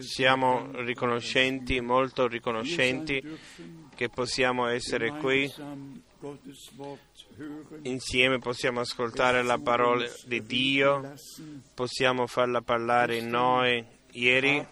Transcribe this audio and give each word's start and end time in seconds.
Siamo 0.00 0.70
riconoscenti, 0.82 1.80
molto 1.80 2.26
riconoscenti 2.26 3.22
che 3.94 4.10
possiamo 4.10 4.66
essere 4.66 5.08
qui. 5.08 5.50
Insieme 7.82 8.38
possiamo 8.38 8.80
ascoltare 8.80 9.42
la 9.42 9.58
parola 9.58 10.06
di 10.26 10.44
Dio, 10.44 11.14
possiamo 11.72 12.26
farla 12.26 12.60
parlare 12.60 13.16
in 13.16 13.28
noi. 13.28 13.82
Ieri, 14.12 14.66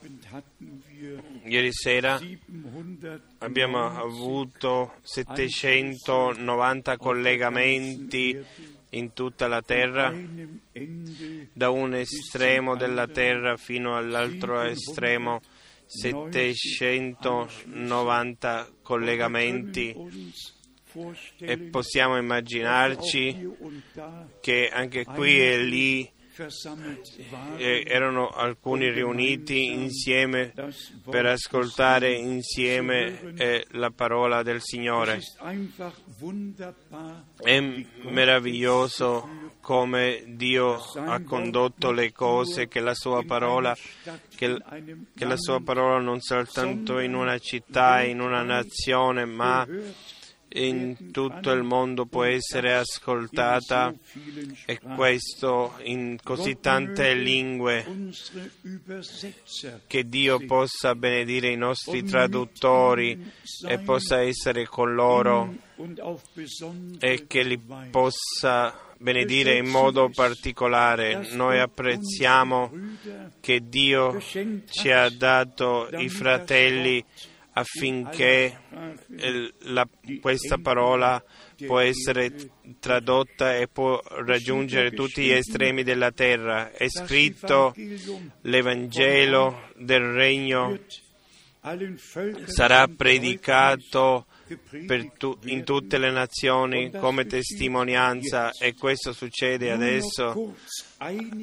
ieri 1.45 1.71
sera 1.71 2.19
700 2.19 3.21
abbiamo 3.39 3.87
avuto 3.87 4.95
790 5.03 6.97
collegamenti 6.97 8.43
in 8.95 9.13
tutta 9.13 9.47
la 9.47 9.63
terra, 9.63 10.13
da 11.53 11.71
un 11.71 11.95
estremo 11.95 12.75
della 12.77 13.07
terra 13.07 13.57
fino 13.57 13.97
all'altro 13.97 14.61
estremo, 14.63 15.41
790 15.87 18.69
collegamenti. 18.83 19.95
E 21.39 21.59
possiamo 21.59 22.17
immaginarci 22.17 23.49
che 24.41 24.69
anche 24.73 25.05
qui 25.05 25.41
e 25.41 25.59
lì 25.59 26.11
eh, 27.57 27.85
erano 27.87 28.29
alcuni 28.29 28.91
riuniti 28.91 29.67
insieme 29.67 30.53
per 31.09 31.27
ascoltare 31.27 32.13
insieme 32.13 33.35
eh, 33.37 33.67
la 33.73 33.91
parola 33.91 34.43
del 34.43 34.61
Signore. 34.61 35.21
È 37.37 37.61
meraviglioso 38.03 39.53
come 39.61 40.25
Dio 40.27 40.75
ha 40.75 41.23
condotto 41.23 41.91
le 41.91 42.13
cose, 42.13 42.69
che 42.69 42.81
la 42.81 42.95
sua 42.95 43.25
parola, 43.25 43.75
che, 44.35 44.59
che 45.15 45.25
la 45.25 45.37
sua 45.39 45.61
parola 45.61 46.01
non 46.01 46.21
soltanto 46.21 46.99
in 46.99 47.15
una 47.15 47.39
città, 47.39 48.03
in 48.03 48.21
una 48.21 48.43
nazione, 48.43 49.25
ma 49.25 49.67
in 50.55 51.11
tutto 51.11 51.51
il 51.51 51.63
mondo 51.63 52.07
può 52.07 52.25
essere 52.25 52.75
ascoltata 52.75 53.93
e 54.67 54.79
questo 54.79 55.75
in 55.83 56.19
così 56.23 56.59
tante 56.61 57.15
lingue. 57.15 57.85
Che 59.87 60.09
Dio 60.09 60.39
possa 60.47 60.95
benedire 60.95 61.51
i 61.51 61.57
nostri 61.57 62.05
traduttori 62.05 63.33
e 63.67 63.79
possa 63.79 64.21
essere 64.21 64.67
con 64.67 64.95
loro 64.95 65.55
e 66.99 67.27
che 67.27 67.43
li 67.43 67.61
possa 67.91 68.79
benedire 68.97 69.57
in 69.57 69.67
modo 69.67 70.09
particolare. 70.09 71.29
Noi 71.33 71.59
apprezziamo 71.59 72.71
che 73.41 73.69
Dio 73.69 74.21
ci 74.21 74.91
ha 74.91 75.09
dato 75.11 75.89
i 75.97 76.09
fratelli 76.09 77.05
affinché 77.55 78.59
la- 79.61 79.89
questa 80.21 80.59
parola 80.59 81.23
può 81.67 81.79
essere 81.81 82.33
tradotta 82.81 83.57
e 83.57 83.69
può 83.69 84.01
raggiungere 84.27 84.91
tutti 84.91 85.23
gli 85.23 85.31
estremi 85.31 85.83
della 85.85 86.11
terra. 86.11 86.73
È 86.73 86.87
scritto 86.89 87.75
l'Evangelo 88.43 89.71
del 89.77 90.03
Regno 90.13 90.79
sarà 92.47 92.87
predicato 92.89 94.27
tu- 95.17 95.39
in 95.45 95.65
tutte 95.65 95.99
le 95.99 96.11
nazioni 96.11 96.91
come 96.91 97.27
testimonianza 97.27 98.51
e 98.53 98.75
questo 98.75 99.13
succede 99.13 99.71
adesso. 99.71 100.55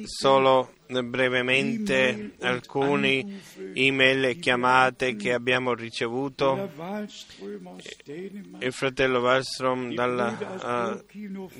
Solo 0.04 0.74
brevemente 1.04 2.32
alcune 2.40 3.40
email 3.74 4.24
e 4.24 4.36
chiamate 4.38 5.16
che 5.16 5.32
abbiamo 5.32 5.72
ricevuto. 5.74 6.68
Dänemark, 8.04 8.62
Il 8.62 8.72
fratello 8.72 9.20
Wallström 9.20 9.94
dalla 9.94 11.00
uh, 11.00 11.04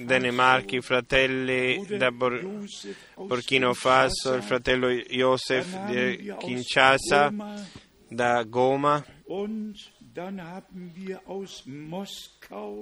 Danimarca, 0.04 0.76
i 0.76 0.80
fratelli 0.80 1.84
da 1.96 2.10
Bor- 2.10 2.44
Burkina 3.16 3.72
Faso, 3.72 4.34
il 4.34 4.42
fratello 4.42 4.88
Josef 4.90 5.86
di 5.86 6.32
Kinshasa, 6.38 7.32
da 8.08 8.42
Goma, 8.42 9.02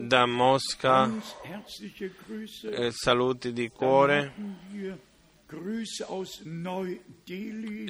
da 0.00 0.26
Mosca, 0.26 1.08
eh, 2.64 2.90
saluti 2.90 3.52
di 3.52 3.68
cuore, 3.68 4.32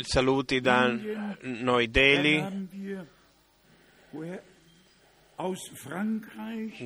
saluti 0.03 0.61
da. 0.61 0.95
Noi 1.41 1.91
Delhi, 1.91 2.69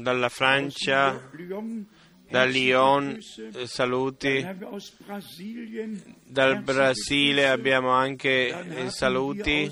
dalla 0.01 0.29
Francia, 0.29 1.21
da 2.29 2.45
Lyon, 2.45 3.19
eh, 3.53 3.67
saluti, 3.67 4.47
dal 6.25 6.63
Brasile 6.63 7.49
abbiamo 7.49 7.91
anche 7.91 8.49
eh, 8.49 8.91
saluti, 8.91 9.69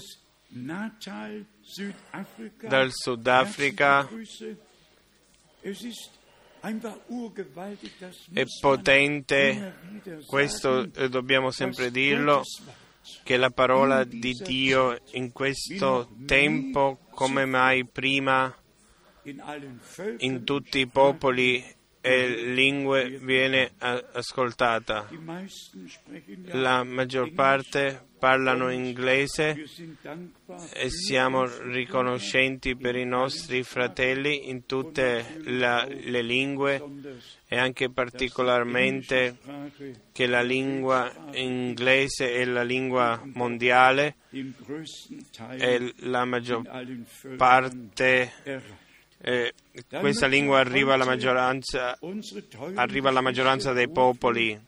dal 2.68 2.90
Sudafrica. 2.92 4.08
È 8.32 8.44
potente, 8.60 9.74
questo 10.26 10.92
eh, 10.94 11.08
dobbiamo 11.08 11.50
sempre 11.50 11.90
dirlo, 11.90 12.42
che 13.24 13.36
la 13.36 13.50
parola 13.50 14.04
di 14.04 14.32
Dio 14.32 14.98
in 15.12 15.32
questo 15.32 16.08
tempo, 16.26 16.98
come 17.10 17.44
mai 17.46 17.84
prima, 17.84 18.54
in 20.18 20.44
tutti 20.44 20.78
i 20.78 20.86
popoli 20.86 21.80
lingue 22.02 23.18
viene 23.22 23.72
ascoltata. 23.78 25.08
La 26.50 26.82
maggior 26.82 27.32
parte 27.32 28.06
parlano 28.18 28.70
inglese 28.70 29.64
e 30.74 30.90
siamo 30.90 31.44
riconoscenti 31.70 32.76
per 32.76 32.94
i 32.96 33.04
nostri 33.04 33.62
fratelli 33.62 34.48
in 34.48 34.66
tutte 34.66 35.40
la- 35.44 35.84
le 35.88 36.22
lingue 36.22 36.82
e 37.48 37.56
anche 37.58 37.90
particolarmente 37.90 39.38
che 40.12 40.26
la 40.26 40.42
lingua 40.42 41.12
inglese 41.32 42.32
è 42.32 42.44
la 42.44 42.62
lingua 42.62 43.20
mondiale 43.34 44.16
e 45.58 45.92
la 45.98 46.24
maggior 46.24 46.62
parte. 47.36 48.32
Eh, 49.24 49.54
questa 49.88 50.26
lingua 50.26 50.58
arriva 50.58 50.94
alla 50.94 51.04
arriva 52.74 53.08
alla 53.08 53.20
maggioranza 53.20 53.72
dei 53.72 53.88
popoli. 53.88 54.60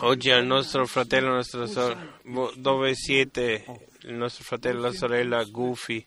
Oggi 0.00 0.30
al 0.30 0.46
nostro 0.46 0.86
fratello, 0.86 1.30
nostra 1.30 1.66
sorella, 1.66 2.52
dove 2.54 2.94
siete? 2.94 3.64
Il 4.02 4.14
nostro 4.14 4.44
fratello 4.44 4.78
e 4.78 4.82
la 4.82 4.92
sorella 4.92 5.42
Gufi, 5.44 6.06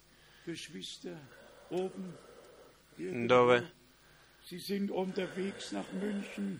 dove 2.95 3.73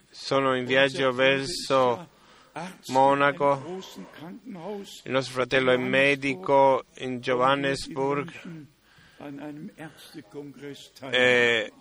sono 0.09 0.55
in 0.55 0.65
viaggio 0.65 1.11
verso 1.13 2.09
Monaco. 2.87 3.79
il 5.03 5.11
nostro 5.11 5.33
fratello 5.33 5.71
è 5.71 5.77
medico 5.77 6.83
in 6.97 7.19
Johannesburg 7.19 8.69
In 9.21 9.27
an 9.27 9.39
einem 9.39 9.71
Ärztekongress 9.75 10.93
teil. 10.93 11.13
e 11.13 11.71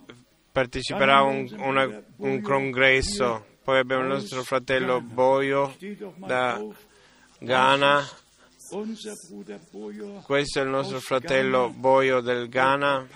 parteciperà 0.53 1.19
a 1.19 1.23
un, 1.23 1.49
una- 1.59 2.03
un 2.17 2.41
congresso. 2.43 3.47
Poi 3.65 3.79
abbiamo 3.79 4.03
il 4.03 4.09
nostro 4.09 4.43
fratello 4.43 5.01
Boio 5.01 5.75
da. 6.17 6.63
Ghana. 7.39 8.07
Questo 10.23 10.61
è 10.61 10.63
il 10.63 10.69
nostro 10.69 11.01
fratello 11.01 11.71
Boio 11.71 12.21
del 12.21 12.49
Ghana, 12.49 13.07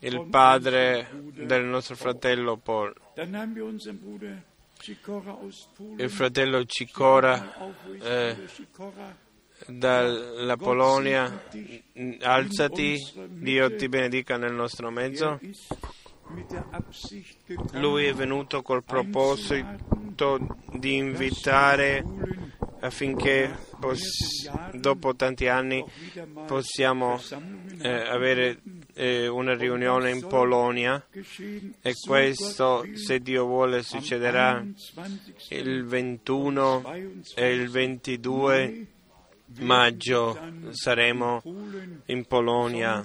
il 0.00 0.26
padre 0.28 1.08
del 1.32 1.64
nostro 1.64 1.96
fratello 1.96 2.56
Paul. 2.58 2.94
Il 5.96 6.10
fratello 6.10 6.64
Cicora 6.66 7.54
eh? 8.02 8.36
Dalla 9.66 10.56
Polonia. 10.56 11.42
Alzati, 12.20 12.96
Dio 13.28 13.74
ti 13.74 13.88
benedica 13.88 14.36
nel 14.36 14.52
nostro 14.52 14.90
mezzo. 14.90 15.40
Lui 17.72 18.06
è 18.06 18.12
venuto 18.12 18.62
col 18.62 18.84
proposito 18.84 20.56
di 20.72 20.96
invitare 20.96 22.04
affinché 22.80 23.56
pos- 23.78 24.50
dopo 24.72 25.14
tanti 25.14 25.46
anni 25.48 25.84
possiamo 26.46 27.20
eh, 27.80 27.88
avere 27.88 28.60
eh, 28.94 29.26
una 29.28 29.54
riunione 29.54 30.10
in 30.10 30.26
Polonia 30.26 31.04
e 31.10 31.92
questo, 32.06 32.84
se 32.94 33.20
Dio 33.20 33.46
vuole, 33.46 33.82
succederà 33.82 34.56
am 34.56 34.74
21. 35.46 35.60
il 35.60 35.84
21 35.84 36.94
e 37.34 37.54
il 37.54 37.70
22 37.70 38.86
maggio. 39.58 40.38
Saremo 40.70 41.42
in 42.06 42.24
Polonia 42.26 43.04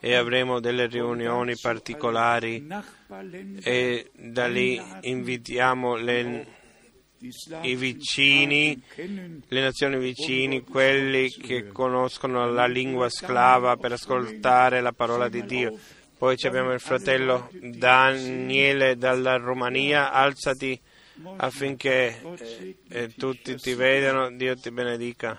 e 0.00 0.14
avremo 0.14 0.60
delle 0.60 0.86
riunioni 0.86 1.54
particolari 1.56 2.66
e 3.62 4.10
da 4.14 4.46
lì 4.46 4.80
invitiamo 5.02 5.96
le, 5.96 6.46
i 7.62 7.74
vicini, 7.74 8.82
le 9.48 9.60
nazioni 9.60 9.98
vicini, 9.98 10.62
quelli 10.62 11.28
che 11.28 11.68
conoscono 11.68 12.50
la 12.50 12.66
lingua 12.66 13.08
sclava 13.08 13.76
per 13.76 13.92
ascoltare 13.92 14.82
la 14.82 14.92
parola 14.92 15.28
di 15.28 15.44
Dio. 15.44 15.78
Poi 16.18 16.36
abbiamo 16.44 16.72
il 16.72 16.80
fratello 16.80 17.48
Daniele 17.52 18.96
dalla 18.96 19.36
Romania, 19.38 20.12
alzati 20.12 20.78
affinché 21.36 22.20
eh, 22.88 23.10
tutti 23.16 23.56
ti 23.56 23.74
vedano, 23.74 24.30
Dio 24.36 24.56
ti 24.56 24.70
benedica. 24.70 25.38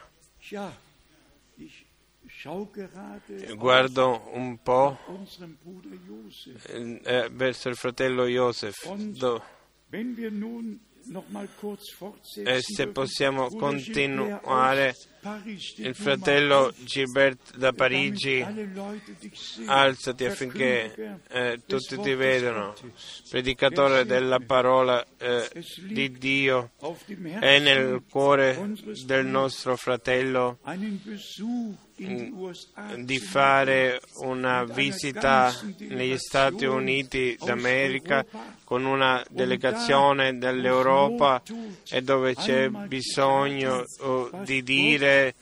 Guardo 3.55 4.29
un 4.33 4.57
po' 4.61 4.97
eh, 7.03 7.29
verso 7.31 7.69
il 7.69 7.75
fratello 7.75 8.25
Joseph. 8.25 8.85
Do- 9.17 9.43
E 12.43 12.59
se 12.61 12.87
possiamo 12.87 13.49
continuare, 13.49 14.95
il 15.77 15.95
fratello 15.95 16.71
5, 16.71 16.85
Gilbert 16.85 17.57
da 17.57 17.73
Parigi, 17.73 18.45
alzati 19.65 20.25
affinché 20.25 21.19
eh, 21.29 21.59
tutti 21.65 21.99
ti 21.99 22.13
vedano. 22.13 22.73
Predicatore 23.29 24.05
della 24.05 24.39
parola 24.39 25.05
eh, 25.17 25.49
di 25.81 26.11
Dio 26.11 26.71
è 27.39 27.59
nel 27.59 28.03
cuore 28.09 28.73
del 29.05 29.25
nostro 29.25 29.75
fratello 29.75 30.59
di 32.97 33.19
fare 33.19 34.01
una 34.17 34.63
visita 34.63 35.53
negli 35.77 36.17
Stati 36.17 36.65
Uniti 36.65 37.37
d'America 37.43 38.25
con 38.63 38.85
una 38.85 39.23
delegazione 39.29 40.37
dell'Europa 40.37 41.41
e 41.89 42.01
dove 42.01 42.33
c'è 42.35 42.69
bisogno 42.69 43.83
oh, 43.99 44.29
di 44.43 44.63
dire 44.63 45.35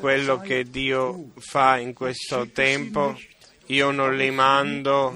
quello 0.00 0.40
che 0.40 0.64
Dio 0.64 1.30
fa 1.38 1.78
in 1.78 1.92
questo 1.92 2.48
tempo. 2.48 3.16
Io 3.66 3.90
non 3.90 4.16
li 4.16 4.30
mando, 4.30 5.14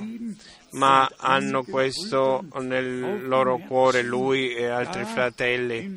ma 0.77 1.11
hanno 1.17 1.65
questo 1.65 2.45
nel 2.61 3.27
loro 3.27 3.59
cuore, 3.59 4.03
lui 4.03 4.55
e 4.55 4.67
altri 4.67 5.05
fratelli. 5.05 5.97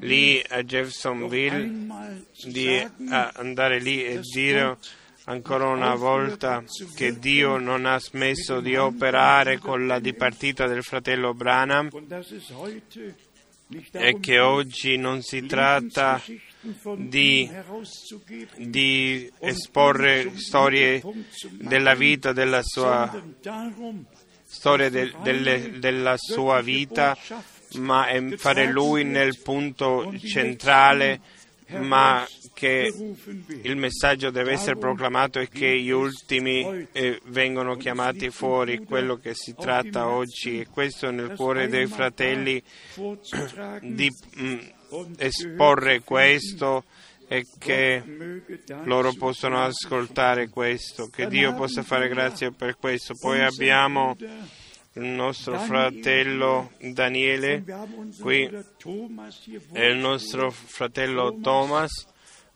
Lì 0.00 0.42
a 0.48 0.62
Jeffersonville 0.62 2.26
di 2.44 2.86
a- 3.08 3.32
andare 3.36 3.80
lì 3.80 4.04
e 4.04 4.20
dire 4.20 4.76
ancora 5.24 5.68
una 5.68 5.94
volta 5.94 6.64
che 6.96 7.18
Dio 7.18 7.56
non 7.58 7.86
ha 7.86 8.00
smesso 8.00 8.60
di 8.60 8.74
operare 8.76 9.58
con 9.58 9.86
la 9.86 10.00
dipartita 10.00 10.66
del 10.66 10.82
fratello 10.82 11.32
Branham 11.32 11.88
e 13.92 14.18
che 14.18 14.40
oggi 14.40 14.96
non 14.96 15.22
si 15.22 15.46
tratta 15.46 16.20
di- 17.08 17.50
di 18.56 19.30
esporre 19.40 20.32
storie 20.36 21.02
della 21.52 21.94
vita, 21.94 22.32
della 22.32 22.60
sua 22.62 23.10
storia 24.44 24.90
de- 24.90 25.12
delle- 25.22 25.78
della 25.78 26.16
sua 26.18 26.60
vita, 26.60 27.16
ma 27.78 28.06
fare 28.36 28.66
lui 28.70 29.04
nel 29.04 29.38
punto 29.42 30.12
centrale, 30.18 31.20
ma 31.78 32.26
che 32.52 32.92
il 33.62 33.76
messaggio 33.76 34.30
deve 34.30 34.50
essere 34.52 34.76
proclamato 34.76 35.38
e 35.38 35.48
che 35.48 35.80
gli 35.80 35.90
ultimi 35.90 36.88
eh, 36.92 37.20
vengono 37.26 37.76
chiamati 37.76 38.28
fuori, 38.30 38.78
quello 38.84 39.16
che 39.18 39.34
si 39.34 39.54
tratta 39.54 40.08
oggi. 40.08 40.58
E 40.60 40.66
questo 40.66 41.10
nel 41.12 41.32
cuore 41.36 41.68
dei 41.68 41.86
fratelli 41.86 42.60
di 43.82 44.10
mm, 44.40 44.58
esporre 45.16 46.00
questo 46.02 46.84
e 47.28 47.46
che 47.58 48.02
loro 48.84 49.12
possano 49.12 49.62
ascoltare 49.62 50.48
questo, 50.48 51.08
che 51.08 51.28
Dio 51.28 51.54
possa 51.54 51.82
fare 51.82 52.08
grazia 52.08 52.50
per 52.50 52.76
questo. 52.76 53.14
Poi 53.14 53.40
abbiamo 53.40 54.16
il 54.94 55.02
nostro 55.02 55.56
fratello 55.60 56.72
Daniele, 56.80 57.64
qui 58.20 58.50
e 59.72 59.86
il 59.86 59.96
nostro 59.96 60.50
fratello 60.50 61.38
Thomas. 61.40 62.08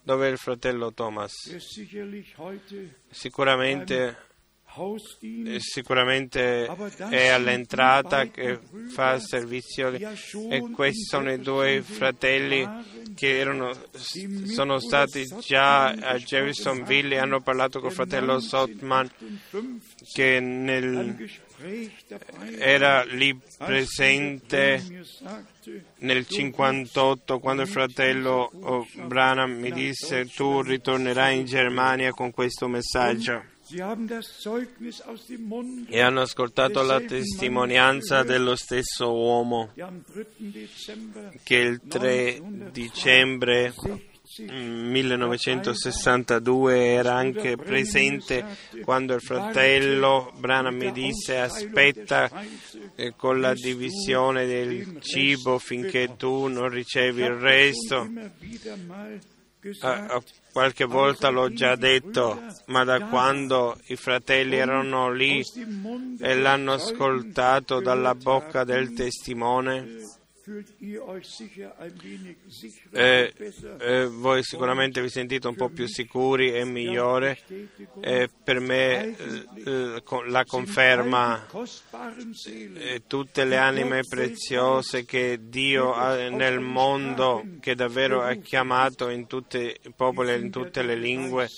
Dove 0.03 0.29
è 0.29 0.31
il 0.33 0.39
fratello 0.39 0.93
Thomas? 0.93 1.33
Sicuramente, 3.11 4.17
sicuramente 5.59 6.67
è 7.11 7.29
all'entrata 7.29 8.27
che 8.27 8.59
fa 8.89 9.21
servizio 9.21 9.93
e 9.93 10.71
questi 10.73 11.05
sono 11.05 11.31
i 11.31 11.39
due 11.39 11.81
fratelli 11.83 12.69
che 13.15 13.39
erano, 13.39 13.71
sono 13.93 14.81
stati 14.81 15.27
già 15.41 15.91
a 15.91 16.19
Jeffersonville 16.19 17.15
e 17.15 17.19
hanno 17.19 17.41
parlato 17.41 17.79
col 17.79 17.93
fratello 17.93 18.41
Sotman 18.41 19.09
che 20.13 20.41
nel, 20.41 21.31
era 22.59 23.05
lì 23.05 23.39
presente 23.57 24.83
nel 25.99 26.27
58 26.27 27.39
quando 27.39 27.63
il 27.63 27.69
fratello 27.69 28.51
Branham 29.07 29.53
mi 29.53 29.71
disse 29.71 30.27
tu 30.27 30.63
ritornerai 30.63 31.39
in 31.39 31.45
Germania 31.45 32.11
con 32.11 32.33
questo 32.33 32.67
messaggio 32.67 33.53
E 35.89 36.01
hanno 36.01 36.21
ascoltato 36.21 36.83
la 36.83 37.01
testimonianza 37.01 38.23
dello 38.23 38.57
stesso 38.57 39.13
uomo 39.13 39.71
der 39.75 39.85
am 39.87 40.03
3. 40.05 40.27
Dezember 40.37 41.41
che 41.43 41.57
il 41.57 41.81
3 41.89 42.43
dicembre 42.71 43.73
60 43.73 44.53
mm, 44.53 44.91
1962 44.91 46.87
era 46.87 47.15
anche 47.15 47.57
presente 47.57 48.45
quando 48.83 49.15
il 49.15 49.21
fratello 49.21 50.33
Branham 50.39 50.75
mi 50.75 50.93
disse 50.93 51.39
aspetta 51.39 52.31
eh, 52.97 53.15
con 53.17 53.41
la 53.41 53.53
divisione 53.55 54.47
del 54.47 55.01
cibo 55.01 55.59
finché 55.59 56.17
tu 56.17 56.47
non 56.49 56.69
ricevi 56.69 57.23
il 57.23 57.35
resto. 57.35 58.09
Gesagt, 59.65 60.11
ah, 60.11 60.23
qualche 60.53 60.85
volta 60.85 61.31
l'ho 61.31 61.53
già 61.53 61.75
detto, 61.75 62.41
ma 62.67 62.85
da 62.85 63.01
quando 63.07 63.79
i 63.87 63.97
fratelli 63.97 64.57
erano 64.57 65.11
lì 65.11 65.43
e 66.21 66.35
l'hanno 66.37 66.75
ascoltato 66.75 67.81
dalla 67.81 68.15
bocca 68.15 68.63
del 68.65 68.93
testimone, 68.93 70.03
eh, 72.91 73.33
eh, 73.79 74.07
voi 74.07 74.43
sicuramente 74.43 75.01
vi 75.01 75.09
sentite 75.09 75.49
un 75.49 75.55
po' 75.55 75.71
più 75.71 75.87
sicuri 75.87 76.53
e 76.53 76.65
migliore. 76.67 77.39
E 78.01 78.29
per 78.43 78.61
me 78.61 79.17
eh, 79.17 80.03
con- 80.05 80.29
la 80.29 80.45
conferma 80.45 81.47
eh, 82.75 83.03
tutte 83.07 83.45
le 83.45 83.57
anime 83.57 84.01
preziose 84.07 85.07
che 85.07 85.39
Dio 85.49 85.95
ha 85.95 86.29
nel 86.29 86.61
mondo, 86.61 87.43
che 87.61 87.75
davvero 87.75 88.21
ha 88.21 88.35
chiamato 88.35 89.09
in 89.09 89.27
tutti 89.27 89.59
i 89.59 89.93
popoli 89.97 90.31
e 90.31 90.37
in 90.37 90.51
tutte 90.51 90.83
le 90.83 90.95
lingue, 90.97 91.49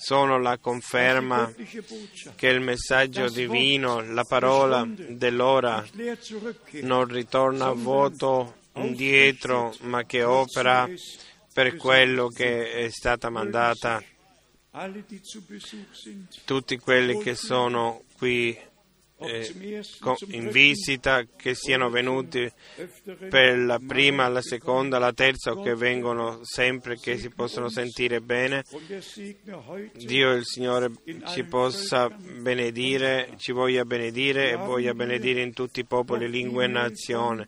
sono 0.00 0.38
la 0.38 0.58
conferma 0.58 1.52
che 2.36 2.46
il 2.46 2.60
messaggio 2.60 3.28
divino, 3.28 4.00
la 4.00 4.22
parola 4.22 4.86
dell'ora, 4.86 5.84
non 6.82 7.04
ritorna 7.06 7.72
vuoto 7.72 8.54
indietro, 8.74 9.74
ma 9.80 10.04
che 10.04 10.22
opera 10.22 10.88
per 11.52 11.74
quello 11.74 12.28
che 12.28 12.70
è 12.70 12.88
stata 12.90 13.28
mandata. 13.28 14.00
Tutti 16.44 16.78
quelli 16.78 17.18
che 17.18 17.34
sono 17.34 18.02
qui 18.16 18.56
eh, 19.20 19.54
in 20.28 20.50
visita, 20.50 21.24
che 21.36 21.54
siano 21.54 21.90
venuti 21.90 22.50
per 23.28 23.58
la 23.58 23.80
prima, 23.84 24.28
la 24.28 24.42
seconda, 24.42 24.98
la 24.98 25.12
terza 25.12 25.52
o 25.52 25.62
che 25.62 25.74
vengono 25.74 26.40
sempre, 26.42 26.98
che 26.98 27.18
si 27.18 27.28
possono 27.30 27.68
sentire 27.68 28.20
bene. 28.20 28.64
Dio 29.94 30.32
il 30.32 30.44
Signore 30.44 30.90
ci 31.26 31.44
possa 31.44 32.08
benedire, 32.08 33.34
ci 33.36 33.52
voglia 33.52 33.84
benedire 33.84 34.50
e 34.50 34.56
voglia 34.56 34.94
benedire 34.94 35.42
in 35.42 35.52
tutti 35.52 35.80
i 35.80 35.84
popoli, 35.84 36.28
lingue 36.30 36.64
e 36.64 36.68
nazioni. 36.68 37.46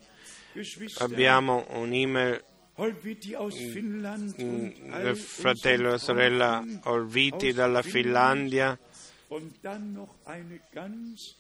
Abbiamo 0.98 1.66
un'email 1.70 2.44
Holviti 2.80 3.34
aus 3.34 3.56
Finnland 3.56 4.34
und 4.38 4.72
all 4.90 5.08
il 5.08 5.16
fratello 5.16 5.88
e 5.88 5.90
la 5.90 5.98
sorella 5.98 6.64
Olviti 6.84 7.52
dalla 7.52 7.82
Finlandia 7.82 8.78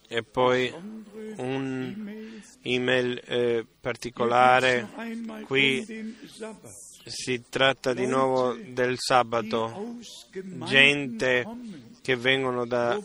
E 0.06 0.22
poi 0.22 0.72
un'email 1.36 3.22
eh, 3.24 3.66
particolare. 3.80 4.86
Qui 5.44 6.16
si 7.04 7.42
tratta 7.48 7.92
di 7.92 8.06
nuovo 8.06 8.54
del 8.54 8.94
sabato. 8.96 9.96
Gente 10.66 11.44
che 12.00 12.14
vengono 12.14 12.64
da, 12.64 12.96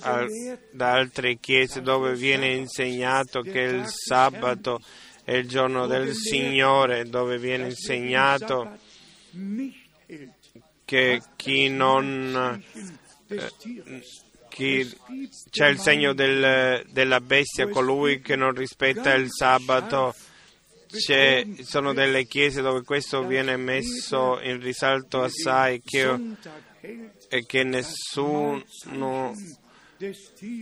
da 0.72 0.92
altre 0.92 1.38
chiese 1.40 1.82
dove 1.82 2.14
viene 2.14 2.54
insegnato 2.54 3.42
che 3.42 3.62
il 3.62 3.86
sabato 3.88 4.80
è 5.24 5.34
il 5.34 5.48
giorno 5.48 5.88
del 5.88 6.14
Signore, 6.14 7.10
dove 7.10 7.40
viene 7.40 7.70
insegnato 7.70 8.78
che 10.86 11.22
chi 11.36 11.70
non 11.70 12.64
Tieres. 13.28 14.25
Chi 14.56 14.90
c'è 15.50 15.68
il 15.68 15.80
segno 15.80 16.14
del- 16.14 16.86
della 16.90 17.20
bestia, 17.20 17.68
colui 17.68 18.22
che 18.22 18.38
non 18.38 18.54
rispetta 18.54 19.14
il 19.14 19.28
sabato. 19.30 20.16
C'è- 20.88 21.46
sono 21.64 21.94
delle 21.94 22.24
chiese 22.26 22.62
dove 22.62 22.84
questo 22.84 23.26
viene 23.26 23.58
messo 23.58 24.40
in 24.42 24.62
risalto 24.62 25.24
assai 25.24 25.82
che, 25.84 26.10
e 27.28 27.46
che 27.46 27.64
nessuno 27.64 28.64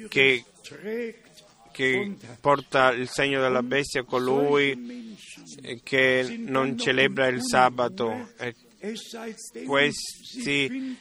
che, 0.09 0.43
che 1.71 2.15
porta 2.41 2.91
il 2.93 3.09
segno 3.09 3.41
della 3.41 3.61
bestia, 3.61 4.03
colui 4.03 5.15
che 5.83 6.35
non 6.39 6.77
celebra 6.79 7.27
il 7.27 7.41
sabato. 7.43 8.29
E 8.39 8.55
questi, 9.65 10.97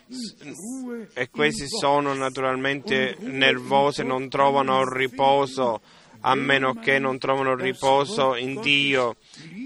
e 1.14 1.30
questi 1.30 1.66
sono 1.66 2.14
naturalmente 2.14 3.16
nervosi, 3.18 4.04
non 4.04 4.28
trovano 4.28 4.88
riposo 4.88 5.80
a 6.20 6.34
meno 6.36 6.74
che 6.74 7.00
non 7.00 7.18
trovano 7.18 7.56
riposo 7.56 8.36
in 8.36 8.60
Dio. 8.60 9.16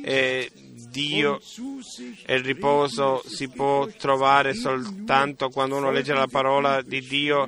E 0.03 0.51
Dio 0.97 1.41
e 2.25 2.37
il 2.37 2.43
riposo 2.43 3.23
si 3.27 3.49
può 3.49 3.87
trovare 3.87 4.55
soltanto 4.55 5.51
quando 5.51 5.77
uno 5.77 5.91
legge 5.91 6.15
la 6.15 6.27
parola 6.27 6.81
di 6.81 7.01
Dio 7.03 7.47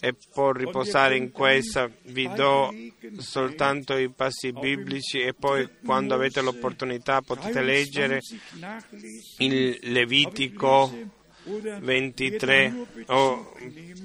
e 0.00 0.14
può 0.32 0.50
riposare 0.52 1.16
in 1.16 1.30
questa. 1.30 1.90
Vi 2.04 2.28
do 2.34 2.72
soltanto 3.18 3.96
i 3.96 4.10
passi 4.10 4.52
biblici 4.52 5.20
e 5.20 5.34
poi 5.34 5.68
quando 5.84 6.14
avete 6.14 6.40
l'opportunità 6.40 7.20
potete 7.20 7.62
leggere 7.62 8.20
23 8.20 8.58
nachlesen. 8.58 9.22
il 9.38 9.78
Levitico 9.92 11.18
23 11.42 12.86
o 13.06 13.52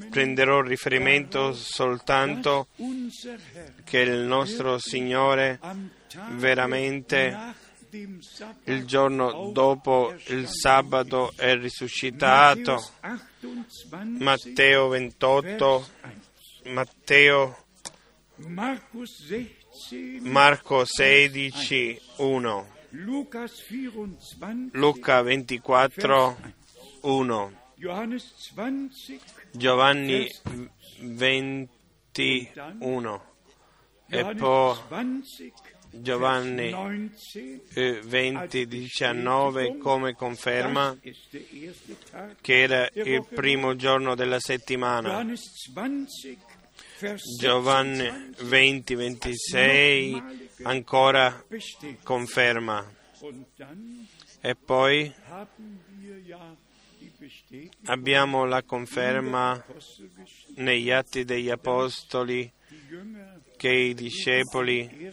prenderò 0.09 0.61
riferimento 0.61 1.53
soltanto 1.53 2.67
che 3.83 3.99
il 3.99 4.19
nostro 4.19 4.77
Signore 4.77 5.59
veramente 6.31 7.63
il 8.65 8.85
giorno 8.85 9.51
dopo 9.53 10.13
il 10.27 10.47
sabato 10.47 11.31
è 11.35 11.55
risuscitato. 11.55 12.83
Matthäus 14.19 14.89
28, 14.89 14.89
Matteo 14.89 14.89
28, 14.89 15.41
Vers 15.41 15.91
1. 16.65 16.73
Matteo, 16.73 17.55
Markus 18.37 19.27
16, 19.27 20.21
Marco 20.21 20.85
16, 20.85 22.01
1, 22.17 22.65
Lukas 22.91 23.61
24, 23.69 24.71
Luca 24.73 25.21
24, 25.21 26.35
1, 27.01 27.51
Johannes 27.75 28.51
20, 28.55 29.19
Giovanni 29.51 30.27
21 31.01 33.21
e 34.09 34.35
poi 34.35 34.77
20, 34.89 35.53
Giovanni 36.01 36.71
Vers 36.71 37.33
19, 37.33 37.61
eh, 37.73 38.01
20, 38.01 38.67
19 38.67 39.77
come 39.77 40.13
conferma 40.13 40.97
che 42.41 42.61
era 42.61 42.89
il 42.93 43.25
primo 43.27 43.75
giorno 43.75 44.15
della 44.15 44.39
settimana. 44.39 45.23
20, 45.73 46.37
Giovanni 47.37 48.09
26, 48.37 48.45
20, 48.47 48.95
26 48.95 50.23
ancora 50.63 51.43
conferma. 52.03 52.93
E 54.41 54.55
poi 54.55 55.13
abbiamo 57.85 58.45
la 58.45 58.63
conferma 58.63 59.65
negli 60.55 60.91
Atti 60.91 61.25
degli 61.25 61.49
Apostoli 61.49 62.51
che 63.57 63.69
i 63.69 63.93
discepoli 63.93 65.11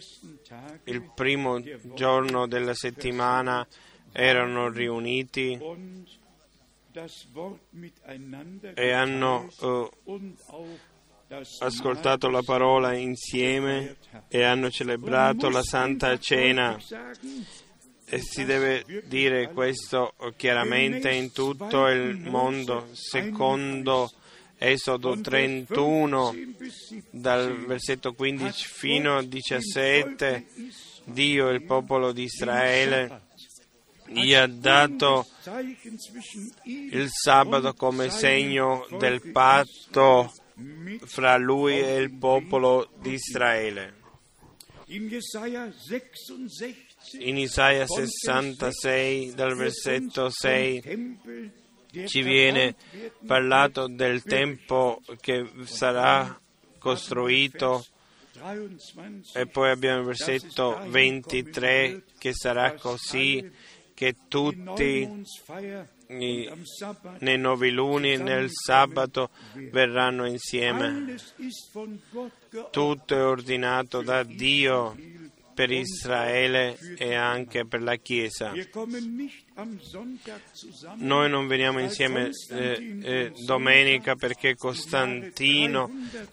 il 0.85 1.11
primo 1.15 1.61
giorno 1.93 2.47
della 2.47 2.73
settimana 2.73 3.65
erano 4.11 4.69
riuniti 4.69 5.59
e 8.75 8.91
hanno 8.91 9.49
das 11.27 11.61
ascoltato 11.61 12.29
la 12.29 12.43
parola 12.43 12.93
insieme 12.93 13.95
e 14.27 14.43
hanno 14.43 14.69
celebrato 14.69 15.49
la 15.49 15.63
Santa 15.63 16.17
Cena. 16.19 16.77
E 18.05 18.19
si 18.19 18.45
deve 18.45 18.83
dire 19.05 19.51
questo 19.51 20.13
chiaramente 20.37 21.11
in 21.11 21.31
tutto 21.31 21.87
il 21.87 22.19
mondo, 22.19 22.89
secondo 22.91 24.11
Esodo 24.65 25.19
31, 25.19 26.33
dal 27.09 27.65
versetto 27.65 28.13
15 28.13 28.65
fino 28.65 29.17
al 29.17 29.27
17, 29.27 30.45
Dio, 31.03 31.49
il 31.49 31.63
popolo 31.63 32.13
di 32.13 32.23
Israele, 32.23 33.23
gli 34.07 34.33
ha 34.33 34.47
dato 34.47 35.27
il 36.63 37.09
sabato 37.09 37.73
come 37.73 38.09
segno 38.09 38.87
del 38.97 39.31
patto 39.31 40.31
fra 41.07 41.35
lui 41.35 41.79
e 41.79 41.97
il 41.97 42.13
popolo 42.13 42.89
di 43.01 43.15
Israele. 43.15 43.95
In 44.85 45.09
Jesaja 45.09 45.73
66 45.73 46.85
In 47.19 47.37
Isaia 47.37 47.85
66, 47.85 49.33
dal 49.33 49.55
versetto 49.55 50.29
6, 50.29 50.81
ci 52.05 52.21
viene 52.21 52.75
parlato 53.25 53.87
del 53.87 54.23
tempo 54.23 55.01
che 55.19 55.49
sarà 55.65 56.39
costruito 56.79 57.85
e 59.33 59.45
poi 59.47 59.69
abbiamo 59.69 59.99
il 59.99 60.05
versetto 60.05 60.79
23 60.87 62.03
che 62.17 62.33
sarà 62.33 62.73
così 62.73 63.49
che 63.93 64.15
tutti 64.27 65.07
nei 66.07 67.37
noviluni 67.37 68.13
e 68.13 68.17
nel 68.17 68.49
sabato 68.49 69.29
verranno 69.71 70.25
insieme. 70.27 71.15
Tutto 72.71 73.15
è 73.15 73.23
ordinato 73.23 74.01
da 74.01 74.23
Dio 74.23 74.95
per 75.53 75.71
Israele 75.71 76.77
e 76.97 77.15
anche 77.15 77.65
per 77.65 77.81
la 77.81 77.95
Chiesa. 77.95 78.51
Noi 80.95 81.29
non 81.29 81.47
veniamo 81.47 81.79
insieme 81.79 82.31
eh, 82.49 82.99
eh, 83.03 83.33
domenica 83.45 84.15
perché 84.15 84.55
Costantino 84.55 85.91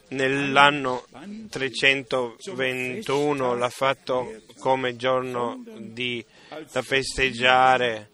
nell'anno 0.08 1.04
321 1.50 3.54
l'ha 3.54 3.68
fatto 3.68 4.40
come 4.58 4.96
giorno 4.96 5.62
di, 5.76 6.24
da 6.72 6.80
festeggiare, 6.80 8.10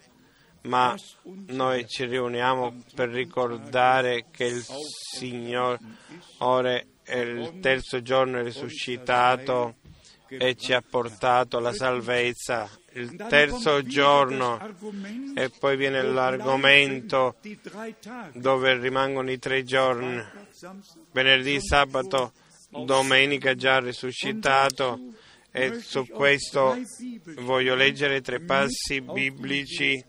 ma 0.62 0.96
noi 1.22 1.86
ci 1.86 2.04
riuniamo 2.04 2.82
per 2.94 3.10
ricordare 3.10 4.26
che 4.32 4.44
il 4.44 4.64
Signore 4.64 5.78
è 7.04 7.18
il 7.18 7.60
terzo 7.60 8.02
giorno 8.02 8.42
risuscitato 8.42 9.76
e 10.28 10.56
ci 10.56 10.72
ha 10.72 10.82
portato 10.82 11.60
la 11.60 11.72
salvezza. 11.72 12.68
Il 12.97 13.15
terzo 13.29 13.83
giorno 13.83 14.59
e 15.35 15.50
poi 15.50 15.76
viene 15.76 16.00
l'argomento 16.00 17.37
dove 18.33 18.79
rimangono 18.79 19.31
i 19.31 19.38
tre 19.38 19.65
giorni, 19.65 20.25
venerdì, 21.12 21.61
sabato, 21.61 22.33
domenica 22.71 23.55
già 23.55 23.81
risuscitato 23.81 24.99
e 25.50 25.79
su 25.81 26.07
questo 26.07 26.75
voglio 27.41 27.75
leggere 27.75 28.23
tre 28.23 28.41
passi 28.41 29.03
biblici 29.03 30.03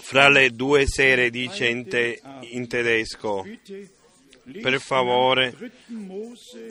Fra 0.00 0.28
le 0.28 0.50
due 0.50 0.86
sere, 0.86 1.30
dice 1.30 1.66
in, 1.66 1.88
te, 1.88 2.20
in 2.50 2.68
tedesco. 2.68 3.46
Per 4.50 4.80
favore, 4.80 5.54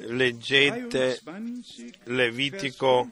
leggete 0.07 1.19
Levitico 2.05 3.11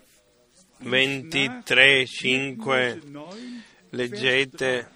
23, 0.80 2.06
5, 2.06 3.02
leggete 3.90 4.90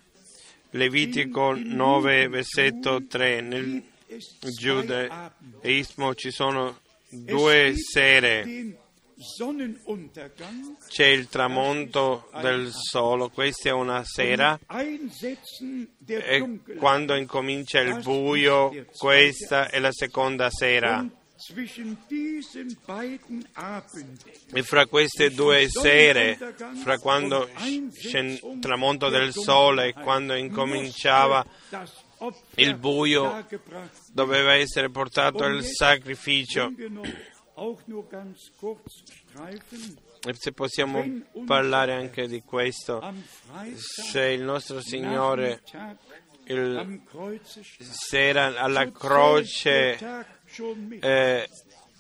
Levitico 0.72 1.54
9, 1.56 2.28
versetto 2.30 3.06
3. 3.06 3.42
Nel 3.42 3.84
giudaismo 4.42 6.16
ci 6.16 6.32
sono 6.32 6.80
due 7.10 7.74
sere 7.76 8.76
c'è 10.88 11.06
il 11.08 11.28
tramonto 11.28 12.30
del 12.42 12.70
sole, 12.72 13.30
questa 13.32 13.68
è 13.68 13.72
una 13.74 14.02
sera 14.06 14.58
e 16.08 16.60
quando 16.78 17.16
incomincia 17.16 17.82
il 17.82 18.00
buio, 18.02 18.86
questa 18.98 19.68
è 19.70 19.80
la 19.80 19.92
seconda 19.92 20.50
sera. 20.50 21.06
E 24.54 24.64
fra 24.64 24.86
queste 24.86 25.32
due 25.32 25.68
sere, 25.70 26.38
fra 26.82 26.98
quando 26.98 27.50
il 27.66 28.60
tramonto 28.62 29.10
del 29.10 29.34
sole 29.34 29.88
e 29.88 29.94
quando 29.94 30.34
incominciava 30.34 31.46
il 32.56 32.76
buio, 32.78 33.46
doveva 34.14 34.54
essere 34.56 34.90
portato 34.90 35.46
il 35.46 35.64
sacrificio. 35.66 36.74
E 40.22 40.34
se 40.34 40.52
possiamo 40.52 41.04
parlare 41.46 41.94
anche 41.94 42.28
di 42.28 42.42
questo, 42.42 43.02
se 43.76 44.22
il 44.32 44.44
nostro 44.44 44.82
Signore 44.82 45.62
il, 46.46 47.02
se 47.80 48.28
era 48.28 48.60
alla 48.60 48.92
croce 48.92 49.98
eh, 51.00 51.50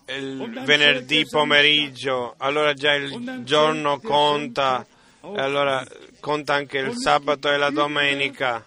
il 0.07 0.61
venerdì 0.65 1.25
pomeriggio, 1.29 2.33
allora 2.37 2.73
già 2.73 2.93
il 2.93 3.43
giorno 3.43 3.99
conta, 3.99 4.85
e 5.21 5.39
allora 5.39 5.85
conta 6.19 6.55
anche 6.55 6.79
il 6.79 6.95
sabato 6.97 7.51
e 7.51 7.57
la 7.57 7.69
domenica. 7.69 8.65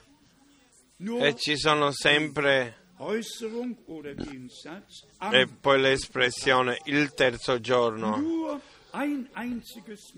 e 1.20 1.34
ci 1.36 1.56
sono 1.58 1.90
sempre 1.90 2.81
e 5.30 5.48
poi 5.60 5.80
l'espressione 5.80 6.78
il 6.84 7.12
terzo 7.14 7.60
giorno. 7.60 8.60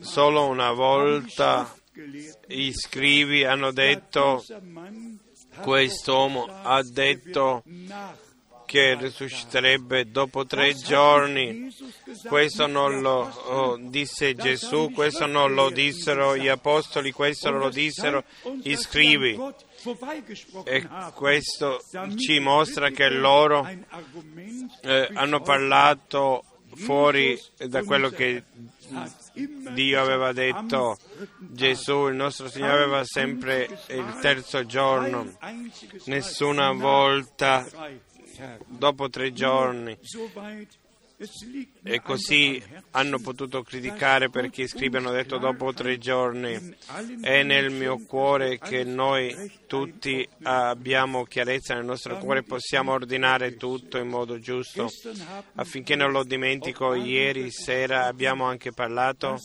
Solo 0.01 0.47
una 0.47 0.73
volta 0.73 1.75
i 2.49 2.73
scrivi 2.73 3.45
hanno 3.45 3.71
detto, 3.71 4.45
quest'uomo 5.63 6.47
ha 6.47 6.83
detto 6.83 7.63
che 8.75 8.97
risusciterebbe 8.97 10.11
dopo 10.11 10.47
tre 10.47 10.75
giorni. 10.75 11.73
Questo 12.27 12.67
non 12.67 13.03
lo 13.03 13.21
oh, 13.21 13.77
disse 13.79 14.35
Gesù, 14.35 14.91
questo 14.91 15.27
non 15.27 15.55
lo 15.55 15.71
dissero 15.71 16.37
gli 16.37 16.49
apostoli, 16.49 17.13
questo 17.13 17.53
lo 17.53 17.69
dissero 17.69 18.25
i 18.65 18.75
scrivi. 18.77 19.39
E 20.65 20.89
questo 21.15 21.81
ci 22.17 22.41
mostra 22.41 22.91
che 22.91 23.11
loro 23.11 23.65
eh, 24.81 25.09
hanno 25.15 25.41
parlato 25.41 26.43
fuori 26.75 27.41
da 27.57 27.85
quello 27.85 28.09
che 28.09 28.43
Dio 29.73 30.03
aveva 30.03 30.33
detto. 30.33 30.99
Gesù, 31.39 32.09
il 32.09 32.17
nostro 32.17 32.49
Signore, 32.49 32.83
aveva 32.83 33.05
sempre 33.05 33.69
il 33.91 34.19
terzo 34.21 34.67
giorno, 34.67 35.33
nessuna 36.07 36.73
volta 36.73 37.65
dopo 38.67 39.09
tre 39.09 39.33
giorni. 39.33 39.99
E 41.85 42.03
così 42.03 42.61
hanno 42.91 43.21
potuto 43.21 43.63
criticare 43.63 44.31
perché 44.31 44.63
i 44.63 44.67
scribi 44.69 44.97
hanno 44.97 45.13
detto 45.13 45.39
dopo 45.39 45.73
tre 45.73 45.97
giorni. 45.97 46.77
È 47.21 47.43
nel 47.45 47.71
mio 47.71 48.05
cuore 48.05 48.59
che 48.59 48.83
noi 48.83 49.35
tutti 49.67 50.29
abbiamo 50.43 51.25
chiarezza 51.25 51.75
nel 51.75 51.85
nostro 51.85 52.19
cuore, 52.19 52.43
possiamo 52.43 52.93
ordinare 52.93 53.57
tutto 53.57 53.99
in 53.99 54.09
modo 54.09 54.41
giusto. 54.41 54.89
Affinché 55.55 55.95
non 55.95 56.11
lo 56.11 56.25
dimentico, 56.25 56.95
ieri 56.95 57.51
sera 57.53 58.07
abbiamo 58.07 58.45
anche 58.45 58.73
parlato 58.73 59.39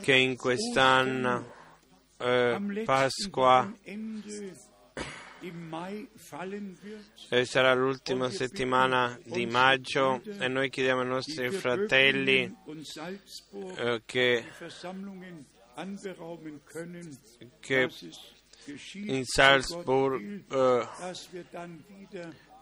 che 0.00 0.14
in 0.14 0.36
quest'anno 0.36 1.52
eh, 2.18 2.82
Pasqua 2.84 3.70
e 7.28 7.44
sarà 7.44 7.74
l'ultima 7.74 8.30
settimana 8.30 9.18
di 9.24 9.46
maggio 9.46 10.22
e 10.22 10.48
noi 10.48 10.70
chiediamo 10.70 11.00
ai 11.00 11.08
nostri 11.08 11.50
fratelli 11.50 12.54
eh, 13.76 14.02
che, 14.04 14.44
che, 17.60 17.90
in 18.94 19.24
Salzburg 19.24 20.44
eh, 20.52 20.88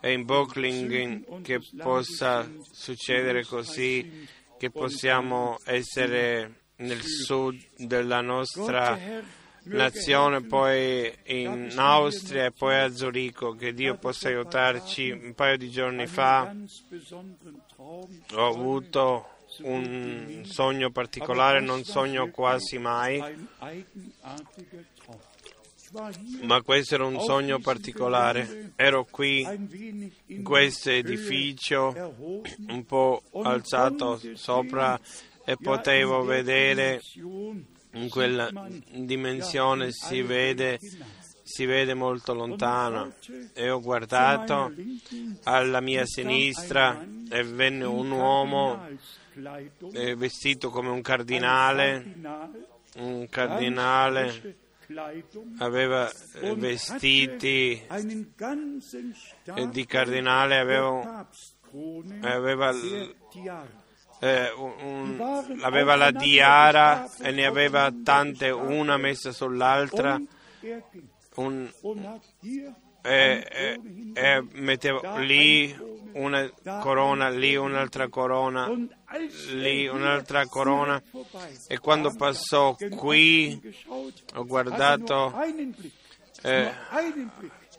e 0.01 0.13
in 0.13 0.25
Bocklingen 0.25 1.43
che 1.43 1.61
possa 1.77 2.51
succedere 2.73 3.45
così, 3.45 4.27
che 4.59 4.71
possiamo 4.71 5.59
essere 5.65 6.63
nel 6.77 7.03
sud 7.03 7.59
della 7.77 8.23
nostra 8.23 9.39
nazione, 9.65 10.43
poi 10.43 11.13
in 11.25 11.73
Austria 11.77 12.47
e 12.47 12.51
poi 12.51 12.79
a 12.79 12.93
Zurigo. 12.93 13.55
Che 13.55 13.73
Dio 13.73 13.97
possa 13.97 14.29
aiutarci. 14.29 15.11
Un 15.11 15.35
paio 15.35 15.57
di 15.57 15.71
giorni 15.71 16.07
fa 16.07 16.55
ho 17.77 18.47
avuto 18.47 19.29
un 19.63 20.43
sogno 20.45 20.91
particolare, 20.91 21.61
non 21.61 21.85
sogno 21.85 22.31
quasi 22.31 22.79
mai, 22.79 23.23
ma 26.43 26.63
questo 26.63 26.95
era 26.95 27.05
un 27.05 27.21
sogno 27.21 27.59
particolare. 27.59 28.73
Ero 28.77 29.05
qui 29.11 29.41
in 30.27 30.43
questo 30.43 30.91
edificio 30.91 32.15
un 32.69 32.85
po' 32.87 33.23
alzato 33.43 34.21
sopra 34.35 34.99
e 35.45 35.57
potevo 35.57 36.23
vedere 36.23 37.01
in 37.93 38.09
quella 38.09 38.51
dimensione 38.93 39.91
si 39.93 40.23
vede, 40.23 40.79
si 41.43 41.65
vede 41.65 41.95
molto 41.95 42.35
lontano. 42.35 43.13
E 43.53 43.71
ho 43.71 43.81
guardato 43.81 44.73
alla 45.45 45.81
mia 45.81 46.05
sinistra 46.05 47.05
e 47.31 47.43
venne 47.45 47.85
un 47.85 48.11
uomo 48.11 48.87
eh, 49.93 50.15
vestito 50.17 50.71
come 50.71 50.89
un 50.89 51.03
cardinale, 51.03 52.15
un 52.97 53.29
cardinale 53.29 54.69
aveva 55.59 56.11
eh, 56.41 56.55
vestiti 56.57 57.81
eh, 57.81 59.69
di 59.69 59.87
cardinale, 59.87 60.59
aveva, 60.59 61.29
aveva, 62.23 62.73
eh, 64.21 64.53
un, 64.53 65.59
aveva 65.63 65.97
la 65.97 66.11
diara 66.11 67.09
e 67.21 67.31
ne 67.31 67.47
aveva 67.47 67.91
tante, 68.05 68.51
una 68.51 68.97
messa 68.97 69.33
sull'altra. 69.33 70.21
Un, 71.37 71.71
e, 73.03 73.47
e, 73.51 73.81
e 74.13 74.47
metteva 74.53 75.19
lì 75.19 75.75
una 76.13 76.51
corona, 76.81 77.31
lì 77.31 77.57
un'altra 77.57 78.09
corona, 78.09 78.71
lì 79.53 79.87
un'altra 79.87 80.47
corona. 80.47 81.03
E 81.69 81.79
quando 81.79 82.15
passò 82.15 82.77
qui 82.97 83.59
ho 84.35 84.45
guardato, 84.45 85.33
eh, 86.43 86.73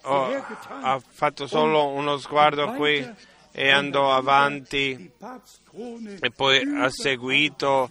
ho, 0.04 0.46
ha 0.82 1.00
fatto 1.08 1.46
solo 1.46 1.90
uno 1.90 2.18
sguardo 2.18 2.72
qui 2.74 3.08
e 3.52 3.70
andò 3.70 4.14
avanti 4.14 5.12
e 6.20 6.32
poi 6.32 6.62
ha 6.76 6.90
seguito 6.90 7.90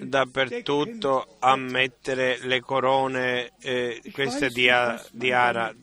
dappertutto 0.00 1.36
a 1.38 1.56
mettere 1.56 2.38
le 2.42 2.60
corone, 2.60 3.52
eh, 3.60 4.00
queste 4.12 4.48
di, 4.48 4.68
di, 5.10 5.32
Ara. 5.32 5.74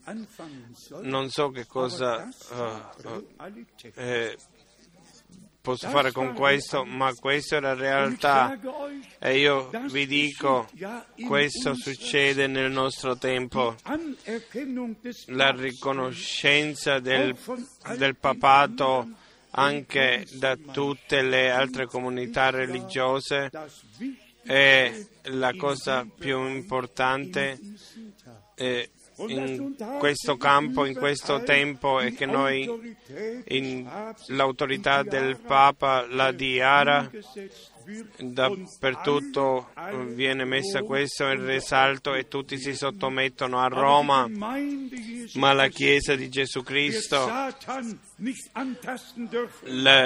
Non 1.02 1.30
so 1.30 1.50
che 1.50 1.66
cosa 1.66 2.28
uh, 2.52 3.26
eh, 3.96 4.38
posso 5.70 5.88
fare 5.90 6.12
con 6.12 6.34
questo, 6.34 6.84
ma 6.84 7.14
questa 7.14 7.58
è 7.58 7.60
la 7.60 7.76
realtà. 7.76 8.58
e 9.20 9.38
io 9.38 9.70
vi 9.92 10.08
dico, 10.08 10.68
questo 11.28 11.76
succede 11.76 12.48
nel 12.48 12.72
nostro 12.72 13.18
tempo. 13.18 13.76
La 15.28 15.52
riconoscenza 15.52 17.00
del, 17.00 17.38
del 17.98 18.16
papato 18.16 19.10
anche 19.52 20.26
da 20.34 20.56
tutte 20.56 21.22
le 21.22 21.52
altre 21.52 21.86
comunità 21.86 22.50
religiose 22.50 23.52
è 24.42 25.06
la 25.24 25.54
cosa 25.56 26.08
più 26.18 26.48
importante 26.48 27.60
eh, 28.56 28.90
in 29.28 29.76
questo 29.98 30.38
campo, 30.38 30.86
in 30.86 30.96
questo 30.96 31.44
tempo 31.44 32.00
è 32.00 32.14
che 32.14 32.26
noi 32.26 32.96
in, 33.48 34.14
l'autorità 34.28 35.04
del 35.04 35.38
Papa 35.40 36.06
la 36.10 36.32
diara 36.32 37.10
dappertutto 38.18 39.70
viene 40.08 40.46
messa 40.46 40.82
questo 40.84 41.26
in 41.26 41.46
risalto 41.46 42.14
e 42.14 42.28
tutti 42.28 42.58
si 42.58 42.76
sottomettono 42.76 43.60
a 43.60 43.68
Roma, 43.68 44.28
ma 45.34 45.54
la 45.54 45.68
Chiesa 45.68 46.16
di 46.16 46.30
Gesù 46.30 46.62
Cristo, 46.62 47.28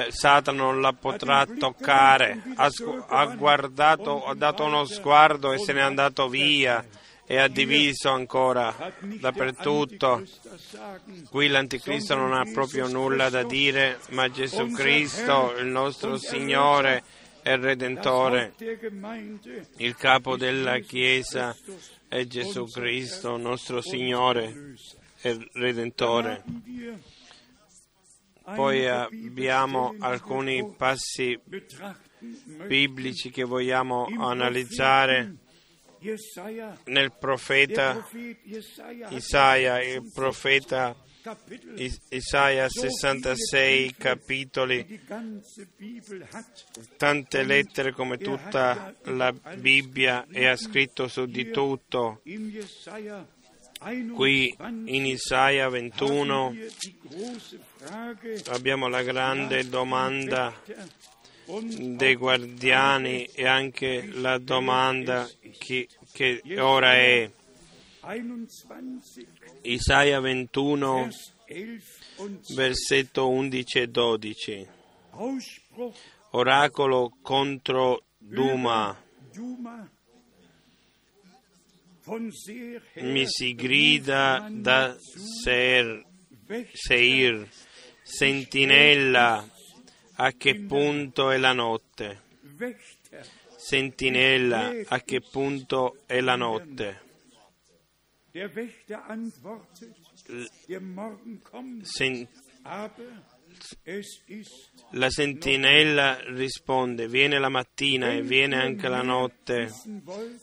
Satana 0.10 0.58
non 0.58 0.82
la 0.82 0.94
potrà 0.94 1.46
toccare, 1.46 2.42
ha, 2.56 2.70
ha 3.08 3.26
guardato, 3.36 4.26
ha 4.26 4.34
dato 4.34 4.64
uno 4.64 4.86
sguardo 4.86 5.52
e 5.52 5.60
se 5.60 5.74
n'è 5.74 5.82
andato 5.82 6.30
via 6.30 6.86
e 7.26 7.38
ha 7.38 7.48
diviso 7.48 8.10
ancora 8.10 8.94
dappertutto. 9.00 10.24
Qui 11.30 11.48
l'Anticristo 11.48 12.16
non 12.16 12.34
ha 12.34 12.44
proprio 12.52 12.88
nulla 12.88 13.30
da 13.30 13.44
dire, 13.44 14.00
ma 14.10 14.30
Gesù 14.30 14.72
Cristo, 14.72 15.56
il 15.58 15.68
nostro 15.68 16.18
Signore, 16.18 17.04
e 17.44 17.58
Redentore. 17.58 18.54
Il 19.78 19.96
capo 19.96 20.38
della 20.38 20.80
Chiesa 20.80 21.56
è 22.08 22.26
Gesù 22.26 22.66
Cristo, 22.66 23.38
nostro 23.38 23.82
Signore 23.82 24.76
e 25.22 25.50
Redentore. 25.52 26.44
Poi 28.44 28.88
abbiamo 28.88 29.96
alcuni 30.00 30.74
passi 30.76 31.40
biblici 32.66 33.30
che 33.30 33.44
vogliamo 33.44 34.06
analizzare 34.18 35.36
nel 36.86 37.14
profeta 37.18 38.08
Isaia, 39.10 39.82
il 39.82 40.12
profeta 40.14 40.96
Isaia 42.10 42.68
66 42.68 43.96
capitoli, 43.98 45.00
tante 46.98 47.44
lettere 47.44 47.94
come 47.94 48.18
tutta 48.18 48.94
la 49.04 49.32
Bibbia 49.32 50.26
e 50.30 50.48
ha 50.48 50.58
scritto 50.58 51.08
su 51.08 51.26
di 51.26 51.50
tutto. 51.50 52.22
Qui 54.14 54.56
in 54.60 55.06
Isaia 55.06 55.70
21 55.70 56.56
abbiamo 58.48 58.88
la 58.88 59.02
grande 59.02 59.68
domanda 59.70 60.54
dei 61.46 62.16
guardiani 62.16 63.26
e 63.26 63.46
anche 63.46 64.08
la 64.14 64.38
domanda 64.38 65.30
che, 65.58 65.88
che 66.12 66.42
ora 66.60 66.94
è 66.94 67.30
Isaia 69.62 70.20
21, 70.20 71.10
versetto 72.56 73.30
11 73.30 73.80
e 73.80 73.88
12. 73.88 74.68
Oracolo 76.32 77.18
contro 77.22 78.04
Duma. 78.18 79.02
Mi 82.96 83.24
si 83.26 83.56
grida 83.56 84.50
da 84.52 84.98
Seir, 85.42 86.06
Seir, 86.74 87.48
sentinella, 88.02 89.48
a 90.16 90.32
che 90.32 90.56
punto 90.60 91.32
è 91.32 91.38
la 91.38 91.54
notte? 91.54 92.22
Sentinella, 93.56 94.72
a 94.88 95.00
che 95.02 95.22
punto 95.22 95.98
è 96.06 96.20
la 96.22 96.36
notte? 96.36 97.02
Sen- 101.84 102.28
la 104.92 105.10
sentinella 105.10 106.20
risponde, 106.32 107.08
viene 107.08 107.40
la 107.40 107.50
mattina 107.50 108.12
e 108.12 108.22
viene 108.22 108.58
anche 108.58 108.88
la 108.88 109.02
notte. 109.02 109.72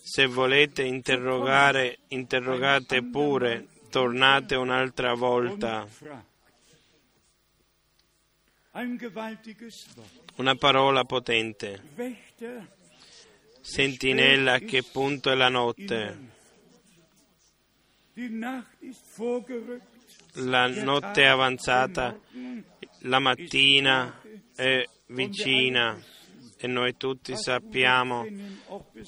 Se 0.02 0.26
volete 0.26 0.82
interrogare, 0.82 1.98
interrogate 2.08 3.02
pure, 3.02 3.66
tornate 3.90 4.54
un'altra 4.54 5.14
volta. 5.14 5.86
Una 10.36 10.54
parola 10.54 11.04
potente. 11.04 11.82
Sentinella, 13.60 14.54
a 14.54 14.58
che 14.58 14.82
punto 14.82 15.30
è 15.30 15.34
la 15.34 15.48
notte? 15.48 16.18
La 20.34 20.66
notte 20.68 21.22
è 21.22 21.26
avanzata, 21.26 22.18
la 23.00 23.18
mattina 23.18 24.20
è 24.54 24.84
vicina. 25.06 26.00
e 26.62 26.66
noi 26.66 26.94
tutti 26.98 27.34
sappiamo 27.36 28.26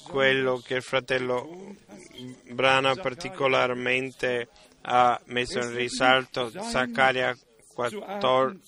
quello 0.03 0.57
che 0.57 0.75
il 0.75 0.81
fratello 0.81 1.75
Brana 2.51 2.95
particolarmente 2.95 4.49
ha 4.81 5.21
messo 5.25 5.59
in 5.59 5.73
risalto, 5.75 6.49
Zaccaria 6.49 7.37
14, 7.73 8.59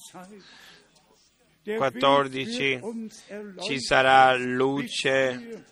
ci 3.62 3.80
sarà 3.82 4.36
luce 4.36 5.66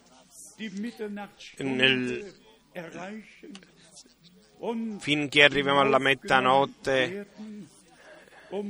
nel, 1.57 2.33
finché 4.97 5.43
arriviamo 5.43 5.81
alla 5.81 5.99
mezzanotte, 5.99 7.27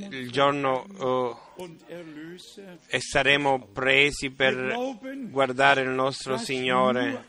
il 0.10 0.32
giorno 0.32 0.86
oh, 0.98 1.56
e 2.88 3.00
saremo 3.00 3.68
presi 3.72 4.30
per 4.30 4.76
guardare 5.30 5.82
il 5.84 5.90
nostro 5.90 6.38
Signore. 6.38 7.28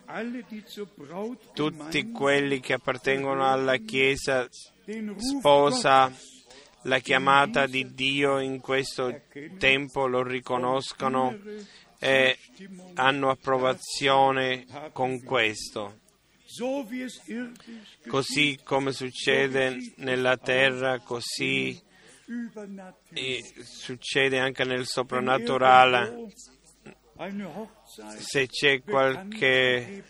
Tutti 1.52 2.10
quelli 2.10 2.58
che 2.58 2.72
appartengono 2.72 3.48
alla 3.48 3.76
Chiesa 3.76 4.48
sposa 5.18 6.12
la 6.84 6.98
chiamata 6.98 7.66
di 7.66 7.94
Dio 7.94 8.38
in 8.38 8.60
questo 8.60 9.22
tempo 9.58 10.06
lo 10.06 10.22
riconoscono 10.22 11.38
e 11.98 12.38
hanno 12.94 13.30
approvazione 13.30 14.66
con 14.92 15.22
questo. 15.22 16.00
Così 18.06 18.60
come 18.62 18.92
succede 18.92 19.92
nella 19.96 20.36
terra, 20.36 21.00
così 21.00 21.80
succede 23.62 24.38
anche 24.38 24.64
nel 24.64 24.86
soprannaturale. 24.86 26.32
se 28.18 28.48
c'è 28.48 28.82
qualche 28.82 30.04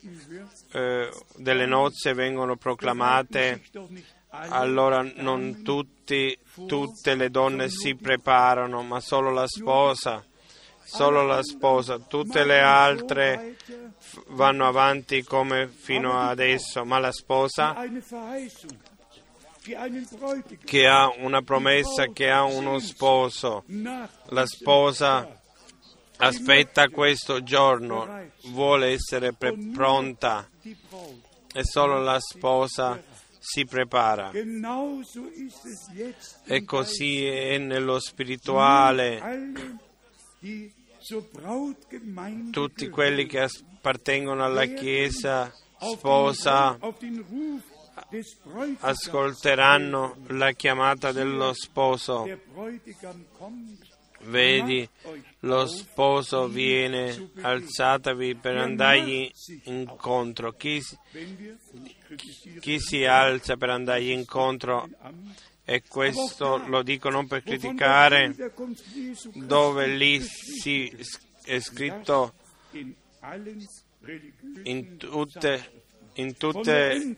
eh, 0.73 1.11
delle 1.37 1.67
nozze 1.67 2.13
vengono 2.13 2.57
proclamate, 2.57 3.63
allora 4.49 5.03
non 5.17 5.63
tutti, 5.63 6.37
tutte 6.67 7.15
le 7.15 7.31
donne 7.31 7.69
si 7.69 7.95
preparano, 7.95 8.83
ma 8.83 9.01
solo 9.01 9.31
la 9.31 9.47
sposa, 9.47 10.25
solo 10.85 11.25
la 11.25 11.43
sposa, 11.43 11.99
tutte 11.99 12.45
le 12.45 12.61
altre 12.61 13.57
vanno 14.29 14.67
avanti 14.67 15.23
come 15.23 15.69
fino 15.69 16.21
adesso, 16.21 16.85
ma 16.85 16.99
la 16.99 17.13
sposa 17.13 17.75
che 20.65 20.87
ha 20.87 21.11
una 21.17 21.41
promessa, 21.41 22.07
che 22.13 22.31
ha 22.31 22.43
uno 22.43 22.79
sposo, 22.79 23.65
la 23.67 24.47
sposa 24.47 25.41
aspetta 26.19 26.89
questo 26.89 27.43
giorno, 27.43 28.31
vuole 28.49 28.89
essere 28.89 29.33
pre- 29.33 29.57
pronta. 29.73 30.49
E 31.57 31.65
solo 31.65 32.03
la 32.03 32.19
sposa 32.21 33.01
si 33.47 33.67
prepara. 33.67 34.31
E 36.47 36.65
così 36.65 37.27
è 37.27 37.59
nello 37.59 37.99
spirituale. 37.99 39.21
Tutti 42.51 42.89
quelli 42.89 43.27
che 43.27 43.41
appartengono 43.41 44.43
alla 44.45 44.65
Chiesa 44.65 45.53
sposa 45.79 46.79
ascolteranno 48.81 50.17
la 50.29 50.53
chiamata 50.53 51.13
dello 51.13 51.53
sposo. 51.53 52.27
Vedi, 54.25 54.89
lo 55.41 55.67
sposo 55.67 56.49
viene, 56.49 57.31
alzatevi 57.41 58.35
per 58.37 58.57
andargli 58.57 59.31
incontro. 59.65 60.53
Chi, 60.53 60.83
chi 62.61 62.81
si 62.81 63.05
alza 63.05 63.57
per 63.57 63.71
andargli 63.71 64.11
incontro, 64.11 64.89
e 65.65 65.83
questo 65.87 66.57
lo 66.67 66.83
dico 66.83 67.09
non 67.11 67.27
per 67.27 67.43
criticare, 67.43 68.35
dove 69.35 69.87
lì 69.89 70.21
si, 70.21 70.95
è 71.45 71.59
scritto 71.61 72.35
in 74.65 74.97
tutte, 74.97 75.84
in 76.15 76.37
tutte 76.37 77.17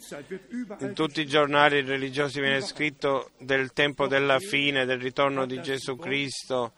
In 0.78 0.92
tutti 0.94 1.20
i 1.20 1.26
giornali 1.26 1.82
religiosi 1.82 2.40
viene 2.40 2.60
scritto 2.60 3.30
del 3.38 3.72
tempo 3.72 4.06
della 4.06 4.38
fine, 4.38 4.84
del 4.84 5.00
ritorno 5.00 5.46
di 5.46 5.60
Gesù 5.60 5.96
Cristo, 5.96 6.72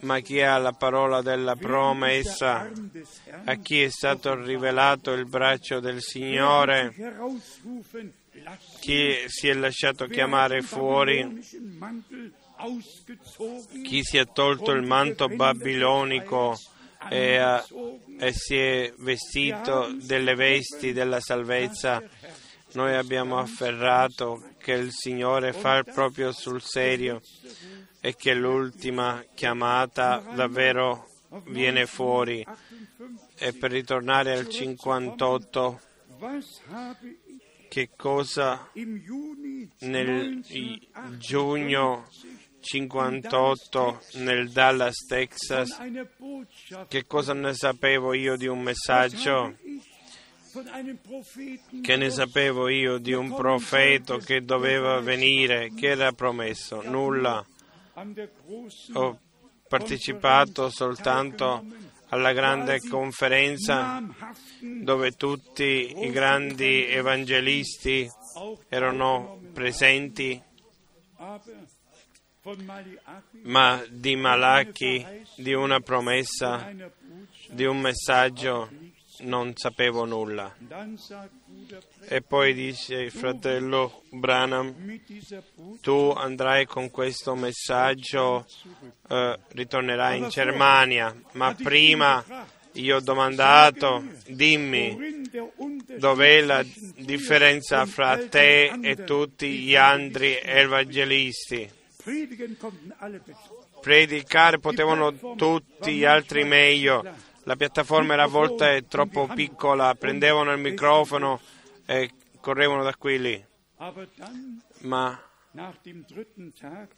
ma 0.00 0.20
chi 0.20 0.40
ha 0.40 0.58
la 0.58 0.72
parola 0.72 1.22
della 1.22 1.56
promessa, 1.56 2.70
a 3.44 3.54
chi 3.56 3.82
è 3.82 3.90
stato 3.90 4.34
rivelato 4.34 5.12
il 5.12 5.26
braccio 5.26 5.80
del 5.80 6.00
Signore, 6.00 6.94
chi 8.80 9.14
si 9.26 9.48
è 9.48 9.54
lasciato 9.54 10.06
chiamare 10.06 10.62
fuori, 10.62 11.40
chi 13.82 14.02
si 14.02 14.18
è 14.18 14.26
tolto 14.32 14.72
il 14.72 14.86
manto 14.86 15.28
babilonico 15.28 16.58
e, 17.08 17.36
ha- 17.36 17.64
e 18.18 18.32
si 18.32 18.56
è 18.56 18.92
vestito 18.98 19.90
delle 19.92 20.34
vesti 20.34 20.92
della 20.92 21.20
salvezza. 21.20 22.02
Noi 22.72 22.94
abbiamo 22.94 23.38
afferrato 23.38 24.50
che 24.58 24.72
il 24.72 24.92
Signore 24.92 25.52
fa 25.52 25.82
proprio 25.82 26.32
sul 26.32 26.62
serio 26.62 27.20
e 28.00 28.14
che 28.14 28.34
l'ultima 28.34 29.24
chiamata 29.34 30.22
davvero 30.34 31.08
viene 31.46 31.86
fuori. 31.86 32.46
E 33.36 33.52
per 33.54 33.70
ritornare 33.70 34.32
al 34.32 34.48
58, 34.48 35.80
was 36.18 36.60
habe 36.70 37.16
ich 37.26 37.40
che 37.70 37.90
cosa 37.96 38.68
nel 39.78 40.42
giugno 41.18 42.08
58 42.60 44.00
nel 44.14 44.50
Dallas, 44.50 45.06
Texas, 45.06 45.78
che 46.88 47.06
cosa 47.06 47.32
ne 47.32 47.54
sapevo 47.54 48.12
io 48.12 48.36
di 48.36 48.46
un 48.46 48.60
messaggio? 48.60 49.56
Che 51.82 51.96
ne 51.96 52.10
sapevo 52.10 52.68
io 52.68 52.98
di 52.98 53.12
un 53.12 53.34
profeta 53.34 54.18
che 54.18 54.44
doveva 54.44 55.00
venire, 55.00 55.72
che 55.74 55.88
era 55.88 56.12
promesso? 56.12 56.82
Nulla. 56.82 57.44
Ho 58.94 59.18
partecipato 59.68 60.68
soltanto 60.70 61.64
alla 62.08 62.32
grande 62.32 62.80
conferenza 62.80 64.02
dove 64.60 65.12
tutti 65.12 65.94
i 65.96 66.10
grandi 66.10 66.86
evangelisti 66.86 68.08
erano 68.68 69.40
presenti, 69.52 70.42
ma 73.42 73.82
di 73.88 74.16
Malachi, 74.16 75.04
di 75.36 75.52
una 75.52 75.80
promessa, 75.80 76.72
di 77.50 77.64
un 77.64 77.80
messaggio, 77.80 78.70
non 79.20 79.52
sapevo 79.54 80.04
nulla. 80.04 80.54
E 82.08 82.22
poi 82.22 82.54
dice 82.54 82.94
il 82.96 83.10
fratello 83.10 84.02
Branham, 84.10 85.00
tu 85.80 86.12
andrai 86.16 86.66
con 86.66 86.90
questo 86.90 87.34
messaggio, 87.34 88.46
eh, 89.08 89.38
ritornerai 89.48 90.18
in 90.18 90.28
Germania, 90.28 91.14
ma 91.32 91.54
prima 91.54 92.24
io 92.74 92.96
ho 92.96 93.00
domandato, 93.00 94.04
dimmi, 94.28 95.28
dov'è 95.98 96.40
la 96.40 96.64
differenza 96.96 97.84
fra 97.84 98.16
te 98.28 98.78
e 98.80 99.04
tutti 99.04 99.58
gli 99.58 99.74
altri 99.74 100.38
evangelisti? 100.40 101.78
Predicare 103.80 104.58
potevano 104.58 105.34
tutti 105.36 105.94
gli 105.94 106.04
altri 106.04 106.44
meglio, 106.44 107.04
la 107.44 107.56
piattaforma 107.56 108.14
era 108.14 108.24
a 108.24 108.28
volte 108.28 108.86
troppo 108.88 109.26
piccola, 109.26 109.94
prendevano 109.94 110.52
il 110.52 110.60
microfono 110.60 111.40
e 111.86 112.10
correvano 112.40 112.82
da 112.82 112.94
qui 112.96 113.20
lì, 113.20 113.44
Aber 113.82 114.06
dann, 114.14 114.62
ma 114.80 115.18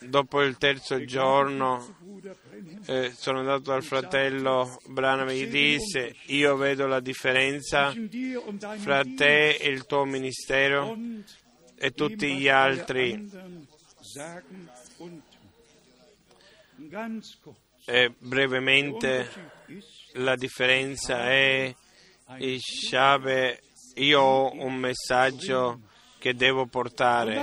dopo 0.01 0.43
il 0.43 0.59
terzo 0.59 1.05
giorno 1.05 1.97
eh, 2.87 3.11
sono 3.17 3.39
andato 3.39 3.71
dal 3.71 3.83
fratello 3.83 4.79
Branham 4.89 5.29
e 5.29 5.37
gli 5.37 5.47
disse 5.47 6.17
io 6.27 6.57
vedo 6.57 6.87
la 6.87 7.01
differenza 7.01 7.95
fra 8.77 9.03
te 9.17 9.51
e 9.53 9.69
il 9.69 9.87
tuo 9.87 10.05
ministero 10.05 10.99
e 11.77 11.93
tutti 11.93 12.37
gli 12.37 12.49
altri 12.49 13.31
e 17.85 17.85
Der 17.85 18.13
brevemente 18.19 19.29
la 20.15 20.37
differenza 20.37 21.29
è 21.29 21.75
il 22.39 22.61
Shabbat, 22.61 23.61
io 23.95 24.21
ho 24.21 24.53
un 24.55 24.75
messaggio 24.77 25.81
che 26.19 26.35
devo 26.35 26.67
portare. 26.67 27.35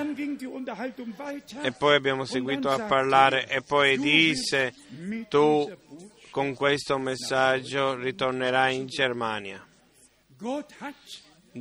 E 1.61 1.71
poi 1.73 1.95
abbiamo 1.95 2.23
seguito 2.23 2.69
a 2.69 2.85
parlare 2.85 3.47
e 3.49 3.61
poi 3.61 3.97
disse 3.97 4.73
tu 5.27 5.69
con 6.31 6.53
questo 6.53 6.97
messaggio 6.97 7.95
ritornerai 7.95 8.75
in 8.75 8.85
Germania. 8.87 9.65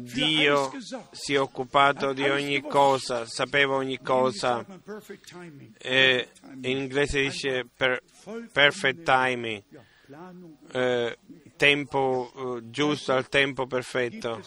Dio 0.02 0.70
si 1.11 1.34
è 1.34 1.40
occupato 1.40 2.12
di 2.12 2.28
ogni 2.28 2.61
cosa, 2.61 3.26
sapeva 3.26 3.74
ogni 3.74 4.00
cosa. 4.00 4.56
Sagt 4.56 4.68
man 4.68 4.82
perfect 4.82 5.28
timing. 5.28 5.74
E 5.78 6.28
in 6.62 6.78
inglese 6.78 7.20
dice 7.22 7.66
per- 7.74 8.02
perfect 8.52 9.02
timing, 9.02 9.62
eh, 10.72 11.18
tempo 11.56 12.32
eh, 12.58 12.70
giusto 12.70 13.12
al 13.12 13.28
tempo 13.28 13.66
perfetto. 13.66 14.40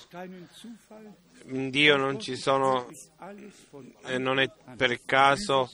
In 1.52 1.70
Dio 1.70 1.98
non 1.98 2.20
ci 2.20 2.38
sono, 2.38 2.88
eh, 4.06 4.18
non 4.18 4.40
è 4.40 4.50
per 4.78 5.04
caso, 5.04 5.70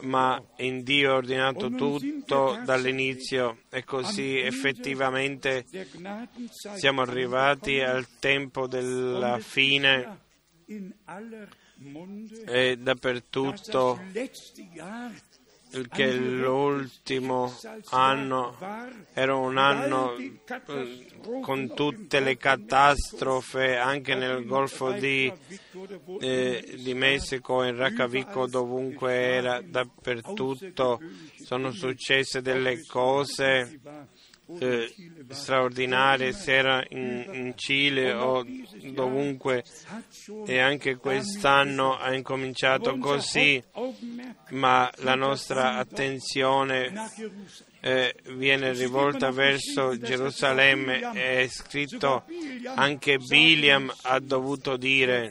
ma 0.00 0.42
in 0.56 0.82
Dio 0.82 1.12
è 1.12 1.14
ordinato 1.14 1.70
tutto 1.70 2.60
dall'inizio 2.64 3.60
e 3.70 3.84
così 3.84 4.36
effettivamente 4.36 5.64
siamo 6.76 7.00
arrivati 7.00 7.80
al 7.80 8.06
tempo 8.18 8.66
della 8.66 9.38
fine. 9.38 10.26
e 12.46 12.76
dappertutto 12.76 13.98
che 15.90 16.12
l'ultimo 16.14 17.54
anno 17.90 18.56
era 19.12 19.34
un 19.34 19.58
anno 19.58 20.16
eh, 20.16 21.06
con 21.42 21.74
tutte 21.74 22.20
le 22.20 22.36
catastrofe 22.36 23.76
anche 23.76 24.14
nel 24.14 24.44
Golfo 24.46 24.92
di, 24.92 25.32
eh, 26.20 26.74
di 26.78 26.94
Messico, 26.94 27.62
in 27.62 27.76
Reykjavik, 27.76 28.44
dovunque 28.44 29.12
era, 29.12 29.60
dappertutto 29.60 31.00
sono 31.44 31.70
successe 31.70 32.40
delle 32.40 32.84
cose 32.86 33.80
eh, 34.58 34.94
straordinarie, 35.28 36.32
se 36.32 36.54
era 36.54 36.84
in, 36.90 37.28
in 37.32 37.52
Cile 37.56 38.12
o 38.12 38.44
dovunque, 38.92 39.64
e 40.46 40.58
anche 40.58 40.96
quest'anno 40.96 41.96
ha 41.96 42.14
incominciato 42.14 42.96
così, 42.98 43.62
ma 44.50 44.90
la 44.98 45.14
nostra 45.14 45.76
attenzione 45.76 46.92
eh, 47.80 48.14
viene 48.34 48.72
rivolta 48.72 49.30
verso 49.30 49.98
Gerusalemme. 49.98 51.12
È 51.12 51.46
scritto 51.48 52.24
anche 52.74 53.18
Biliam 53.18 53.92
ha 54.02 54.18
dovuto 54.18 54.76
dire 54.76 55.30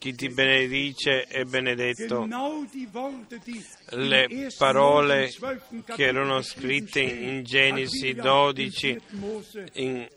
chi 0.00 0.14
ti 0.14 0.30
benedice 0.30 1.24
è 1.24 1.44
benedetto. 1.44 2.26
Le 3.90 4.48
parole 4.56 5.30
che 5.94 6.04
erano 6.04 6.40
scritte 6.40 7.00
in 7.00 7.44
Genesi 7.44 8.14
12, 8.14 9.00
in 9.74 10.08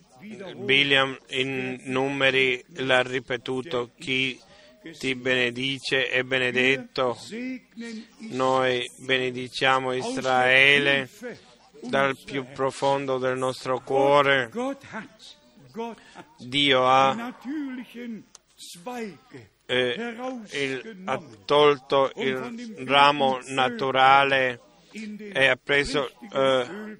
Biliam 0.56 1.18
in 1.32 1.82
numeri 1.88 2.64
l'ha 2.76 3.02
ripetuto, 3.02 3.92
chi 4.00 4.40
ti 4.98 5.16
benedice 5.16 6.08
è 6.08 6.24
benedetto. 6.24 7.18
Noi 8.30 8.90
benediciamo 9.00 9.92
Israele 9.92 11.10
dal 11.82 12.18
più 12.24 12.46
profondo 12.54 13.18
del 13.18 13.38
nostro 13.38 13.82
cuore. 13.82 14.50
Dio 16.38 16.88
ha 16.88 17.36
eh, 19.74 20.64
il, 20.64 21.02
ha 21.06 21.20
tolto 21.46 22.12
il 22.18 22.86
ramo 22.86 23.40
naturale 23.48 24.60
e 24.92 25.48
ha 25.48 25.58
preso 25.62 26.12
eh, 26.32 26.98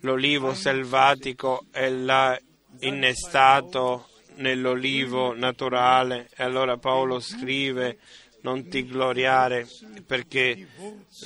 l'olivo 0.00 0.54
selvatico 0.54 1.66
e 1.70 1.90
l'ha 1.90 2.38
innestato 2.80 4.08
nell'olivo 4.36 5.34
naturale. 5.34 6.28
E 6.34 6.42
allora 6.42 6.78
Paolo 6.78 7.20
scrive 7.20 7.98
non 8.40 8.68
ti 8.68 8.86
gloriare 8.86 9.66
perché 10.06 10.66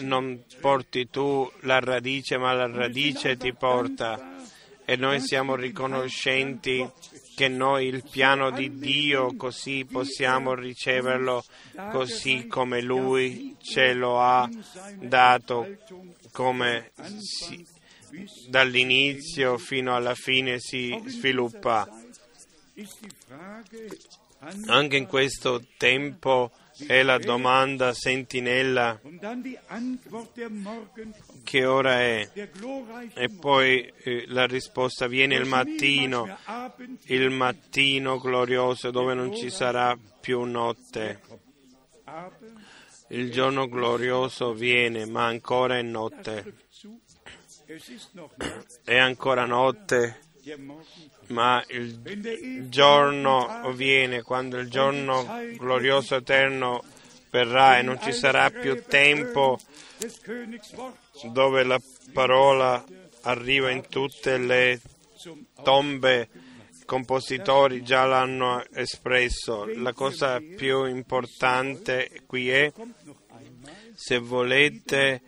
non 0.01 0.43
porti 0.61 1.09
tu 1.09 1.49
la 1.61 1.79
radice, 1.79 2.37
ma 2.39 2.53
la 2.53 2.67
radice 2.67 3.37
ti 3.37 3.53
porta. 3.55 4.37
E 4.85 4.97
noi 4.97 5.21
siamo 5.21 5.55
riconoscenti 5.55 6.85
che 7.38 7.46
noi 7.46 7.87
il 7.87 8.03
piano 8.03 8.51
di 8.51 8.79
Dio 8.79 9.37
così 9.37 9.87
possiamo 9.88 10.55
riceverlo 10.57 11.44
così 11.92 12.48
come 12.48 12.83
Lui 12.83 13.55
ce 13.61 13.92
lo 13.92 14.18
ha 14.20 14.51
dato, 14.98 15.77
come 16.33 16.90
si, 17.20 17.64
dall'inizio 18.48 19.57
fino 19.57 19.94
alla 19.94 20.16
fine 20.16 20.59
si 20.59 21.01
sviluppa. 21.07 21.88
Anche 24.66 24.96
in 24.96 25.07
questo 25.07 25.62
tempo 25.77 26.51
è 26.87 27.03
la 27.03 27.19
domanda 27.19 27.93
sentinella 27.93 29.01
che 31.43 31.64
ora 31.64 32.01
è 32.01 32.31
e 33.14 33.29
poi 33.29 33.93
eh, 34.03 34.25
la 34.29 34.47
risposta 34.47 35.07
viene 35.07 35.35
il 35.35 35.47
mattino, 35.47 36.38
il 37.05 37.31
mattino 37.31 38.19
glorioso 38.19 38.91
dove 38.91 39.14
non 39.14 39.35
ci 39.35 39.51
sarà 39.51 39.99
più 40.21 40.43
notte. 40.43 41.21
Il 43.11 43.31
giorno 43.31 43.69
glorioso 43.69 44.53
viene, 44.53 45.07
ma 45.07 45.27
ancora 45.27 45.79
è 45.79 45.83
notte. 45.83 46.55
È 48.85 48.97
ancora 48.97 49.47
notte 49.47 50.28
ma 51.29 51.63
il 51.69 52.69
giorno 52.69 53.73
viene 53.73 54.23
quando 54.23 54.59
il 54.59 54.69
giorno 54.69 55.27
glorioso 55.57 56.17
eterno 56.17 56.83
verrà 57.31 57.79
e 57.79 57.83
non 57.83 58.01
ci 58.01 58.13
sarà 58.13 58.51
più 58.51 58.83
tempo 58.85 59.59
dove 61.33 61.63
la 61.65 61.79
parola 62.13 62.83
arriva 63.23 63.71
in 63.71 63.87
tutte 63.89 64.39
le 64.39 64.81
tombe 65.63 66.29
i 66.81 66.85
compositori 66.85 67.83
già 67.83 68.05
l'hanno 68.05 68.65
espresso. 68.73 69.67
La 69.77 69.93
cosa 69.93 70.39
più 70.41 70.85
importante 70.87 72.23
qui 72.27 72.49
è 72.51 72.73
se 73.95 74.19
volete 74.19 75.21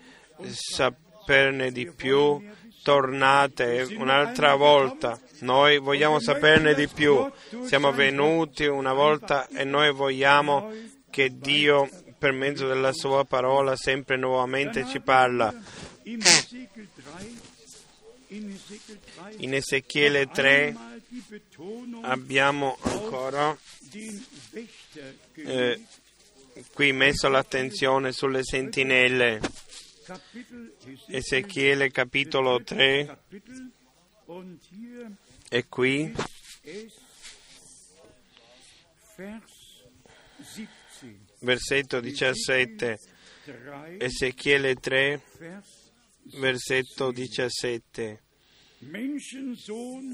saperne 0.42 1.70
di 1.72 1.90
più, 1.90 2.42
tornate 2.82 3.86
un'altra 3.96 4.54
volta 4.54 5.18
noi 5.40 5.78
vogliamo 5.78 6.20
saperne 6.20 6.74
di 6.74 6.86
più. 6.86 7.30
Siamo 7.64 7.92
venuti 7.92 8.64
una 8.66 8.92
volta 8.92 9.48
e 9.48 9.64
noi 9.64 9.92
vogliamo 9.92 10.72
che 11.08 11.38
Dio, 11.38 11.88
per 12.18 12.32
mezzo 12.32 12.66
della 12.66 12.92
Sua 12.92 13.24
parola, 13.24 13.76
sempre 13.76 14.16
nuovamente 14.16 14.86
ci 14.86 15.00
parla. 15.00 15.54
In 19.38 19.54
Ezechiele 19.54 20.28
3 20.28 20.76
abbiamo 22.02 22.76
ancora 22.82 23.56
eh, 25.34 25.80
qui 26.72 26.92
messo 26.92 27.28
l'attenzione 27.28 28.12
sulle 28.12 28.44
sentinelle. 28.44 29.40
Ezechiele 31.08 31.90
capitolo 31.90 32.62
3 32.62 33.18
e 35.48 35.66
qui 35.68 36.12
versetto 41.40 42.00
17, 42.00 42.98
Ezechiele 43.98 44.74
3, 44.74 45.22
versetto 46.34 47.12
17. 47.12 48.22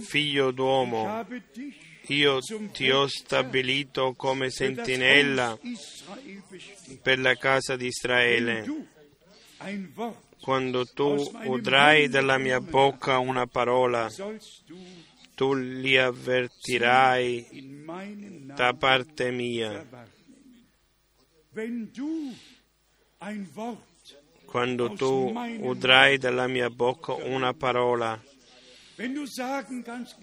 Figlio 0.02 0.50
d'uomo, 0.50 1.24
io 2.08 2.38
ti 2.72 2.90
ho 2.90 3.06
stabilito 3.06 4.14
come 4.14 4.50
sentinella 4.50 5.56
per 7.00 7.18
la 7.20 7.34
casa 7.36 7.76
di 7.76 7.86
Israele. 7.86 8.94
Quando 10.40 10.84
tu 10.86 11.30
udrai 11.44 12.08
dalla 12.08 12.38
mia 12.38 12.60
bocca 12.60 13.18
una 13.18 13.46
parola, 13.46 14.10
tu 15.34 15.54
li 15.54 15.96
avvertirai 15.96 17.84
da 18.54 18.74
parte 18.74 19.30
mia. 19.30 19.84
Quando 24.44 24.92
tu 24.92 25.32
udrai 25.60 26.18
dalla 26.18 26.46
mia 26.46 26.70
bocca 26.70 27.14
una 27.14 27.52
parola, 27.54 28.20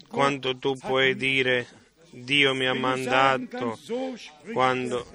quando 0.08 0.56
tu 0.58 0.74
puoi 0.76 1.14
dire 1.14 1.66
Dio 2.10 2.54
mi 2.54 2.66
ha 2.66 2.74
mandato, 2.74 3.78
quando 4.52 5.06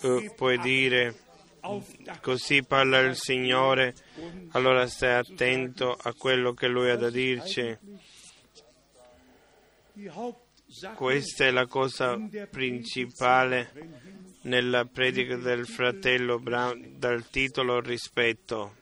uh, 0.00 0.32
puoi 0.34 0.58
dire 0.58 1.14
così 2.20 2.62
parla 2.64 2.98
il 3.00 3.16
Signore, 3.16 3.94
allora 4.50 4.86
stai 4.86 5.14
attento 5.14 5.92
a 5.92 6.12
quello 6.14 6.52
che 6.52 6.66
Lui 6.68 6.90
ha 6.90 6.96
da 6.96 7.10
dirci. 7.10 7.78
Questa 10.94 11.44
è 11.44 11.50
la 11.50 11.66
cosa 11.66 12.18
principale 12.50 13.72
nella 14.42 14.84
predica 14.84 15.36
del 15.36 15.66
fratello 15.66 16.38
Brown 16.38 16.94
dal 16.96 17.28
titolo 17.28 17.80
rispetto. 17.80 18.76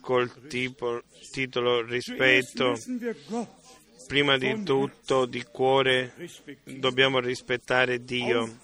Col 0.00 0.46
tipo, 0.48 1.02
titolo 1.30 1.82
rispetto, 1.82 2.78
prima 4.06 4.38
di 4.38 4.62
tutto 4.62 5.26
di 5.26 5.42
cuore 5.42 6.14
dobbiamo 6.64 7.18
rispettare 7.18 8.02
Dio, 8.02 8.61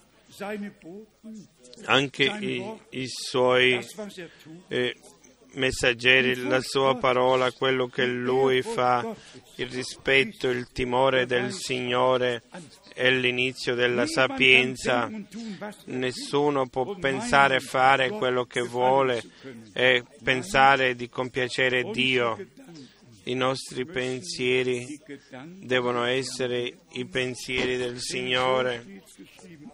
anche 1.85 2.25
i, 2.25 2.65
i 2.91 3.07
suoi 3.07 3.85
eh, 4.69 4.97
messaggeri, 5.55 6.37
la 6.37 6.61
sua 6.61 6.97
parola, 6.97 7.51
quello 7.53 7.87
che 7.87 8.07
lui 8.07 8.63
fa, 8.63 9.15
il 9.57 9.69
rispetto, 9.69 10.49
il 10.49 10.69
timore 10.73 11.27
del 11.27 11.53
Signore 11.53 12.43
è 12.95 13.11
l'inizio 13.11 13.75
della 13.75 14.07
sapienza. 14.07 15.11
Nessuno 15.87 16.69
può 16.69 16.97
pensare 16.97 17.57
a 17.57 17.61
fare 17.61 18.11
quello 18.11 18.45
che 18.45 18.63
vuole 18.63 19.23
e 19.73 20.05
pensare 20.23 20.95
di 20.95 21.09
compiacere 21.09 21.91
Dio. 21.93 22.37
I 23.25 23.35
nostri 23.35 23.85
pensieri 23.85 24.99
devono 25.61 26.05
essere 26.05 26.79
i 26.93 27.05
pensieri 27.05 27.77
del 27.77 28.01
Signore, 28.01 29.03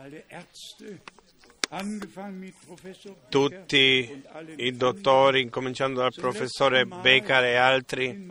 tutti 3.28 4.22
i 4.56 4.76
dottori, 4.76 5.48
cominciando 5.48 6.00
dal 6.00 6.14
professore 6.14 6.86
Becker 6.86 7.44
e 7.44 7.56
altri, 7.56 8.26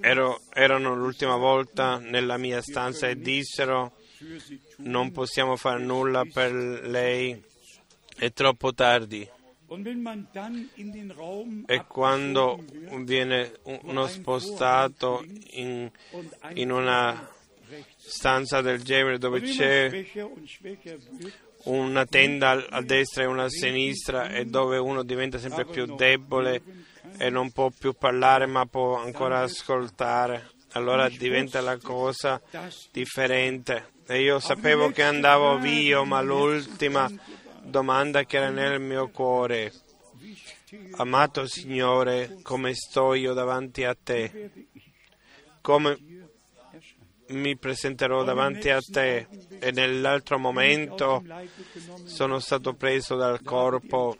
ero- 0.00 0.40
erano 0.52 0.94
l'ultima 0.94 1.36
volta 1.36 1.98
nella 1.98 2.36
mia 2.38 2.62
stanza 2.62 3.08
e 3.08 3.16
dissero 3.16 3.92
non 4.78 5.12
possiamo 5.12 5.56
fare 5.56 5.82
nulla 5.82 6.24
per 6.24 6.52
lei, 6.52 7.40
è 8.16 8.32
troppo 8.32 8.72
tardi. 8.72 9.28
E 11.66 11.84
quando 11.86 12.64
viene 13.00 13.52
uno 13.62 14.06
spostato 14.06 15.24
in, 15.52 15.90
in 16.54 16.70
una 16.70 17.28
stanza 17.96 18.60
del 18.60 18.82
genere 18.82 19.18
dove 19.18 19.40
c'è 19.40 19.90
una 21.64 22.04
tenda 22.04 22.66
a 22.68 22.82
destra 22.82 23.22
e 23.22 23.26
una 23.26 23.44
a 23.44 23.48
sinistra 23.48 24.28
e 24.30 24.44
dove 24.44 24.78
uno 24.78 25.02
diventa 25.02 25.38
sempre 25.38 25.64
più 25.64 25.94
debole 25.94 26.62
e 27.18 27.30
non 27.30 27.52
può 27.52 27.70
più 27.70 27.94
parlare 27.94 28.46
ma 28.46 28.66
può 28.66 28.96
ancora 28.96 29.40
ascoltare, 29.40 30.50
allora 30.72 31.08
diventa 31.08 31.60
la 31.60 31.78
cosa 31.78 32.40
differente. 32.90 33.92
E 34.06 34.20
io 34.20 34.38
sapevo 34.38 34.90
che 34.90 35.02
andavo 35.02 35.58
via, 35.58 36.02
ma 36.02 36.20
l'ultima 36.20 37.10
domanda 37.62 38.24
che 38.24 38.36
era 38.36 38.50
nel 38.50 38.80
mio 38.80 39.08
cuore, 39.08 39.72
amato 40.96 41.46
Signore, 41.46 42.38
come 42.42 42.74
sto 42.74 43.14
io 43.14 43.32
davanti 43.32 43.84
a 43.84 43.96
te? 44.00 44.50
Come. 45.62 46.13
Mi 47.28 47.56
presenterò 47.56 48.22
davanti 48.22 48.70
a 48.70 48.80
te? 48.80 49.26
E 49.58 49.70
nell'altro 49.70 50.38
momento 50.38 51.22
sono 52.04 52.38
stato 52.38 52.74
preso 52.74 53.16
dal 53.16 53.42
corpo 53.42 54.16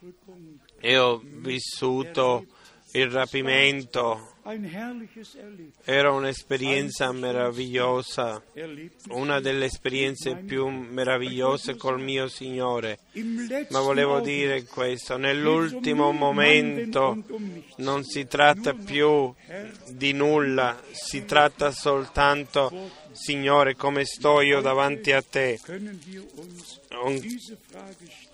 e 0.79 0.97
ho 0.97 1.21
vissuto 1.23 2.45
il 2.93 3.09
rapimento. 3.09 4.34
Era 5.83 6.11
un'esperienza 6.11 7.11
meravigliosa, 7.11 8.43
una 9.09 9.39
delle 9.39 9.65
esperienze 9.65 10.35
più 10.35 10.67
meravigliose 10.67 11.75
col 11.75 11.99
mio 11.99 12.27
Signore. 12.27 12.99
Ma 13.69 13.79
volevo 13.79 14.19
dire 14.19 14.65
questo, 14.65 15.15
um 15.15 15.21
nell'ultimo 15.21 16.11
momento 16.11 17.23
um 17.27 17.63
non 17.77 18.03
si 18.03 18.27
tratta 18.27 18.73
più 18.73 19.33
di 19.89 20.13
nulla, 20.13 20.79
si 20.91 21.25
tratta 21.25 21.71
soltanto, 21.71 22.91
Signore, 23.13 23.75
come 23.75 24.05
sto 24.05 24.41
io 24.41 24.61
davanti 24.61 25.11
a 25.11 25.23
te. 25.23 25.59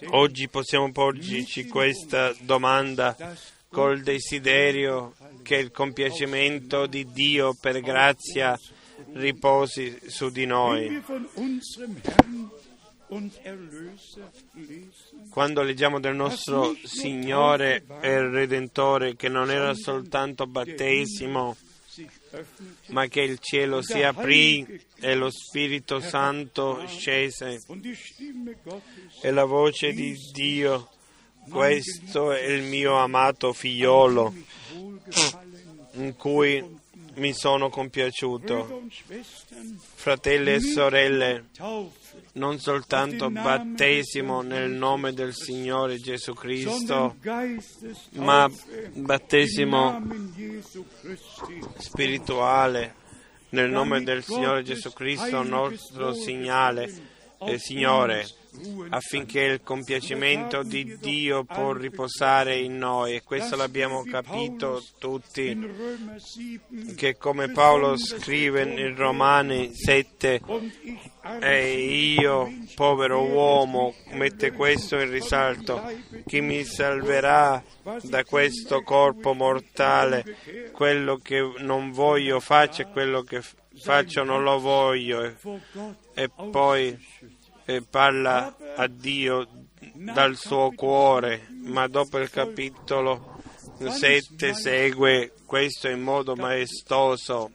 Oggi 0.09 0.49
possiamo 0.49 0.91
porgerci 0.91 1.67
questa 1.67 2.35
domanda. 2.41 3.15
dass 3.17 3.50
col 3.71 4.01
desiderio 4.01 5.15
che 5.41 5.55
il 5.55 5.71
compiacimento 5.71 6.85
di 6.85 7.05
Dio 7.11 7.55
per 7.59 7.79
grazia 7.79 8.59
riposi 9.13 9.97
su 10.07 10.29
di 10.29 10.45
noi. 10.45 11.01
Quando 15.29 15.61
leggiamo 15.61 15.99
del 15.99 16.15
nostro 16.15 16.75
Signore 16.83 17.83
e 18.01 18.29
Redentore 18.29 19.15
che 19.15 19.29
non 19.29 19.49
era 19.49 19.73
soltanto 19.73 20.47
battesimo, 20.47 21.55
ma 22.87 23.07
che 23.07 23.21
il 23.21 23.39
cielo 23.39 23.81
si 23.81 24.01
aprì 24.01 24.65
e 24.99 25.15
lo 25.15 25.29
Spirito 25.29 25.99
Santo 25.99 26.85
scese 26.87 27.59
e 29.21 29.31
la 29.31 29.45
voce 29.45 29.91
di 29.91 30.15
Dio, 30.31 30.89
questo 31.51 32.31
è 32.31 32.45
il 32.45 32.63
mio 32.63 32.95
amato 32.95 33.53
figliolo 33.53 34.33
in 35.93 36.15
cui 36.15 36.79
mi 37.15 37.33
sono 37.33 37.69
compiaciuto. 37.69 38.83
Fratelli 39.93 40.53
e 40.53 40.59
sorelle, 40.61 41.49
non 42.33 42.59
soltanto 42.59 43.29
battesimo 43.29 44.41
nel 44.41 44.71
nome 44.71 45.13
del 45.13 45.33
Signore 45.33 45.97
Gesù 45.97 46.33
Cristo, 46.33 47.17
ma 48.13 48.49
im 48.93 49.05
battesimo 49.05 50.01
spirituale 51.77 52.95
nel 53.49 53.69
nome 53.69 54.01
del 54.03 54.23
Signore 54.23 54.63
Gesù 54.63 54.91
Cristo, 54.93 55.43
nostro 55.43 56.13
segnale 56.13 57.10
e 57.45 57.57
Signore, 57.57 58.27
affinché 58.89 59.41
il 59.41 59.61
compiacimento 59.63 60.63
di 60.63 60.97
Dio 60.99 61.43
può 61.43 61.73
riposare 61.73 62.57
in 62.57 62.77
noi. 62.77 63.15
E 63.15 63.23
questo 63.23 63.55
l'abbiamo 63.55 64.03
capito 64.03 64.83
tutti, 64.99 65.47
In 65.47 65.73
Römer 65.75 66.19
7 66.19 66.95
che 66.95 67.17
come 67.17 67.49
Paolo 67.49 67.97
scrive 67.97 68.63
in 68.63 68.95
Romani 68.95 69.73
7, 69.73 70.41
und 70.45 70.71
ich 70.83 71.11
e 71.39 72.15
io, 72.19 72.51
povero 72.75 73.23
uomo, 73.23 73.93
mette 74.11 74.51
questo 74.51 74.99
in 74.99 75.09
risalto, 75.09 75.81
chi 76.25 76.41
mi 76.41 76.63
salverà 76.63 77.63
da 78.01 78.23
questo 78.23 78.81
corpo 78.81 79.33
mortale, 79.33 80.35
quello 80.71 81.17
che 81.17 81.53
non 81.59 81.91
voglio 81.91 82.39
faccio 82.39 82.81
e 82.81 82.87
quello 82.87 83.21
che 83.21 83.41
faccio 83.79 84.23
non 84.23 84.43
lo 84.43 84.59
voglio. 84.59 85.23
E- 85.23 85.35
E 86.13 86.29
poi 86.51 87.07
e 87.65 87.81
parla 87.83 88.55
a 88.75 88.87
Dio 88.87 89.47
dal 89.93 90.35
suo 90.35 90.71
cuore, 90.71 91.47
ma 91.63 91.87
dopo 91.87 92.17
il 92.19 92.29
capitolo 92.29 93.39
7 93.77 94.53
segue 94.53 95.33
questo 95.45 95.87
in 95.87 96.01
modo 96.01 96.35
maestoso. 96.35 97.51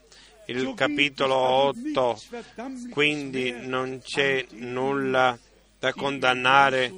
Il 0.46 0.74
capitolo 0.74 1.34
8 1.34 2.20
quindi 2.90 3.52
non 3.66 4.00
c'è 4.02 4.46
nulla 4.50 5.36
da 5.78 5.92
condannare 5.92 6.94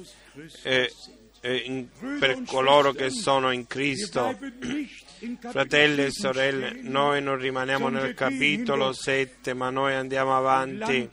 eh, 0.63 0.93
eh, 1.41 1.55
in- 1.65 1.87
per 2.19 2.43
coloro 2.45 2.91
che 2.93 3.09
sono 3.09 3.51
in 3.51 3.65
Cristo. 3.67 4.37
Fratelli 5.51 6.05
e 6.05 6.11
sorelle, 6.11 6.79
noi 6.81 7.21
non 7.21 7.37
rimaniamo 7.37 7.89
nel 7.89 8.13
capitolo 8.13 8.93
7, 8.93 9.53
ma 9.53 9.69
noi 9.69 9.93
andiamo 9.93 10.35
avanti 10.35 11.09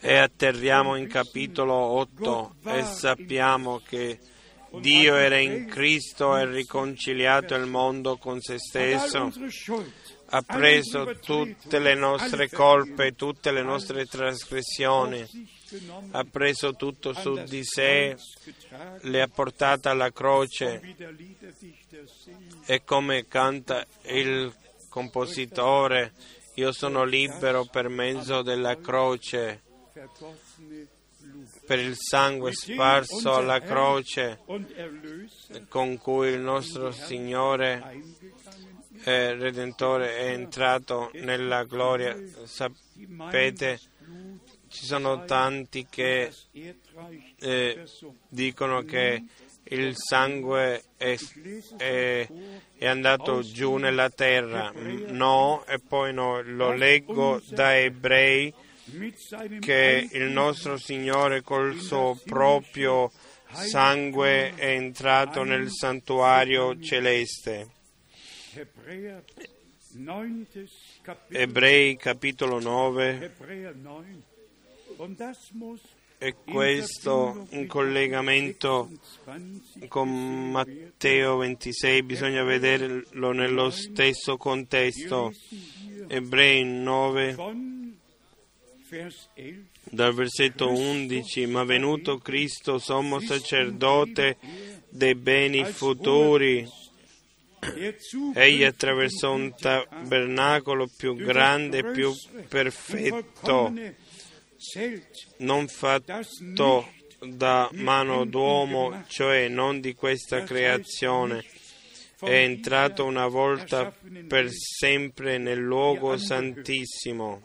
e 0.00 0.16
atterriamo 0.16 0.96
in 0.96 1.08
capitolo 1.08 1.74
8 1.74 2.56
e 2.64 2.82
sappiamo 2.82 3.80
che 3.86 4.18
Dio 4.80 5.16
era 5.16 5.38
in 5.38 5.66
Cristo 5.66 6.36
e 6.36 6.46
riconciliato 6.46 7.54
il 7.54 7.66
mondo 7.66 8.16
con 8.16 8.40
se 8.40 8.58
stesso 8.58 9.32
ha 10.34 10.42
preso 10.42 11.18
tutte 11.20 11.78
le 11.78 11.94
nostre 11.94 12.48
colpe, 12.48 13.12
tutte 13.12 13.50
le 13.52 13.62
nostre 13.62 14.06
trasgressioni, 14.06 15.26
ha 16.10 16.24
preso 16.24 16.74
tutto 16.74 17.12
su 17.12 17.42
di 17.44 17.64
sé, 17.64 18.16
le 19.02 19.22
ha 19.22 19.28
portate 19.28 19.88
alla 19.88 20.10
croce 20.10 20.80
e 22.66 22.84
come 22.84 23.26
canta 23.26 23.86
il 24.06 24.52
compositore, 24.88 26.12
io 26.54 26.72
sono 26.72 27.04
libero 27.04 27.64
per 27.64 27.88
mezzo 27.88 28.42
della 28.42 28.76
croce, 28.78 29.62
per 31.66 31.78
il 31.78 31.96
sangue 31.96 32.52
sparso 32.52 33.34
alla 33.34 33.60
croce 33.60 34.40
con 35.68 35.96
cui 35.96 36.28
il 36.28 36.40
nostro 36.40 36.90
Signore 36.90 38.00
e 39.04 39.34
Redentore 39.34 40.16
è 40.16 40.32
entrato 40.32 41.10
nella 41.14 41.64
gloria. 41.64 42.16
Sapete, 42.44 43.80
Ci 44.72 44.86
sono 44.86 45.26
tanti 45.26 45.86
che 45.88 46.32
eh, 47.40 47.84
dicono 48.28 48.82
che 48.84 49.22
il 49.64 49.94
sangue 49.96 50.84
è, 50.96 51.14
è- 51.76 52.26
è 52.78 52.86
andato 52.86 53.42
giù 53.42 53.76
nella 53.76 54.08
terra. 54.08 54.72
No, 54.74 55.62
e 55.66 55.78
poi 55.78 56.14
no, 56.14 56.40
lo 56.40 56.72
leggo 56.72 57.42
da 57.50 57.76
ebrei 57.76 58.52
che 59.60 60.08
il 60.10 60.30
nostro 60.30 60.78
Signore 60.78 61.42
col 61.42 61.78
suo 61.78 62.18
proprio 62.24 63.12
sangue 63.52 64.54
è 64.54 64.68
entrato 64.70 65.42
nel 65.42 65.68
santuario 65.70 66.80
celeste. 66.80 67.68
Hebräer 68.54 69.22
9. 69.92 70.46
Kapitel. 71.02 71.42
Ebrei 71.42 71.96
capitolo 71.96 72.58
9 72.58 73.32
e 76.18 76.34
questo 76.44 77.46
in 77.50 77.66
collegamento 77.66 78.88
con 79.88 80.50
Matteo 80.50 81.38
26 81.38 82.02
bisogna 82.02 82.44
vederlo 82.44 83.32
nello 83.32 83.70
stesso 83.70 84.36
contesto. 84.36 85.32
Ebrei 86.06 86.64
9 86.64 87.32
von 87.34 87.96
Vers 88.88 89.28
11 89.34 89.70
dal 89.84 90.14
versetto 90.14 90.70
11, 90.70 91.46
ma 91.46 91.64
venuto 91.64 92.18
Cristo 92.18 92.78
sommo 92.78 93.20
sacerdote 93.20 94.36
dei 94.88 95.14
beni 95.14 95.64
futuri, 95.64 96.66
egli 98.34 98.64
attraversò 98.64 99.34
un 99.34 99.54
tabernacolo 99.56 100.88
più 100.96 101.16
grande 101.16 101.78
e 101.78 101.90
più 101.90 102.12
perfetto, 102.48 103.72
non 105.38 105.68
fatto 105.68 106.88
da 107.20 107.68
mano 107.72 108.24
d'uomo, 108.24 109.04
cioè 109.08 109.48
non 109.48 109.80
di 109.80 109.94
questa 109.94 110.42
creazione. 110.42 111.44
È 112.18 112.30
entrato 112.30 113.04
una 113.04 113.26
volta 113.26 113.92
per 114.28 114.48
sempre 114.50 115.38
nel 115.38 115.58
luogo 115.58 116.16
santissimo. 116.16 117.40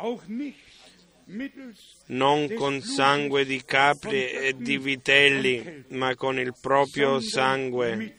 non 2.07 2.53
con 2.53 2.81
sangue 2.81 3.45
di 3.45 3.63
capri 3.65 4.29
e 4.29 4.55
di 4.55 4.77
vitelli, 4.77 5.83
ma 5.89 6.15
con 6.15 6.39
il 6.39 6.53
proprio 6.59 7.19
sangue, 7.19 8.17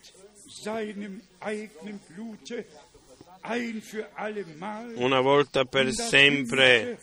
una 4.96 5.20
volta 5.20 5.64
per 5.64 5.92
sempre 5.92 6.98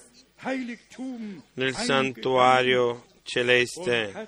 nel 1.53 1.75
santuario 1.75 3.05
celeste 3.23 4.27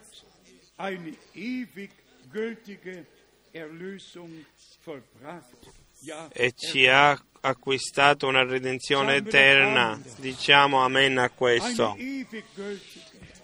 e 6.32 6.54
ci 6.56 6.88
ha 6.88 7.20
acquistato 7.42 8.28
una 8.28 8.44
redenzione 8.44 9.16
eterna. 9.16 10.00
Diciamo 10.18 10.84
amen 10.84 11.18
a 11.18 11.30
questo. 11.30 11.96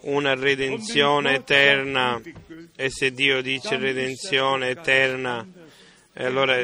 Una 0.01 0.36
redenzione 0.36 1.36
eterna. 1.36 2.22
E 2.76 2.89
se 2.89 3.11
Dio 3.11 3.41
dice 3.41 3.78
redenzione 3.78 4.70
eterna, 4.70 5.45
allora 6.14 6.57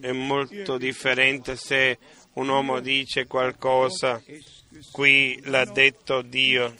è 0.00 0.12
molto 0.12 0.76
differente 0.76 1.56
se 1.56 1.98
un 2.34 2.48
uomo 2.48 2.80
dice 2.80 3.26
qualcosa. 3.26 4.22
Qui 4.90 5.40
l'ha 5.44 5.64
detto 5.64 6.22
Dio. 6.22 6.74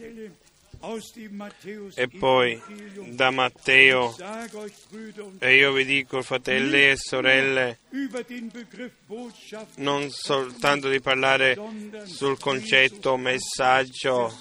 E 1.95 2.09
poi 2.09 2.61
da 3.09 3.31
Matteo, 3.31 4.15
e 5.39 5.57
io 5.57 5.73
vi 5.73 5.85
dico, 5.85 6.23
fratelli 6.23 6.91
e 6.91 6.97
sorelle, 6.97 7.79
non 9.77 10.11
soltanto 10.11 10.89
di 10.89 11.01
parlare 11.01 11.59
sul 12.05 12.39
concetto 12.39 13.17
messaggio, 13.17 14.33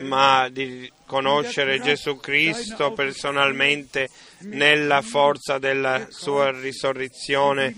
ma 0.00 0.48
di 0.50 0.90
conoscere 1.06 1.80
Gesù 1.80 2.16
Cristo 2.18 2.92
personalmente 2.92 4.08
nella 4.40 5.02
forza 5.02 5.58
della 5.58 6.06
sua 6.10 6.50
risurrezione, 6.50 7.74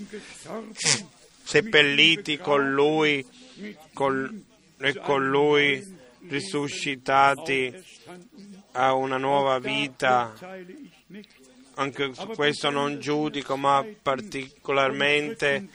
seppelliti 1.43 2.39
con 2.39 2.73
Lui 2.73 3.25
col- 3.93 4.53
e 4.85 5.01
con 5.01 5.27
Lui 5.27 5.83
risuscitati 6.29 7.73
a 8.73 8.93
una 8.93 9.17
nuova 9.17 9.59
vita. 9.59 10.35
Anche 11.77 12.15
su 12.15 12.27
questo 12.29 12.71
non 12.71 13.01
giudico, 13.01 13.57
ma 13.57 13.85
particolarmente 14.01 15.69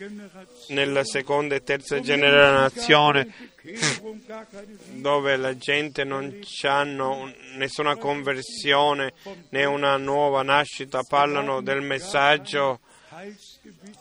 nella 0.70 1.04
seconda 1.04 1.56
e 1.56 1.64
terza 1.64 2.00
generazione 2.00 3.34
dove 4.94 5.36
la 5.36 5.58
gente 5.58 6.06
non 6.06 6.40
hanno 6.62 7.34
nessuna 7.58 7.98
conversione 7.98 9.12
né 9.50 9.66
una 9.66 9.98
nuova 9.98 10.42
nascita, 10.42 11.04
parlano 11.04 11.62
del 11.62 11.82
messaggio 11.82 12.80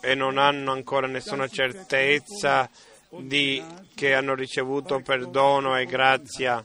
e 0.01 0.15
non 0.15 0.39
hanno 0.39 0.71
ancora 0.71 1.09
nessuna 1.09 1.49
certezza 1.49 2.71
di 3.11 3.63
che 3.95 4.15
hanno 4.15 4.35
ricevuto 4.35 5.01
perdono 5.01 5.77
e 5.79 5.85
grazia. 5.87 6.63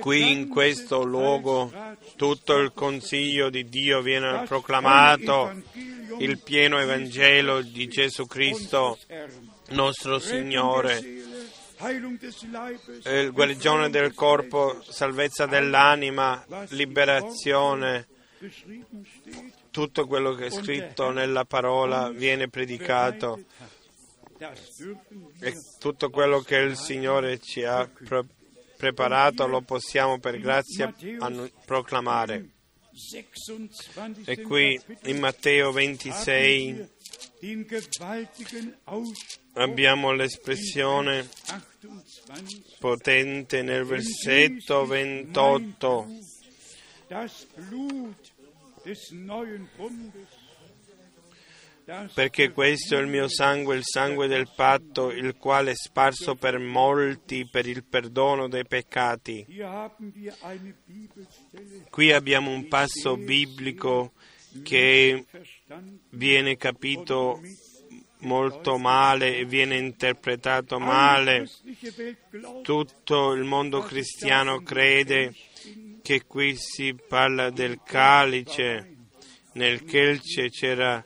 Qui 0.00 0.30
in 0.30 0.48
questo 0.48 1.04
luogo 1.04 1.70
tutto 2.16 2.56
il 2.56 2.72
consiglio 2.72 3.50
di 3.50 3.68
Dio 3.68 4.00
viene 4.00 4.44
proclamato, 4.46 5.52
il 6.18 6.38
pieno 6.38 6.78
Evangelo 6.78 7.60
di 7.60 7.86
Gesù 7.86 8.26
Cristo, 8.26 8.98
nostro 9.70 10.18
Signore, 10.18 10.98
il 13.04 13.30
guarigione 13.32 13.90
del 13.90 14.14
corpo, 14.14 14.82
salvezza 14.88 15.44
dell'anima, 15.44 16.44
liberazione, 16.70 18.06
tutto 19.78 20.08
quello 20.08 20.34
che 20.34 20.46
è 20.46 20.50
scritto 20.50 21.12
nella 21.12 21.44
parola 21.44 22.10
viene 22.10 22.48
predicato 22.48 23.44
e 25.38 25.54
tutto 25.78 26.10
quello 26.10 26.40
che 26.40 26.56
il 26.56 26.76
Signore 26.76 27.38
ci 27.38 27.62
ha 27.62 27.86
pre- 27.86 28.26
preparato 28.76 29.46
lo 29.46 29.60
possiamo 29.60 30.18
per 30.18 30.40
grazia 30.40 30.92
annu- 31.20 31.48
proclamare. 31.64 32.48
E 34.24 34.42
qui 34.42 34.80
in 35.04 35.18
Matteo 35.20 35.70
26 35.70 36.88
abbiamo 39.52 40.10
l'espressione 40.10 41.28
potente 42.80 43.62
nel 43.62 43.84
versetto 43.84 44.84
28. 44.86 46.08
Perché 52.12 52.50
questo 52.50 52.96
è 52.96 53.00
il 53.00 53.06
mio 53.06 53.28
sangue, 53.28 53.76
il 53.76 53.84
sangue 53.84 54.26
del 54.26 54.50
patto, 54.54 55.10
il 55.10 55.36
quale 55.36 55.70
è 55.70 55.74
sparso 55.74 56.34
per 56.34 56.58
molti 56.58 57.48
per 57.50 57.66
il 57.66 57.82
perdono 57.82 58.46
dei 58.46 58.66
peccati. 58.66 59.46
Qui 61.88 62.12
abbiamo 62.12 62.50
un 62.50 62.68
passo 62.68 63.16
biblico 63.16 64.12
che 64.62 65.24
viene 66.10 66.56
capito 66.56 67.40
molto 68.20 68.76
male 68.76 69.36
e 69.36 69.44
viene 69.46 69.78
interpretato 69.78 70.78
male. 70.78 71.48
Tutto 72.62 73.32
il 73.32 73.44
mondo 73.44 73.80
cristiano 73.80 74.60
crede 74.60 75.34
che 76.08 76.24
qui 76.26 76.56
si 76.56 76.94
parla 77.06 77.50
del 77.50 77.82
calice, 77.84 78.96
nel 79.52 79.84
calice 79.84 80.48
c'era 80.48 81.04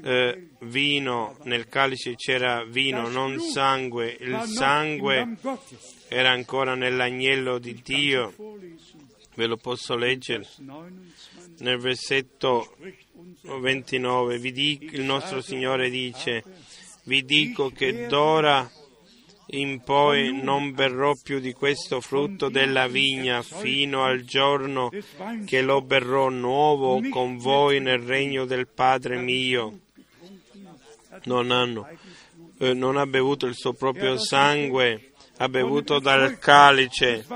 eh, 0.00 0.50
vino, 0.60 1.36
nel 1.42 1.66
calice 1.66 2.14
c'era 2.14 2.62
vino, 2.62 3.08
non 3.08 3.40
sangue. 3.40 4.16
Il 4.20 4.42
sangue 4.44 5.38
era 6.06 6.30
ancora 6.30 6.76
nell'agnello 6.76 7.58
di 7.58 7.82
Dio. 7.82 8.32
Ve 9.34 9.46
lo 9.46 9.56
posso 9.56 9.96
leggere 9.96 10.46
Vers 10.46 10.58
29. 10.58 10.92
nel 11.58 11.78
versetto 11.78 12.62
Spricht 12.76 13.06
unser 13.14 13.58
29. 13.58 14.38
Vi 14.38 14.52
dico, 14.52 14.94
il 14.94 15.02
nostro 15.02 15.40
Signore 15.40 15.90
dice, 15.90 16.44
vi 17.06 17.24
dico 17.24 17.70
che 17.70 18.06
d'ora 18.06 18.70
in 19.48 19.80
poi 19.82 20.40
non 20.42 20.72
berrò 20.72 21.14
più 21.22 21.38
di 21.38 21.52
questo 21.52 22.00
frutto 22.00 22.48
della 22.48 22.86
vigna 22.86 23.42
fino 23.42 24.04
al 24.04 24.22
giorno 24.22 24.90
che 25.44 25.62
lo 25.62 25.82
berrò 25.82 26.28
nuovo 26.28 27.00
con 27.10 27.36
voi 27.36 27.80
nel 27.80 28.00
regno 28.00 28.44
del 28.46 28.68
Padre 28.68 29.18
mio. 29.18 29.80
non, 31.24 31.50
hanno, 31.50 31.88
eh, 32.58 32.72
non 32.72 32.96
ha 32.96 33.06
bevuto 33.06 33.46
il 33.46 33.54
suo 33.54 33.72
proprio 33.74 34.16
sangue, 34.18 35.12
ha 35.38 35.48
bevuto 35.48 35.98
dal 35.98 36.38
calice, 36.38 37.26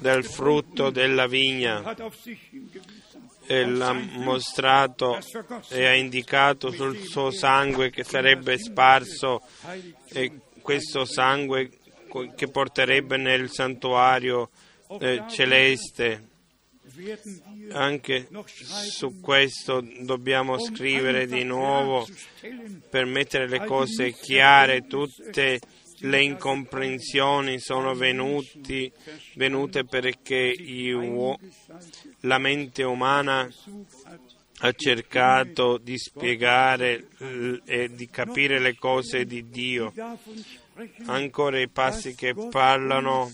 del 0.00 0.24
frutto 0.24 0.90
della 0.90 1.26
vigna 1.26 1.94
e 3.46 3.66
l'ha 3.66 3.92
mostrato 3.92 5.18
e 5.70 5.84
ha 5.84 5.94
indicato 5.94 6.70
sul 6.70 6.96
suo 6.98 7.32
sangue 7.32 7.90
che 7.90 8.04
sarebbe 8.04 8.56
sparso 8.58 9.42
e 10.12 10.30
questo 10.70 11.04
sangue 11.04 11.68
che 12.36 12.46
porterebbe 12.46 13.16
nel 13.16 13.50
santuario 13.50 14.50
eh, 15.00 15.24
celeste. 15.28 16.28
Anche 17.72 18.28
su 18.88 19.20
questo 19.20 19.84
dobbiamo 20.02 20.60
scrivere 20.60 21.26
di 21.26 21.42
nuovo 21.42 22.06
per 22.88 23.04
mettere 23.06 23.48
le 23.48 23.64
cose 23.64 24.12
chiare, 24.12 24.86
tutte 24.86 25.58
le 26.02 26.22
incomprensioni 26.22 27.58
sono 27.58 27.94
venuti, 27.94 28.92
venute 29.34 29.84
perché 29.84 30.54
uo- 30.94 31.36
la 32.20 32.38
mente 32.38 32.84
umana 32.84 33.48
ha 34.62 34.72
cercato 34.72 35.78
di 35.78 35.96
spiegare 35.96 37.08
e 37.64 37.90
di 37.94 38.08
capire 38.10 38.58
le 38.58 38.76
cose 38.76 39.24
di 39.24 39.48
Dio. 39.48 39.92
Ancora 41.06 41.60
i 41.60 41.68
passi 41.68 42.14
che 42.14 42.34
parlano 42.50 43.30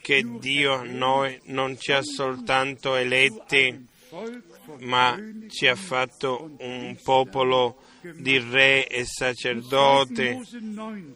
che 0.00 0.24
Dio 0.38 0.82
noi 0.82 1.38
non 1.44 1.78
ci 1.78 1.92
ha 1.92 2.02
soltanto 2.02 2.94
eletti, 2.94 3.86
ma 4.80 5.18
ci 5.48 5.66
ha 5.66 5.74
fatto 5.74 6.56
un 6.58 6.96
popolo 7.02 7.82
di 8.00 8.38
re 8.38 8.86
e 8.86 9.04
sacerdoti. 9.04 10.30
Mose 10.30 10.58
19 10.58 11.14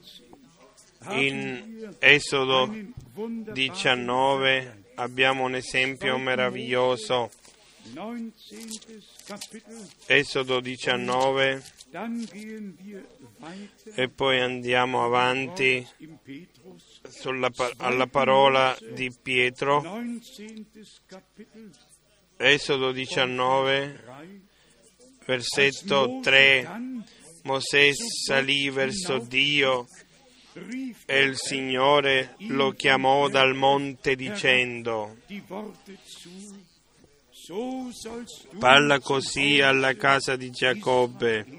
In 1.10 1.94
Esodo 2.00 2.64
einen 2.64 2.92
wunderbaren 3.14 3.54
19 3.54 4.84
abbiamo 4.96 5.44
un 5.44 5.54
esempio 5.54 6.18
meraviglioso. 6.18 7.30
19. 7.84 8.32
Kapitel, 9.26 9.88
Esodo 10.06 10.60
19 10.60 11.62
e 13.94 14.08
poi 14.10 14.40
andiamo 14.40 15.04
avanti 15.04 15.86
sulla 17.08 17.50
alla 17.78 18.06
parola 18.06 18.76
di 18.92 19.10
Pietro. 19.22 19.80
19. 19.80 20.70
Kapitel, 21.06 21.70
Esodo 22.36 22.92
19 22.92 24.00
3. 24.04 24.40
versetto 25.24 26.20
3. 26.22 26.68
Mosè 27.44 27.90
salì 27.94 28.68
verso 28.68 29.18
Dio 29.18 29.86
e 31.06 31.20
il 31.20 31.36
Signore 31.36 32.34
lo 32.48 32.72
chiamò 32.72 33.28
dal 33.28 33.54
monte 33.54 34.14
dicendo 34.14 35.16
parla 38.58 38.98
così 39.00 39.60
alla 39.60 39.94
casa 39.94 40.36
di 40.36 40.50
Giacobbe 40.50 41.57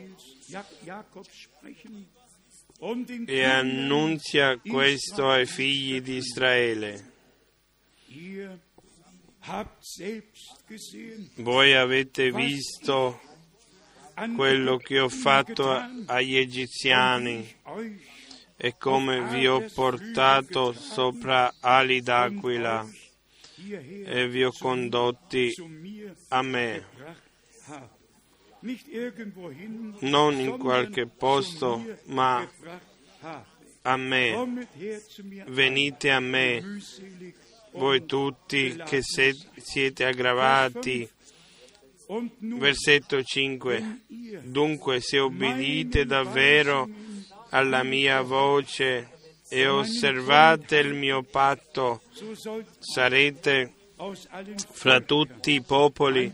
e 3.26 3.43
annunzia 3.43 4.58
questo 4.58 5.30
ai 5.30 5.45
figli 5.45 6.02
di 6.02 6.16
Israele. 6.16 7.12
Voi 11.36 11.74
avete 11.74 12.32
visto 12.32 13.22
quello 14.36 14.78
che 14.78 15.00
ho 15.00 15.10
fatto 15.10 15.72
agli 16.06 16.36
egiziani 16.36 17.56
e 18.56 18.78
come 18.78 19.30
vi 19.30 19.47
ho 19.47 19.70
portato 19.74 20.74
sopra 20.74 21.54
ali 21.60 22.02
d'aquila 22.02 22.88
e 24.06 24.28
vi 24.28 24.43
ho 24.43 24.52
condotti 24.58 25.54
a 26.30 26.41
me, 26.41 26.86
non 29.99 30.39
in 30.39 30.57
qualche 30.57 31.05
posto, 31.05 31.84
ma 32.05 32.47
a 33.84 33.97
me. 33.97 34.68
Venite 35.47 36.12
a 36.12 36.20
me, 36.20 36.80
voi 37.72 38.05
tutti 38.05 38.76
che 38.86 39.01
se- 39.01 39.38
siete 39.57 40.05
aggravati. 40.05 41.10
Versetto 42.39 43.22
5. 43.22 44.01
ihr 44.07 44.41
Dunque 44.41 44.99
se 44.99 45.20
obbedite 45.20 46.05
davvero 46.05 46.89
alla 47.49 47.84
mia 47.84 48.22
voce 48.22 49.10
e 49.47 49.68
osservate 49.68 50.78
il 50.78 50.95
mio 50.95 51.22
patto, 51.22 52.01
sarete 52.80 53.74
fra 54.72 55.02
tutti 55.02 55.52
i 55.52 55.62
popoli 55.62 56.32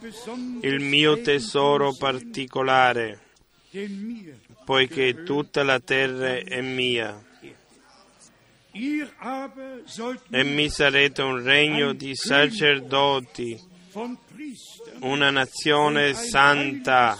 il 0.62 0.80
mio 0.82 1.20
tesoro 1.22 1.96
particolare, 1.96 3.20
poiché 4.64 5.24
tutta 5.24 5.64
la 5.64 5.80
terra 5.80 6.36
è 6.36 6.62
mia. 6.62 7.20
E 8.72 10.44
mi 10.44 10.70
sarete 10.70 11.22
un 11.24 11.42
regno 11.42 11.94
di 11.94 12.14
sacerdoti, 12.14 13.60
una 15.00 15.32
nazione 15.32 16.14
santa. 16.14 17.18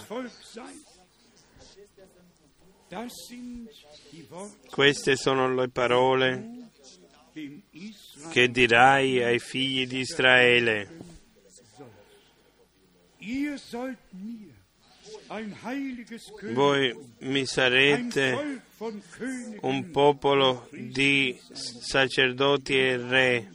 Queste 4.70 5.16
sono 5.16 5.52
le 5.52 5.68
parole. 5.68 6.55
Che 8.30 8.50
dirai 8.50 9.22
ai 9.22 9.38
figli 9.38 9.86
di 9.86 9.98
Israele. 9.98 10.88
Voi 16.52 16.94
mi 17.20 17.46
sarete 17.46 18.62
un 19.60 19.90
popolo 19.90 20.68
di 20.70 21.38
sacerdoti 21.52 22.78
e 22.78 22.96
re. 22.96 23.50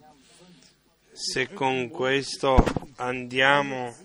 Se 1.13 1.53
con 1.53 1.89
questo 1.89 2.63
andiamo 2.95 3.95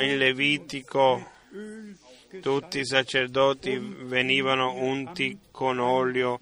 in 0.00 0.18
Levitico, 0.18 1.30
tutti 2.40 2.80
i 2.80 2.86
sacerdoti 2.86 3.78
venivano 3.78 4.74
unti 4.74 5.38
con 5.50 5.78
olio 5.78 6.40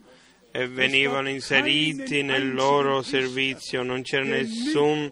e 0.53 0.69
venivano 0.69 1.29
inseriti 1.29 2.23
nel 2.23 2.53
loro 2.53 3.03
servizio. 3.03 3.83
Non 3.83 4.03
c'era 4.03 4.25
nessun 4.25 5.11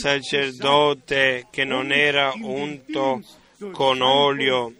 sacerdote 0.00 1.48
che 1.50 1.64
non 1.64 1.92
era 1.92 2.32
unto 2.40 3.22
con 3.72 4.00
olio 4.00 4.72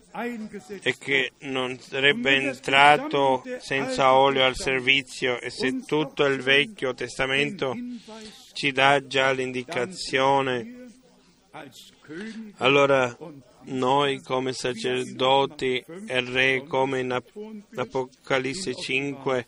e 0.83 0.97
che 0.99 1.33
non 1.41 1.79
sarebbe 1.79 2.37
entrato 2.37 3.43
senza 3.59 4.15
olio 4.15 4.45
al 4.45 4.57
servizio 4.57 5.41
e 5.41 5.51
se 5.51 5.85
tutto 5.85 6.25
il 6.25 6.41
Vecchio 6.41 6.95
Testamento 6.95 7.75
ci 8.53 8.73
dà 8.73 9.07
già 9.07 9.33
l'indicazione, 9.33 10.87
allora 12.59 13.15
noi 13.67 14.21
come 14.21 14.53
sacerdoti 14.53 15.85
e 16.07 16.21
re, 16.21 16.65
come 16.67 17.01
in 17.01 17.13
Ap- 17.13 17.33
Apocalisse 17.75 18.75
5 18.75 19.47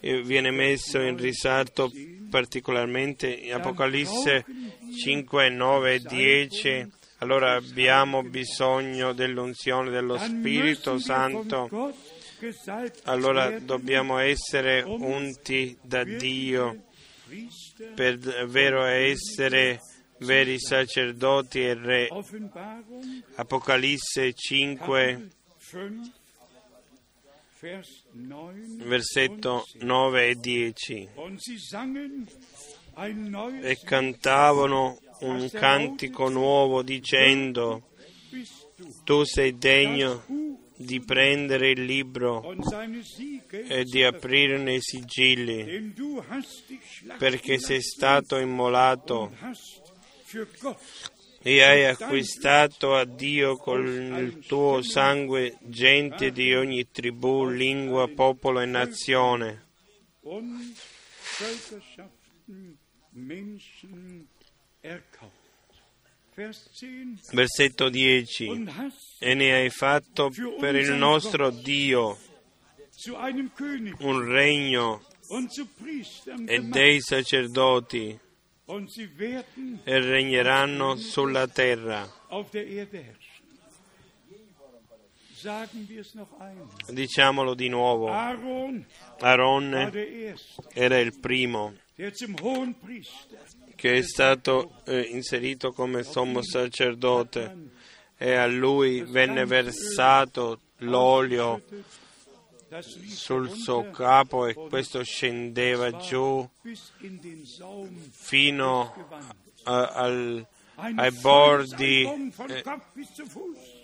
eh, 0.00 0.22
viene 0.22 0.50
messo 0.50 1.00
in 1.00 1.16
risalto 1.16 1.90
particolarmente 2.30 3.28
in 3.32 3.54
Apocalisse 3.54 4.44
5, 5.02 5.48
9 5.50 5.94
e 5.94 6.00
10, 6.00 6.92
allora 7.18 7.54
abbiamo 7.54 8.22
bisogno 8.22 9.12
dell'unzione 9.12 9.90
dello 9.90 10.18
Spirito 10.18 10.98
Santo. 10.98 11.94
Allora 13.04 13.58
dobbiamo 13.58 14.18
essere 14.18 14.82
unti 14.82 15.76
da 15.82 16.04
Dio 16.04 16.84
per 17.94 18.16
davvero 18.16 18.84
essere 18.84 19.80
veri 20.18 20.58
sacerdoti 20.58 21.60
e 21.60 21.74
re. 21.74 22.08
Apocalisse 23.34 24.32
5, 24.32 24.78
Kapitel 24.78 25.30
5, 25.58 26.12
Vers 27.60 28.04
9 28.12 28.84
versetto 28.84 29.64
und 29.74 29.80
10. 29.80 29.84
9 29.84 30.28
e 30.28 30.36
10. 30.36 31.08
Und 31.16 31.42
sie 31.42 31.58
sangen 31.58 32.28
ein 32.94 33.30
neues 33.30 33.64
E 33.64 33.78
cantavano 33.84 34.98
un 35.20 35.50
cantico 35.50 36.28
nuovo 36.28 36.82
dicendo, 36.82 37.90
tu 39.02 39.24
sei 39.24 39.58
degno 39.58 40.24
di 40.76 41.00
prendere 41.00 41.70
il 41.70 41.84
libro 41.84 42.54
e 43.50 43.82
di 43.82 44.04
aprirne 44.04 44.74
i 44.74 44.80
sigilli, 44.80 45.92
perché 47.18 47.58
sei 47.58 47.82
stato 47.82 48.36
immolato 48.38 49.32
e 51.42 51.62
hai 51.62 51.86
acquistato 51.86 52.94
a 52.94 53.04
Dio 53.04 53.56
con 53.56 53.86
il 53.86 54.44
tuo 54.46 54.82
sangue 54.82 55.56
gente 55.62 56.32
di 56.32 56.54
ogni 56.54 56.90
tribù, 56.90 57.48
lingua, 57.48 58.08
popolo 58.08 58.60
e 58.60 58.66
nazione. 58.66 59.66
und 60.28 60.76
Völkerschaften, 61.38 62.78
Menschen 63.12 64.28
erkauft. 64.82 65.36
Vers 66.34 66.70
10. 66.78 67.32
Versetto 67.32 67.90
10. 67.90 68.48
Und 68.48 68.68
hast 68.76 69.20
E 69.20 69.34
ne 69.34 69.54
hai 69.54 69.70
fatto 69.70 70.30
per 70.60 70.76
il 70.76 70.92
nostro 70.92 71.50
Dio 71.50 72.16
un 73.98 74.24
regno 74.24 75.02
e 76.46 76.60
dei 76.60 77.00
sacerdoti 77.00 78.18
e 79.84 80.00
regneranno 80.00 80.96
sulla 80.96 81.46
terra. 81.46 82.06
Diciamolo 86.88 87.54
di 87.54 87.68
nuovo. 87.68 88.08
Aaron 89.20 89.90
era 90.74 90.98
il 90.98 91.18
primo 91.18 91.74
che 93.74 93.94
è 93.94 94.02
stato 94.02 94.80
eh, 94.84 95.00
inserito 95.00 95.72
come 95.72 96.02
sommo 96.02 96.42
sacerdote 96.42 97.56
e 98.16 98.34
a 98.34 98.46
lui 98.46 99.02
venne 99.02 99.46
versato 99.46 100.60
l'olio 100.78 101.62
sul 103.06 103.50
suo 103.50 103.90
capo 103.90 104.46
e 104.46 104.54
questo 104.54 105.02
scendeva 105.02 105.90
giù 105.96 106.46
fino 108.10 108.94
a- 109.64 109.86
al- 109.94 110.46
ai 110.76 111.10
bordi 111.12 112.04
eh, 112.04 112.62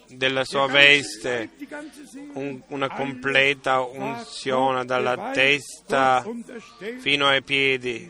della 0.09 0.45
sua 0.45 0.66
veste, 0.66 1.51
un- 2.35 2.62
una 2.68 2.89
completa 2.91 3.80
unzione 3.80 4.85
dalla 4.85 5.30
testa 5.32 6.24
fino 7.01 7.26
ai 7.26 7.43
piedi, 7.43 8.09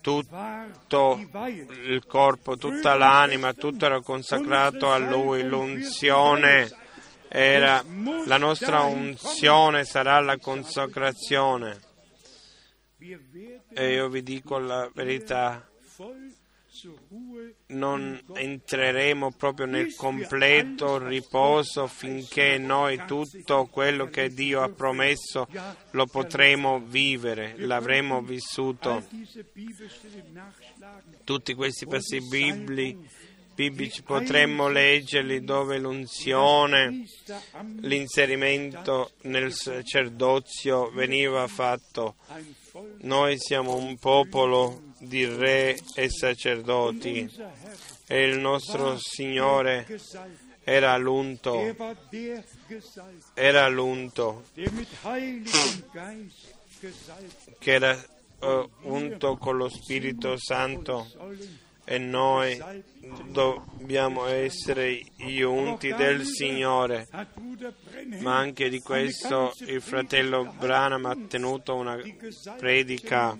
tutto 0.00 1.18
il 1.86 2.04
corpo, 2.06 2.56
tutta 2.56 2.94
l'anima, 2.94 3.52
tutto 3.54 3.86
era 3.86 4.00
consacrato 4.00 4.92
a 4.92 4.98
lui. 4.98 5.42
L'unzione 5.42 6.70
era 7.28 7.84
la 8.26 8.36
nostra 8.36 8.82
unzione 8.82 9.84
sarà 9.84 10.20
la 10.20 10.38
consacrazione. 10.38 11.80
E 13.74 13.92
io 13.92 14.08
vi 14.08 14.22
dico 14.22 14.58
la 14.58 14.90
verità, 14.94 15.68
non 17.68 18.20
entreremo 18.34 19.32
proprio 19.32 19.66
nel 19.66 19.94
completo 19.94 20.98
riposo 20.98 21.86
finché 21.86 22.58
noi 22.58 23.02
tutto 23.06 23.66
quello 23.66 24.06
che 24.06 24.28
Dio 24.28 24.62
ha 24.62 24.68
promesso 24.68 25.48
lo 25.90 26.06
potremo 26.06 26.80
vivere, 26.80 27.54
l'avremo 27.58 28.22
vissuto. 28.22 29.04
Tutti 31.24 31.54
questi 31.54 31.86
passi 31.86 32.20
bibli- 32.20 33.24
biblici 33.56 34.02
potremmo 34.02 34.68
leggerli 34.68 35.42
dove 35.42 35.78
l'unzione, 35.78 37.06
l'inserimento 37.80 39.12
nel 39.22 39.50
sacerdozio 39.54 40.90
veniva 40.90 41.46
fatto. 41.46 42.16
Noi 42.98 43.38
siamo 43.38 43.76
un 43.76 43.96
popolo 43.96 44.92
di 44.98 45.24
re 45.24 45.78
e 45.94 46.10
sacerdoti 46.10 47.28
e 48.06 48.22
il 48.24 48.38
nostro 48.38 48.98
Signore 48.98 49.86
era 50.62 50.94
l'unto, 50.98 51.58
Er 51.58 52.44
era 53.32 53.68
l'unto 53.68 54.42
che 57.58 57.72
era 57.72 58.04
eh, 58.40 58.68
unto 58.82 59.36
con 59.36 59.56
lo 59.56 59.68
Spirito 59.70 60.36
Santo. 60.36 61.06
E 61.88 61.98
noi 61.98 62.60
dobbiamo 63.30 64.26
essere 64.26 65.00
gli 65.16 65.40
unti 65.40 65.94
del 65.94 66.24
Signore. 66.24 67.06
Ma 68.20 68.36
anche 68.36 68.68
di 68.68 68.80
questo 68.80 69.52
il 69.66 69.80
fratello 69.80 70.52
Branham 70.58 71.06
ha 71.06 71.16
tenuto 71.28 71.76
una 71.76 71.96
predica, 72.58 73.38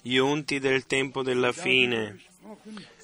gli 0.00 0.16
unti 0.16 0.58
del 0.58 0.86
tempo 0.86 1.22
della 1.22 1.52
fine, 1.52 2.22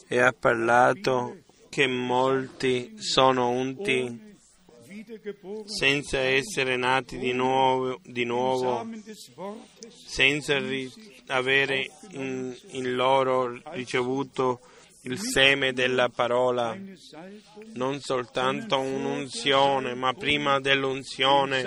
e 0.08 0.18
ha 0.18 0.32
parlato 0.32 1.42
che 1.68 1.86
molti 1.86 2.94
sono 2.96 3.50
unti 3.50 4.28
senza 5.66 6.18
essere 6.18 6.76
nati 6.76 7.18
di 7.18 7.32
nuovo, 7.32 8.00
di 8.02 8.24
nuovo 8.24 8.88
senza 9.88 10.58
ri- 10.58 10.90
avere 11.30 11.90
in, 12.10 12.54
in 12.70 12.94
loro 12.94 13.60
ricevuto 13.72 14.60
il 15.02 15.18
seme 15.18 15.72
della 15.72 16.10
parola, 16.10 16.76
non 17.74 18.00
soltanto 18.00 18.78
un'unzione, 18.78 19.94
ma 19.94 20.12
prima 20.12 20.60
dell'unzione 20.60 21.60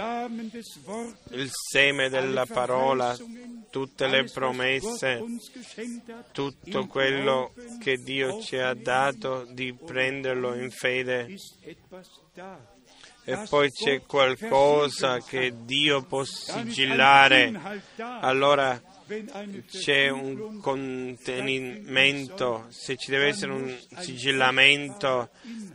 il 1.32 1.50
seme 1.52 2.10
della 2.10 2.46
parola, 2.46 3.18
tutte 3.72 4.08
le 4.08 4.26
promesse, 4.26 5.24
tutto 6.32 6.86
quello 6.86 7.54
che 7.80 7.96
Dio 7.96 8.40
ci 8.40 8.58
ha 8.58 8.76
dato 8.76 9.48
di 9.50 9.74
prenderlo 9.74 10.54
in 10.54 10.70
fede. 10.70 11.36
E 13.26 13.38
poi 13.50 13.72
c'è 13.72 14.02
qualcosa 14.02 15.20
che 15.20 15.54
Dio 15.64 16.04
può 16.04 16.24
sigillare, 16.24 17.82
allora 18.20 18.80
c'è 19.70 20.10
un 20.10 20.60
contenimento, 20.60 22.66
se 22.70 22.96
ci 22.96 23.12
deve 23.12 23.28
essere 23.28 23.52
un 23.52 23.78
sigillamento, 24.00 25.30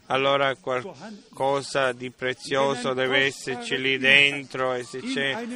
allora 0.07 0.55
qualcosa 0.57 1.93
di 1.93 2.11
prezioso 2.11 2.95
deve 2.95 3.27
esserci 3.27 3.81
lì 3.81 3.99
dentro 3.99 4.75
e 4.75 4.85
se 4.85 5.01
c'è, 5.01 5.47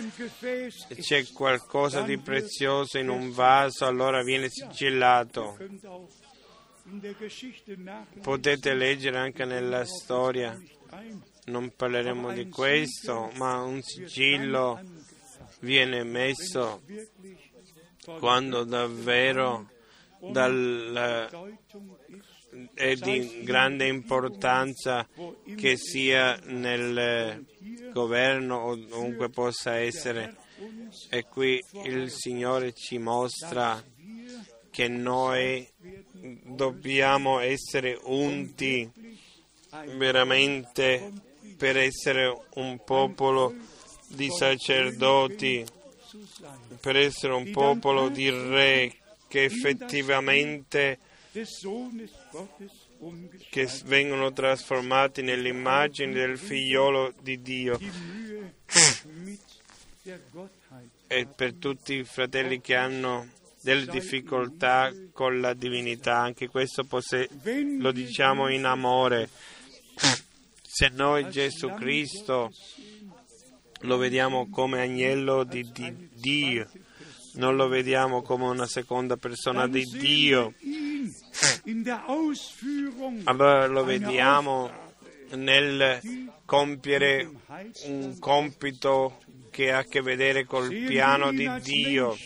c'è 1.00 1.26
qualcosa 1.32 2.02
di 2.02 2.18
prezioso 2.18 2.98
in 2.98 3.08
un 3.08 3.32
vaso, 3.32 3.86
allora 3.86 4.22
viene 4.22 4.48
sigillato. 4.48 5.56
Potete 8.20 8.74
leggere 8.74 9.18
anche 9.18 9.44
nella 9.44 9.84
storia, 9.84 10.60
non 11.46 11.72
parleremo 11.74 12.32
di 12.32 12.48
questo, 12.48 13.30
ma 13.36 13.62
un 13.62 13.80
sigillo 13.82 14.80
viene 15.60 16.02
messo 16.02 16.82
quando 18.18 18.64
davvero 18.64 19.68
dal, 20.18 21.28
è 22.74 22.94
di 22.94 23.42
grande 23.42 23.86
importanza 23.86 25.06
che 25.56 25.76
sia 25.76 26.38
nel 26.44 27.44
governo 27.92 28.56
o 28.56 28.70
ovunque 28.72 29.30
possa 29.30 29.76
essere. 29.76 30.36
E 31.10 31.24
qui 31.24 31.60
il 31.84 32.10
Signore 32.10 32.72
ci 32.72 32.98
mostra 32.98 33.82
che 34.70 34.88
noi 34.88 35.68
dobbiamo 36.44 37.40
essere 37.40 37.98
unti 38.04 38.90
veramente 39.96 41.12
per 41.56 41.76
essere 41.76 42.32
un 42.54 42.82
popolo 42.84 43.54
di 44.08 44.28
sacerdoti, 44.30 45.64
per 46.80 46.96
essere 46.96 47.32
un 47.32 47.50
popolo 47.50 48.08
di 48.08 48.28
re 48.30 48.94
che 49.28 49.44
effettivamente 49.44 50.98
che 53.50 53.68
vengono 53.84 54.32
trasformati 54.32 55.22
nell'immagine 55.22 56.12
del 56.12 56.38
figliolo 56.38 57.14
di 57.20 57.40
Dio. 57.40 57.78
E 61.06 61.26
per 61.26 61.54
tutti 61.54 61.94
i 61.94 62.04
fratelli 62.04 62.60
che 62.60 62.74
hanno 62.74 63.28
delle 63.60 63.86
difficoltà 63.86 64.92
con 65.12 65.40
la 65.40 65.54
divinità, 65.54 66.18
anche 66.18 66.48
questo 66.48 66.84
posse, 66.84 67.28
lo 67.78 67.92
diciamo 67.92 68.48
in 68.48 68.64
amore. 68.64 69.28
Se 70.62 70.88
noi 70.88 71.28
Gesù 71.30 71.72
Cristo 71.74 72.52
lo 73.82 73.96
vediamo 73.96 74.48
come 74.50 74.80
agnello 74.80 75.44
di, 75.44 75.70
di 75.72 76.08
Dio, 76.12 76.68
non 77.34 77.56
lo 77.56 77.68
vediamo 77.68 78.22
come 78.22 78.46
una 78.46 78.66
seconda 78.66 79.16
persona 79.16 79.66
di 79.68 79.84
Dio, 79.84 80.52
allora 83.24 83.66
lo 83.66 83.84
vediamo 83.84 84.70
nel 85.30 86.00
compiere 86.44 87.30
un 87.86 88.18
compito 88.18 89.20
che 89.50 89.70
ha 89.70 89.78
a 89.78 89.84
che 89.84 90.00
vedere 90.00 90.44
col 90.44 90.68
piano 90.68 91.30
di 91.30 91.48
Dio. 91.60 92.16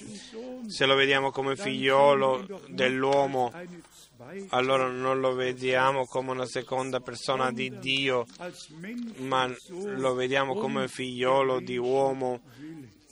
Se 0.68 0.86
lo 0.86 0.94
vediamo 0.94 1.30
come 1.30 1.56
figliolo 1.56 2.62
dell'uomo, 2.68 3.52
allora 4.48 4.88
non 4.88 5.20
lo 5.20 5.34
vediamo 5.34 6.06
come 6.06 6.30
una 6.30 6.46
seconda 6.46 7.00
persona 7.00 7.50
di 7.50 7.78
Dio, 7.78 8.26
ma 9.18 9.52
lo 9.68 10.14
vediamo 10.14 10.54
come 10.54 10.88
figliolo 10.88 11.60
di 11.60 11.76
uomo 11.76 12.40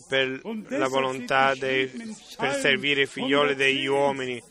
per 0.09 0.41
la 0.69 0.89
volontà 0.89 1.55
de, 1.55 1.91
per 2.37 2.55
servire 2.55 3.03
i 3.03 3.07
figlioli 3.07 3.55
degli 3.55 3.87
uomini. 3.87 4.43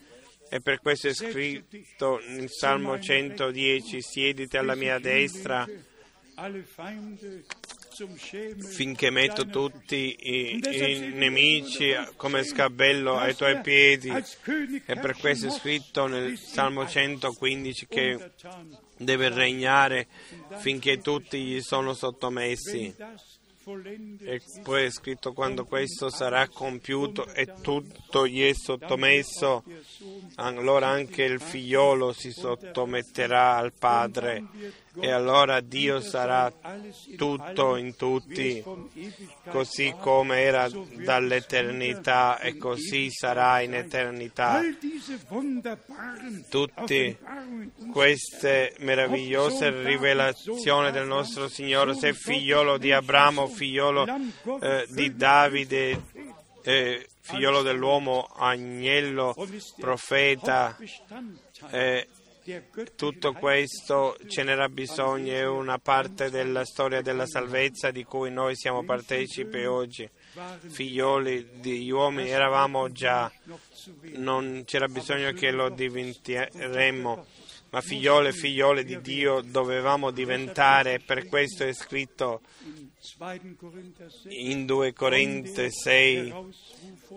E 0.50 0.62
per 0.62 0.80
questo 0.80 1.08
è 1.08 1.14
scritto 1.14 2.22
nel 2.28 2.50
Salmo 2.50 3.00
110, 3.00 4.02
siediti 4.02 4.56
alla 4.56 4.76
mia 4.76 5.00
destra 5.00 5.68
finché 8.72 9.10
metto 9.10 9.46
tutti 9.46 10.16
i, 10.20 10.60
i, 10.62 11.12
nemici 11.14 11.94
come 12.16 12.44
scabello 12.44 13.18
ai 13.18 13.36
tuoi 13.36 13.62
piedi. 13.62 14.10
E 14.10 14.96
per 14.96 15.16
questo 15.18 15.48
è 15.48 15.52
scritto 15.52 16.08
nel 16.08 16.38
Salmo 16.38 16.88
115 16.88 17.88
che 17.88 18.32
deve 18.98 19.30
regnare 19.30 20.08
finché 20.58 21.00
tutti 21.00 21.42
gli 21.42 21.62
sono 21.62 21.94
sottomessi. 21.94 22.96
E 23.66 24.42
poi 24.62 24.86
è 24.86 24.90
scritto 24.90 25.32
quando 25.32 25.64
questo 25.64 26.10
sarà 26.10 26.48
compiuto 26.50 27.28
e 27.34 27.48
tutto 27.62 28.28
gli 28.28 28.42
è 28.42 28.54
sottomesso, 28.54 29.64
allora 30.36 30.88
anche 30.88 31.24
il 31.24 31.40
figliolo 31.40 32.12
si 32.12 32.32
sottometterà 32.32 33.56
al 33.56 33.72
padre 33.72 34.44
e 35.00 35.10
allora 35.10 35.60
Dio 35.60 36.02
sarà 36.02 36.54
tutto 37.18 37.78
in 37.78 37.96
tutti, 37.96 38.64
così 39.50 39.94
come 40.00 40.42
era 40.42 40.70
dall'eternità 40.70 42.40
e 42.40 42.58
così 42.58 43.10
sarà 43.10 43.62
in 43.62 43.74
eternità. 43.74 44.62
Tutte 46.50 47.18
queste 47.92 48.76
meravigliose 48.80 49.84
rivelazioni 49.84 50.92
del 50.92 51.08
nostro 51.08 51.48
Signore, 51.48 51.96
se 51.96 52.14
figliolo 52.14 52.78
di 52.78 52.92
Abramo, 52.92 53.48
figliolo 53.54 54.06
eh, 54.62 54.86
di 54.90 55.16
Davide, 55.16 56.02
eh, 56.64 57.08
figliolo 57.22 57.62
dell'uomo, 57.62 58.30
agnello, 58.36 59.36
profeta, 59.80 60.78
eh, 61.72 62.08
tutto 62.96 63.32
questo 63.34 64.18
ce 64.28 64.44
n'era 64.44 64.68
bisogno, 64.68 65.34
è 65.34 65.46
una 65.46 65.78
parte 65.78 66.30
della 66.30 66.66
storia 66.66 67.02
della 67.02 67.26
salvezza 67.26 67.90
di 67.90 68.04
cui 68.04 68.32
noi 68.32 68.56
siamo 68.56 68.84
partecipi 68.84 69.64
oggi. 69.64 70.10
Figlioli 70.68 71.60
di 71.62 71.90
uomini 71.90 72.30
eravamo 72.30 72.92
già, 72.92 73.32
non 74.16 74.64
c'era 74.66 74.88
bisogno 74.88 75.32
che 75.32 75.52
lo 75.52 75.70
diventeremmo, 75.70 77.26
ma 77.74 77.82
figliole 77.82 78.30
e 78.30 78.34
figliole 78.34 78.84
di 78.84 79.02
Dio 79.02 79.42
dovevamo 79.42 80.12
diventare, 80.12 81.00
per 81.00 81.26
questo 81.26 81.64
è 81.64 81.74
scritto 81.74 82.42
in 84.30 84.68
2 84.68 84.94
Corinti 84.94 85.72
6 85.72 86.34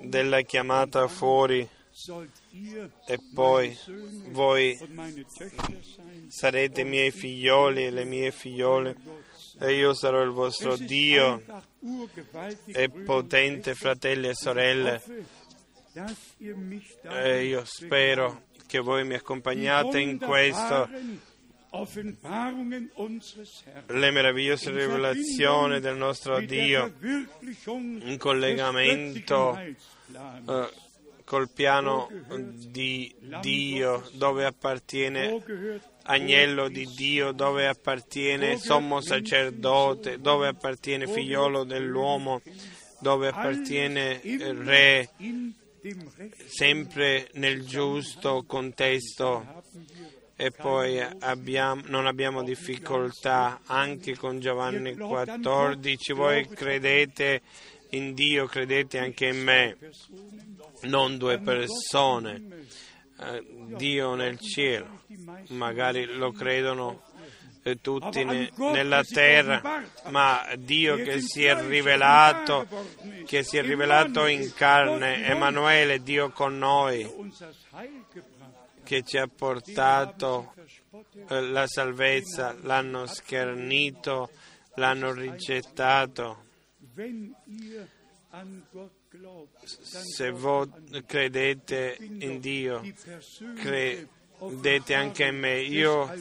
della 0.04 0.40
chiamata 0.40 1.08
fuori 1.08 1.68
e 3.06 3.18
poi 3.34 3.78
voi 4.30 4.78
sarete 6.28 6.84
miei 6.84 7.10
figlioli 7.10 7.84
e 7.84 7.90
le 7.90 8.04
mie 8.04 8.30
figliole 8.30 8.96
e 9.60 9.74
io 9.74 9.92
sarò 9.92 10.22
il 10.22 10.30
vostro 10.30 10.74
Dio 10.78 11.42
e 12.64 12.88
potente 12.88 13.74
fratelli 13.74 14.28
e 14.28 14.34
sorelle 14.34 15.02
e 17.02 17.44
io 17.44 17.62
spero 17.66 18.45
che 18.66 18.80
voi 18.80 19.04
mi 19.04 19.14
accompagnate 19.14 20.00
in 20.00 20.18
questo 20.18 20.88
le 23.86 24.10
meravigliose 24.10 24.70
rivelazioni 24.70 25.80
del 25.80 25.96
nostro 25.96 26.40
Dio 26.40 26.92
in 27.00 28.16
collegamento 28.18 29.58
uh, 30.44 30.68
col 31.24 31.50
piano 31.50 32.08
di 32.38 33.12
Dio, 33.40 34.08
dove 34.12 34.44
appartiene 34.46 35.42
agnello 36.04 36.68
di 36.68 36.86
Dio, 36.94 37.32
dove 37.32 37.66
appartiene 37.66 38.56
sommo 38.58 39.00
sacerdote, 39.00 40.20
dove 40.20 40.46
appartiene 40.46 41.06
figliolo 41.08 41.64
dell'uomo, 41.64 42.40
dove 43.00 43.28
appartiene 43.28 44.20
re, 44.22 45.10
sempre 46.46 47.28
nel 47.34 47.64
giusto 47.64 48.44
contesto. 48.46 49.64
E 50.38 50.50
poi 50.50 51.00
abbiamo, 51.00 51.82
non 51.86 52.06
abbiamo 52.06 52.42
difficoltà 52.42 53.60
anche 53.66 54.16
con 54.16 54.38
Giovanni 54.38 54.94
14. 54.94 56.12
Voi 56.12 56.46
credete 56.48 57.40
in 57.90 58.12
Dio, 58.14 58.46
credete 58.46 58.98
anche 58.98 59.28
in 59.28 59.42
me 59.42 59.76
non 60.82 61.16
due 61.16 61.38
persone, 61.38 62.66
eh, 63.20 63.44
Dio 63.76 64.14
nel 64.14 64.38
cielo, 64.38 65.02
magari 65.48 66.04
lo 66.04 66.32
credono 66.32 67.02
tutti 67.80 68.24
ne, 68.24 68.50
nella 68.56 69.02
terra, 69.02 69.82
ma 70.08 70.46
Dio 70.56 70.96
che 70.96 71.20
si 71.20 71.44
è 71.44 71.60
rivelato, 71.60 72.66
che 73.26 73.42
si 73.42 73.56
è 73.56 73.62
rivelato 73.62 74.26
in 74.26 74.52
carne, 74.54 75.24
Emanuele, 75.24 76.02
Dio 76.02 76.30
con 76.30 76.56
noi, 76.58 77.32
che 78.84 79.02
ci 79.02 79.18
ha 79.18 79.26
portato 79.26 80.54
eh, 81.28 81.40
la 81.40 81.66
salvezza, 81.66 82.56
l'hanno 82.62 83.06
schernito, 83.06 84.30
l'hanno 84.74 85.12
rigettato. 85.12 86.44
Se 89.58 90.30
voi 90.30 90.70
credete 91.04 91.96
in 92.00 92.38
Dio, 92.38 92.82
credete 94.38 94.94
anche 94.94 95.24
in 95.24 95.38
me. 95.38 95.60
Io 95.60 96.12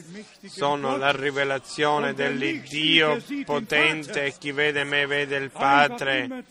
sono 0.46 0.96
la 0.96 1.12
rivelazione 1.12 2.14
dell'Iddio 2.14 3.22
potente, 3.44 4.34
chi 4.38 4.52
vede 4.52 4.84
me 4.84 5.06
vede 5.06 5.36
il 5.36 5.50
Padre. 5.50 6.44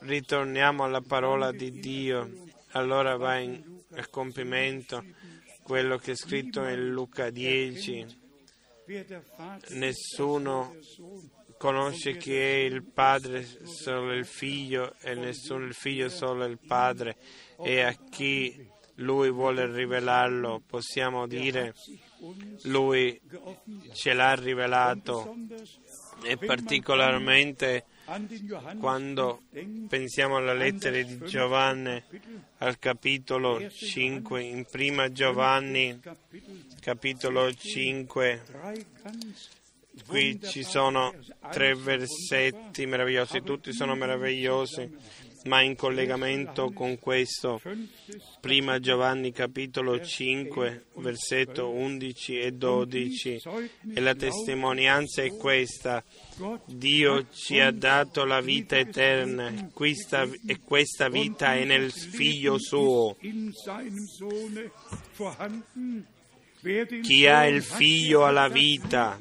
Ritorniamo 0.00 0.84
alla 0.84 1.00
parola 1.00 1.52
di 1.52 1.70
Dio, 1.78 2.28
allora 2.72 3.16
va 3.16 3.38
in, 3.38 3.82
a 3.94 4.06
compimento 4.08 5.04
quello 5.62 5.96
che 5.98 6.12
è 6.12 6.16
scritto 6.16 6.66
in 6.66 6.88
Luca 6.88 7.30
10. 7.30 8.18
Nessuno 9.68 10.74
conosce 11.56 12.16
chi 12.16 12.34
è 12.34 12.54
il 12.54 12.82
Padre, 12.82 13.46
solo 13.64 14.14
il 14.14 14.26
Figlio, 14.26 14.94
e 15.02 15.14
nessuno 15.14 15.64
il 15.66 15.74
Figlio, 15.74 16.08
solo 16.08 16.44
il 16.46 16.58
Padre, 16.58 17.16
e 17.62 17.82
a 17.82 17.94
chi 18.10 18.69
Lui 19.00 19.30
vuole 19.30 19.66
rivelarlo, 19.66 20.62
possiamo 20.66 21.26
dire, 21.26 21.74
Lui 22.64 23.18
ce 23.94 24.12
l'ha 24.12 24.34
rivelato, 24.34 25.34
e 26.22 26.36
particolarmente 26.36 27.86
quando 28.78 29.42
pensiamo 29.88 30.36
alla 30.36 30.52
lettera 30.52 31.00
di 31.00 31.18
Giovanni 31.24 32.02
al 32.58 32.78
capitolo 32.78 33.68
5, 33.70 34.42
in 34.42 34.66
prima 34.70 35.10
Giovanni 35.10 35.98
capitolo 36.80 37.52
5, 37.52 38.42
Qui 40.06 40.40
ci 40.42 40.62
sono 40.62 41.14
tre 41.50 41.74
versetti 41.74 42.86
meravigliosi, 42.86 43.42
tutti 43.42 43.72
sono 43.72 43.94
meravigliosi, 43.94 44.88
ma 45.44 45.62
in 45.62 45.76
collegamento 45.76 46.70
con 46.72 46.98
questo, 46.98 47.60
prima 48.40 48.78
Giovanni 48.78 49.32
capitolo 49.32 50.00
5, 50.00 50.86
versetto 50.96 51.70
11 51.70 52.38
e 52.38 52.52
12, 52.52 53.42
e 53.94 54.00
la 54.00 54.14
testimonianza 54.14 55.22
è 55.22 55.34
questa, 55.36 56.04
Dio 56.66 57.28
ci 57.30 57.58
ha 57.58 57.70
dato 57.70 58.24
la 58.24 58.40
vita 58.40 58.76
eterna. 58.76 59.70
Questa, 59.72 60.28
e 60.46 60.60
questa 60.62 61.08
vita 61.08 61.54
è 61.54 61.64
nel 61.64 61.90
Figlio 61.90 62.58
suo. 62.58 63.16
Chi 67.02 67.26
ha 67.26 67.46
il 67.46 67.62
Figlio 67.62 68.24
ha 68.24 68.30
la 68.30 68.48
vita. 68.48 69.18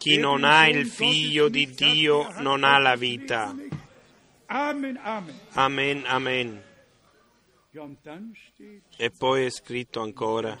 Chi 0.00 0.16
non 0.16 0.44
ha 0.44 0.66
il 0.66 0.86
figlio 0.86 1.50
di 1.50 1.74
Dio 1.74 2.32
non 2.38 2.64
ha 2.64 2.78
la 2.78 2.96
vita. 2.96 3.54
Amen, 5.54 6.02
amen. 6.06 6.62
E 8.96 9.10
poi 9.16 9.44
è 9.44 9.50
scritto 9.50 10.00
ancora 10.00 10.60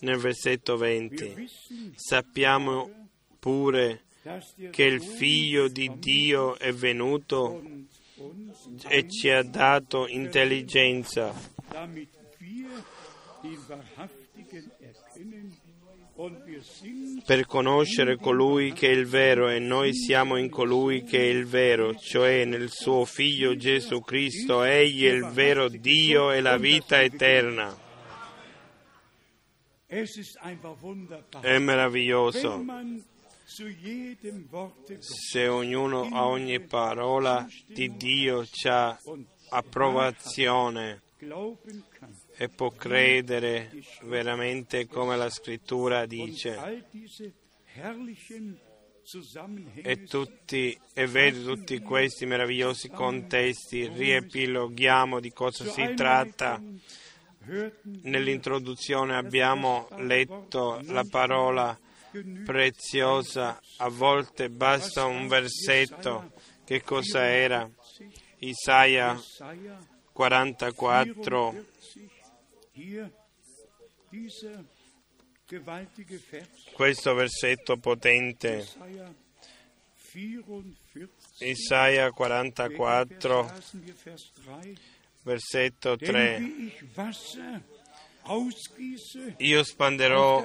nel 0.00 0.16
versetto 0.16 0.78
20, 0.78 1.46
sappiamo 1.94 3.08
pure 3.38 4.04
che 4.70 4.84
il 4.84 5.02
figlio 5.02 5.68
di 5.68 5.90
Dio 5.98 6.58
è 6.58 6.72
venuto 6.72 7.62
e 8.88 9.08
ci 9.10 9.28
ha 9.28 9.42
dato 9.42 10.06
intelligenza 10.06 11.34
per 17.24 17.46
conoscere 17.46 18.16
colui 18.16 18.72
che 18.72 18.88
è 18.88 18.90
il 18.90 19.06
vero 19.06 19.48
e 19.48 19.58
noi 19.58 19.94
siamo 19.94 20.36
in 20.36 20.50
colui 20.50 21.02
che 21.02 21.18
è 21.18 21.24
il 21.24 21.46
vero, 21.46 21.94
cioè 21.94 22.44
nel 22.44 22.70
suo 22.70 23.04
Figlio 23.06 23.56
Gesù 23.56 24.00
Cristo, 24.00 24.62
egli 24.62 25.04
è 25.04 25.12
il 25.12 25.26
vero 25.26 25.68
Dio 25.68 26.30
e 26.30 26.40
la 26.40 26.58
vita 26.58 27.00
eterna. 27.00 27.74
È 31.40 31.58
meraviglioso. 31.58 32.64
Se 34.98 35.48
ognuno 35.48 36.08
a 36.12 36.26
ogni 36.26 36.60
parola 36.60 37.46
di 37.66 37.96
Dio 37.96 38.44
ha 38.68 38.98
approvazione 39.48 41.02
e 42.40 42.48
può 42.48 42.70
credere 42.70 43.70
veramente 44.04 44.86
come 44.86 45.14
la 45.14 45.28
scrittura 45.28 46.06
dice. 46.06 46.86
E, 49.74 50.04
tutti, 50.04 50.80
e 50.94 51.06
vedi 51.06 51.44
tutti 51.44 51.78
questi 51.80 52.24
meravigliosi 52.24 52.88
contesti, 52.88 53.88
riepiloghiamo 53.88 55.20
di 55.20 55.30
cosa 55.34 55.66
si 55.66 55.92
tratta. 55.94 56.58
Nell'introduzione 58.04 59.16
abbiamo 59.16 59.88
letto 59.98 60.80
la 60.84 61.04
parola 61.04 61.78
preziosa, 62.46 63.60
a 63.76 63.88
volte 63.90 64.48
basta 64.48 65.04
un 65.04 65.28
versetto. 65.28 66.32
Che 66.64 66.80
cosa 66.80 67.22
era? 67.22 67.70
Isaia 68.38 69.12
Jesaja 69.12 69.98
44, 70.20 71.64
questo 76.74 77.14
versetto 77.14 77.76
potente. 77.76 78.56
Jesaja 78.56 79.14
44. 80.10 81.08
Isaia 81.38 82.10
44, 82.10 83.42
Lassen 83.42 83.84
wir 83.84 83.94
Vers 83.94 84.32
3. 84.44 84.74
versetto 85.22 85.96
Denn 85.96 86.10
3. 86.10 86.38
wie 86.40 86.66
ich 86.66 86.96
Wasser 86.96 87.62
ausgieße 88.22 89.34
Io 89.38 89.62
spanderò 89.62 90.44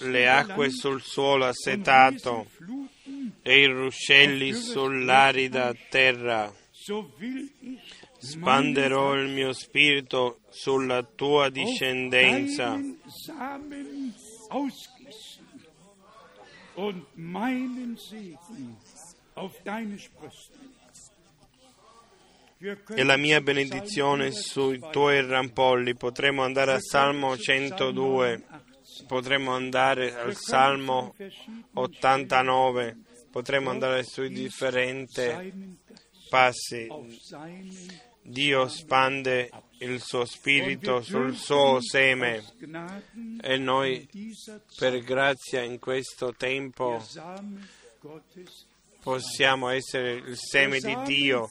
le 0.00 0.28
acque 0.28 0.70
sul 0.70 1.02
suolo 1.02 1.46
assetato 1.46 2.46
e 3.42 3.60
i 3.60 3.66
ruscelli 3.66 4.52
sull'arida 4.54 5.74
terra. 5.88 6.52
Spanderò 8.22 9.16
il 9.16 9.30
mio 9.30 9.52
spirito 9.52 10.38
sulla 10.48 11.02
tua 11.02 11.50
discendenza 11.50 12.66
deinen 12.66 13.00
Samen 13.08 14.14
ausgießen 14.48 15.44
und 16.76 17.04
meinen 17.16 17.96
Segen 17.96 18.76
auf 19.34 19.60
deine 19.64 19.98
Sprössen. 19.98 20.70
Wir 22.60 22.76
können 22.76 23.00
e 23.00 23.02
la 23.02 23.16
mia 23.16 23.40
benedizione 23.40 24.30
sui 24.30 24.76
102, 24.76 24.90
tuoi 24.92 25.26
rampolli. 25.26 25.96
Potremmo 25.96 26.44
andare 26.44 26.74
al 26.74 26.80
Salmo 26.80 27.34
zu 27.34 27.42
Psalm 27.42 27.72
102, 27.72 28.44
89, 29.02 29.04
potremmo 29.08 29.52
andare 29.52 30.14
al 30.16 30.36
Salmo 30.36 31.08
zu 31.08 31.14
verschiedenen 31.16 31.64
89, 31.72 32.96
potremmo 33.32 33.70
andare 33.70 34.04
sui 34.04 34.28
differenti 34.28 35.72
passi. 36.30 36.86
Dio 38.22 38.68
spande 38.68 39.50
il 39.78 40.00
suo 40.00 40.24
spirito 40.24 41.02
sul 41.02 41.34
suo 41.34 41.80
seme. 41.80 42.44
E 43.40 43.56
noi 43.56 44.08
per 44.78 45.00
grazia 45.00 45.62
in 45.62 45.78
questo 45.78 46.34
tempo 46.34 47.02
possiamo 49.02 49.68
essere 49.68 50.12
il 50.12 50.36
seme 50.36 50.78
di 50.78 50.96
Dio, 51.04 51.48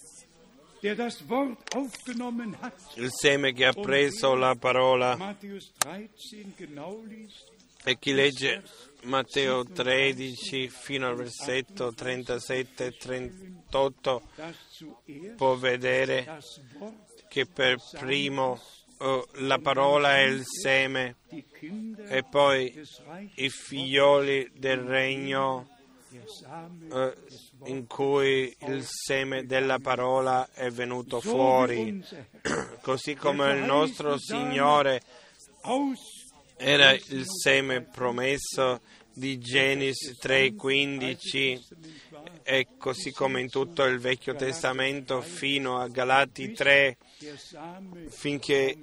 il 2.95 3.09
seme 3.11 3.53
che 3.53 3.65
ha 3.65 3.73
preso 3.73 4.33
la 4.35 4.55
parola. 4.55 5.15
Matthäus 5.17 5.71
13 5.77 6.53
genau 6.55 7.03
liest, 7.03 7.51
e 7.83 7.97
chi 7.99 8.13
legge 8.13 8.63
Matteo 9.03 9.63
13 9.63 10.69
fino 10.69 11.07
al 11.07 11.15
versetto 11.15 11.93
37 11.93 12.85
e 12.85 12.97
38 12.97 14.21
dass 14.35 14.55
zuerst 14.69 15.35
può 15.35 15.55
vedere 15.55 16.39
che 17.27 17.45
per 17.45 17.77
primo 17.97 18.61
eh, 18.99 19.27
la 19.39 19.57
parola 19.57 20.17
è 20.17 20.21
il 20.21 20.43
seme 20.45 21.15
e 21.29 22.23
poi 22.29 22.73
i 23.35 23.49
figlioli 23.49 24.51
del 24.55 24.79
regno 24.79 25.67
eh, 26.91 27.15
in 27.65 27.87
cui 27.87 28.55
il 28.67 28.85
seme 28.85 29.45
della 29.45 29.79
parola 29.79 30.49
è 30.53 30.69
venuto 30.69 31.21
fuori, 31.21 32.03
così 32.81 33.15
come 33.15 33.53
il 33.53 33.63
nostro 33.63 34.17
Signore 34.17 35.01
era 36.61 36.91
il 36.91 37.25
seme 37.25 37.81
promesso 37.81 38.81
di 39.13 39.39
Genesi 39.39 40.15
3:15 40.21 41.59
e 42.43 42.67
così 42.77 43.11
come 43.11 43.41
in 43.41 43.49
tutto 43.49 43.83
il 43.83 43.99
Vecchio 43.99 44.35
Testamento 44.35 45.21
fino 45.21 45.79
a 45.79 45.87
Galati 45.87 46.51
3 46.51 46.97
der 47.19 47.37
Same 47.37 48.09
finché 48.09 48.77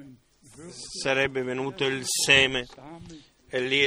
sarebbe 1.01 1.43
venuto 1.43 1.85
il 1.85 2.03
seme. 2.05 2.67
E 3.49 3.61
lì 3.61 3.81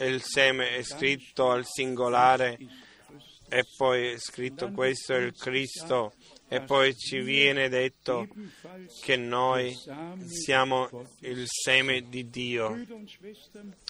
il 0.00 0.22
seme 0.22 0.76
è 0.76 0.82
scritto 0.82 1.50
al 1.50 1.64
singolare 1.64 2.58
e 3.48 3.64
poi 3.76 4.08
è 4.08 4.18
scritto 4.18 4.70
questo 4.72 5.14
è 5.14 5.18
il 5.18 5.34
Cristo 5.34 6.12
e 6.52 6.60
poi 6.62 6.96
ci 6.96 7.20
viene 7.20 7.68
detto 7.68 8.26
che 9.02 9.16
noi 9.16 9.72
siamo 10.26 10.88
il 11.20 11.44
seme 11.46 12.08
di 12.08 12.28
Dio. 12.28 12.76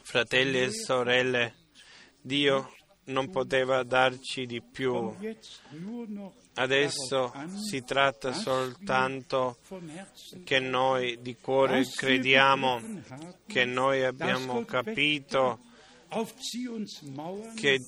Fratelli 0.02 0.60
e 0.60 0.70
sorelle, 0.70 1.54
Dio 2.20 2.74
non 3.04 3.30
poteva 3.30 3.82
darci 3.82 4.44
di 4.44 4.60
più. 4.60 5.10
Adesso 6.52 7.32
si 7.66 7.82
tratta 7.82 8.34
soltanto 8.34 9.56
che 10.44 10.60
noi 10.60 11.18
di 11.22 11.36
cuore 11.36 11.86
crediamo, 11.86 12.82
che 13.46 13.64
noi 13.64 14.04
abbiamo 14.04 14.66
capito 14.66 15.60
che 17.54 17.78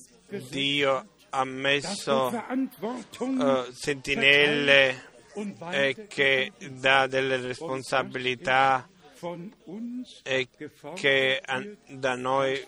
Dio 0.49 1.12
ha 1.33 1.43
messo 1.45 2.31
eh, 2.31 3.67
sentinelle 3.71 5.11
e 5.71 6.05
che 6.07 6.51
dà 6.69 7.07
delle 7.07 7.37
responsabilità 7.37 8.87
e 10.21 10.49
che 10.95 11.41
da 11.87 12.15
noi 12.15 12.61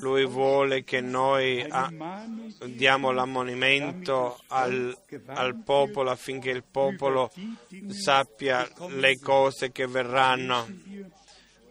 Lui 0.00 0.26
vuole 0.26 0.82
che 0.82 1.00
noi 1.00 1.60
eine 1.60 1.68
a- 1.70 1.90
Mahnung 1.90 2.64
diamo 2.64 3.12
l'ammonimento 3.12 4.40
al, 4.48 4.94
al 5.26 5.62
popolo 5.62 6.10
affinché 6.10 6.50
il 6.50 6.64
popolo 6.68 7.30
sappia 7.88 8.68
le 8.88 9.18
cose 9.20 9.70
che 9.70 9.86
verranno. 9.86 10.66
wir 10.90 11.06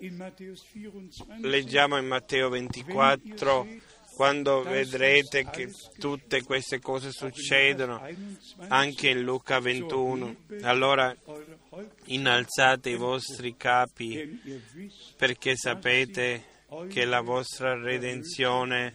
in 0.02 0.16
Matthäus 0.16 0.66
24 0.74 1.48
Leggiamo 1.48 1.98
in 1.98 2.08
Matteo 2.08 2.50
24, 2.50 3.68
quando 4.22 4.62
vedrete 4.62 5.50
che 5.50 5.74
tutte 5.98 6.44
queste 6.44 6.80
cose 6.80 7.10
succedono, 7.10 8.00
anche 8.68 9.10
in 9.10 9.22
Luca 9.22 9.60
21. 9.60 10.36
Allora 10.62 11.12
innalzate 12.06 12.92
i 12.92 12.98
vostri 12.98 13.58
capi 13.58 14.40
perché 15.18 15.56
sapete 15.56 16.44
che 16.88 17.06
la 17.06 17.22
vostra 17.22 17.74
redenzione 17.74 18.94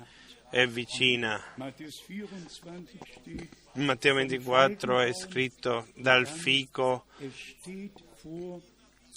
è 0.49 0.65
vicina. 0.69 1.43
Matthäus 1.57 2.05
24 2.07 2.85
steht, 3.11 3.49
In 3.73 3.85
Matteo 3.85 4.15
24 4.15 5.01
è 5.01 5.13
scritto 5.13 5.89
dal 5.97 6.29
fico 6.29 7.07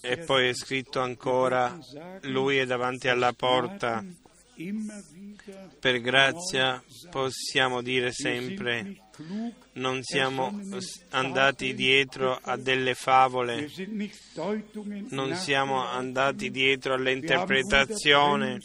e 0.01 0.17
poi 0.17 0.47
è 0.47 0.53
scritto 0.55 1.01
ancora 1.01 1.77
lui 2.21 2.57
è 2.57 2.65
davanti 2.65 3.09
alla 3.09 3.31
porta. 3.31 4.03
Per 5.79 6.01
grazia 6.01 6.83
possiamo 7.09 7.81
dire 7.81 8.11
sempre 8.11 9.09
non 9.73 10.03
siamo 10.03 10.53
andati 11.09 11.73
dietro 11.73 12.37
a 12.41 12.57
delle 12.57 12.93
favole, 12.93 13.69
non 15.09 15.35
siamo 15.35 15.85
andati 15.85 16.49
dietro 16.51 16.93
all'interpretazione, 16.93 18.59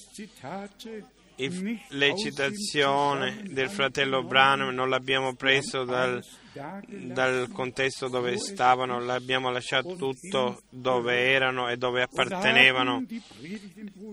le 1.36 2.16
citazioni 2.16 3.42
del 3.50 3.68
fratello 3.68 4.22
Branham 4.22 4.72
non 4.72 4.88
l'abbiamo 4.88 5.34
preso 5.34 5.84
dal, 5.84 6.24
dal 6.86 7.48
contesto 7.52 8.08
dove 8.08 8.36
stavano, 8.38 9.00
l'abbiamo 9.00 9.50
lasciato 9.50 9.96
tutto 9.96 10.62
dove 10.70 11.30
erano 11.30 11.68
e 11.68 11.76
dove 11.76 12.02
appartenevano. 12.02 13.04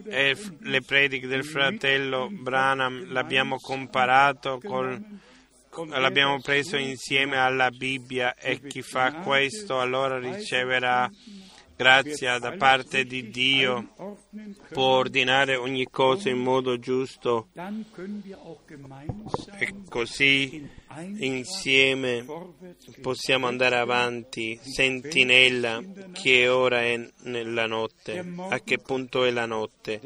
E 0.07 0.38
le 0.61 0.82
prediche 0.82 1.28
del 1.28 1.45
fratello 1.45 2.28
Branham 2.32 3.11
l'abbiamo 3.11 3.57
comparato 3.57 4.59
col 4.63 5.19
l'abbiamo 5.88 6.41
preso 6.41 6.76
insieme 6.76 7.38
alla 7.38 7.69
Bibbia 7.69 8.36
e 8.36 8.59
chi 8.59 8.82
fa 8.82 9.13
questo 9.13 9.80
allora 9.80 10.19
riceverà 10.19 11.09
grazia 11.82 12.38
da 12.38 12.51
parte 12.51 13.05
di 13.05 13.29
Dio, 13.29 13.95
può 14.71 14.97
ordinare 14.97 15.55
ogni 15.55 15.88
cosa 15.89 16.29
in 16.29 16.38
modo 16.38 16.77
giusto 16.77 17.47
e 19.57 19.73
così 19.89 20.69
insieme 21.17 22.23
possiamo 23.01 23.47
andare 23.47 23.77
avanti. 23.77 24.59
Sentinella, 24.61 25.82
che 26.11 26.47
ora 26.49 26.84
è 26.84 27.03
nella 27.23 27.65
notte? 27.65 28.23
A 28.49 28.59
che 28.59 28.77
punto 28.77 29.23
è 29.23 29.32
la 29.32 29.47
notte? 29.47 30.01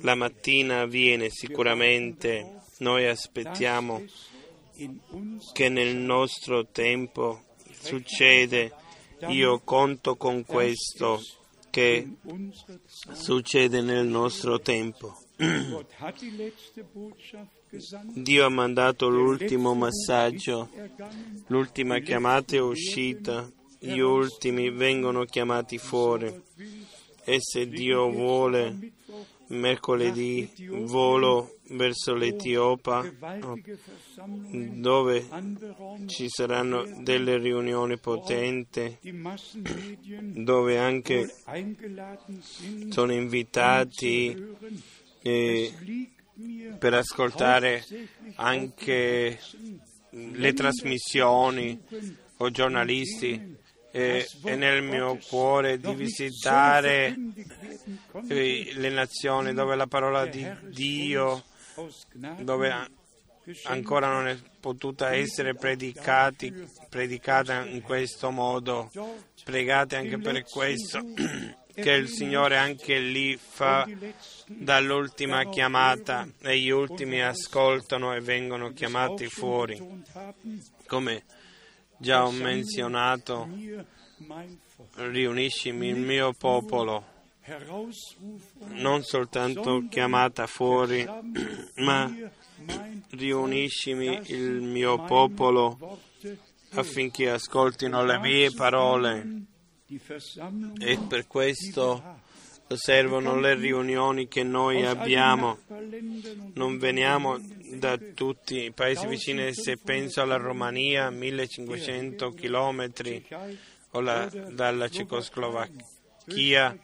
La 0.00 0.14
mattina 0.14 0.86
viene 0.86 1.28
sicuramente, 1.28 2.60
noi 2.78 3.06
aspettiamo 3.06 4.02
che 5.52 5.68
nel 5.68 5.96
nostro 5.96 6.66
tempo 6.68 7.42
succede. 7.78 8.72
Io 9.28 9.60
conto 9.60 10.16
con 10.16 10.44
questo 10.44 11.20
che 11.70 12.08
succede 13.12 13.80
nel 13.80 14.06
nostro 14.06 14.60
tempo. 14.60 15.18
Dio 18.14 18.44
ha 18.44 18.48
mandato 18.48 19.08
l'ultimo 19.08 19.74
massaggio, 19.74 20.70
l'ultima 21.48 21.98
chiamata 21.98 22.54
è 22.54 22.60
uscita, 22.60 23.50
gli 23.80 23.98
ultimi 23.98 24.70
vengono 24.70 25.24
chiamati 25.24 25.78
fuori. 25.78 26.32
E 27.24 27.38
se 27.40 27.66
Dio 27.66 28.08
vuole, 28.10 28.92
mercoledì 29.48 30.50
volo 30.70 31.56
verso 31.68 32.14
l'Etiopa, 32.14 33.10
dove 34.50 35.26
ci 36.06 36.28
saranno 36.28 36.84
delle 36.98 37.38
riunioni 37.38 37.98
potenti, 37.98 38.98
dove 40.18 40.78
anche 40.78 41.34
sono 42.90 43.12
invitati 43.12 44.56
eh, 45.22 45.72
per 46.78 46.94
ascoltare 46.94 47.84
anche 48.36 49.38
le 50.10 50.52
trasmissioni 50.52 51.80
o 52.38 52.50
giornalisti 52.50 53.53
eh, 53.96 54.28
è 54.42 54.56
nel 54.56 54.82
mio 54.82 55.16
cuore 55.28 55.78
di 55.78 55.94
visitare 55.94 57.14
le 58.22 58.90
nazioni 58.90 59.54
dove 59.54 59.76
la 59.76 59.86
parola 59.86 60.26
di 60.26 60.44
Dio, 60.62 61.44
dove 62.38 62.90
ancora 63.66 64.08
non 64.08 64.26
è 64.26 64.36
potuta 64.58 65.14
essere 65.14 65.54
predicati, 65.54 66.52
predicata 66.88 67.64
in 67.64 67.82
questo 67.82 68.32
modo. 68.32 68.90
Pregate 69.44 69.94
anche 69.94 70.18
per 70.18 70.42
questo, 70.42 71.00
che 71.72 71.90
il 71.92 72.08
Signore 72.08 72.56
anche 72.56 72.98
lì 72.98 73.36
fa 73.36 73.88
dall'ultima 74.46 75.48
chiamata 75.48 76.28
e 76.42 76.58
gli 76.58 76.70
ultimi 76.70 77.22
ascoltano 77.22 78.12
e 78.12 78.20
vengono 78.20 78.72
chiamati 78.72 79.28
fuori. 79.28 80.02
Come 80.88 81.22
già 82.04 82.26
ho 82.26 82.30
menzionato, 82.30 83.48
riuniscimi 84.96 85.88
il 85.88 85.96
mio 85.96 86.34
popolo, 86.34 87.02
non 88.72 89.02
soltanto 89.02 89.86
chiamata 89.88 90.46
fuori, 90.46 91.02
ma 91.76 92.14
riuniscimi 93.08 94.20
il 94.26 94.60
mio 94.60 95.02
popolo 95.04 95.98
affinché 96.72 97.30
ascoltino 97.30 98.04
le 98.04 98.18
mie 98.18 98.50
parole 98.52 99.46
e 100.78 100.98
per 101.08 101.26
questo 101.26 102.20
servono 102.68 103.40
le 103.40 103.54
riunioni 103.54 104.28
che 104.28 104.42
noi 104.42 104.84
abbiamo. 104.84 105.58
Non 106.52 106.76
veniamo 106.76 107.38
da 107.78 107.98
tutti 108.14 108.64
i 108.64 108.72
paesi 108.72 109.06
vicini, 109.06 109.52
se 109.54 109.76
penso 109.76 110.20
alla 110.22 110.36
Romania, 110.36 111.10
1500 111.10 112.30
chilometri, 112.30 113.26
o 113.92 114.00
la- 114.00 114.26
dalla 114.50 114.88
Cecoslovacchia, 114.88 116.76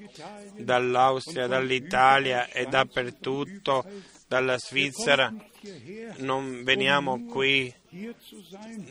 dall'Austria, 0.56 1.46
dall'Italia 1.46 2.48
e 2.48 2.66
dappertutto, 2.66 3.84
dalla 4.28 4.58
Svizzera. 4.58 5.32
Non 6.18 6.62
veniamo 6.62 7.24
qui 7.26 7.72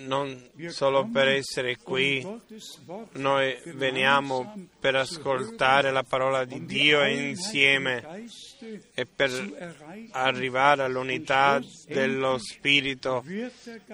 non 0.05 0.49
solo 0.67 1.07
per 1.07 1.29
essere 1.29 1.77
qui, 1.77 2.25
noi 3.13 3.55
veniamo 3.75 4.67
per 4.77 4.95
ascoltare 4.95 5.91
la 5.91 6.03
parola 6.03 6.43
di 6.43 6.65
Dio 6.65 7.05
insieme 7.05 8.27
e 8.93 9.05
per 9.05 9.31
arrivare 10.11 10.83
all'unità 10.83 11.61
dello 11.87 12.37
Spirito 12.39 13.23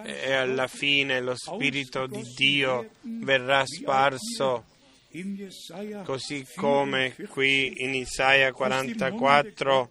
e 0.04 0.34
alla 0.34 0.68
fine 0.68 1.22
lo 1.22 1.36
Spirito 1.36 2.08
di 2.08 2.24
Dio 2.36 2.90
verrà 3.02 3.64
sparso 3.66 4.66
così 6.04 6.46
come 6.56 7.16
qui 7.30 7.84
in 7.84 7.94
Isaia 7.94 8.52
44 8.52 9.90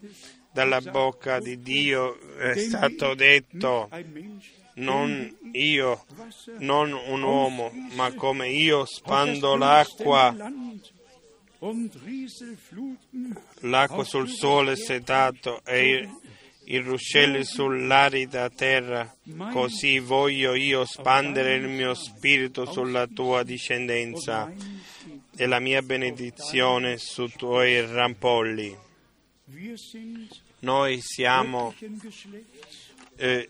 dalla 0.53 0.81
bocca 0.81 1.39
di 1.39 1.61
Dio 1.61 2.19
è 2.37 2.57
stato 2.57 3.15
detto 3.15 3.89
non 4.75 5.37
io, 5.53 6.05
non 6.59 6.93
un 6.93 7.23
uomo, 7.23 7.71
ma 7.95 8.13
come 8.15 8.51
io 8.51 8.85
spando 8.85 9.57
l'acqua, 9.57 10.35
l'acqua 13.61 14.05
sul 14.05 14.29
sole 14.29 14.77
setato 14.77 15.65
e 15.65 16.09
i, 16.65 16.79
ruscelli 16.79 17.45
sull'arida 17.45 18.51
terra, 18.51 19.15
così 19.53 19.99
voglio 19.99 20.55
io 20.55 20.85
spandere 20.85 21.55
il 21.55 21.69
mio 21.69 21.95
spirito 21.95 22.65
sulla 22.71 23.07
tua 23.07 23.43
discendenza 23.43 24.53
e 25.37 25.47
la 25.47 25.61
mia 25.61 25.83
benedizione 25.83 26.97
sui 26.99 27.33
tuoi 27.37 27.81
rampolli. 27.87 28.77
Noi 30.61 31.01
siamo 31.03 31.75
eh, 33.17 33.49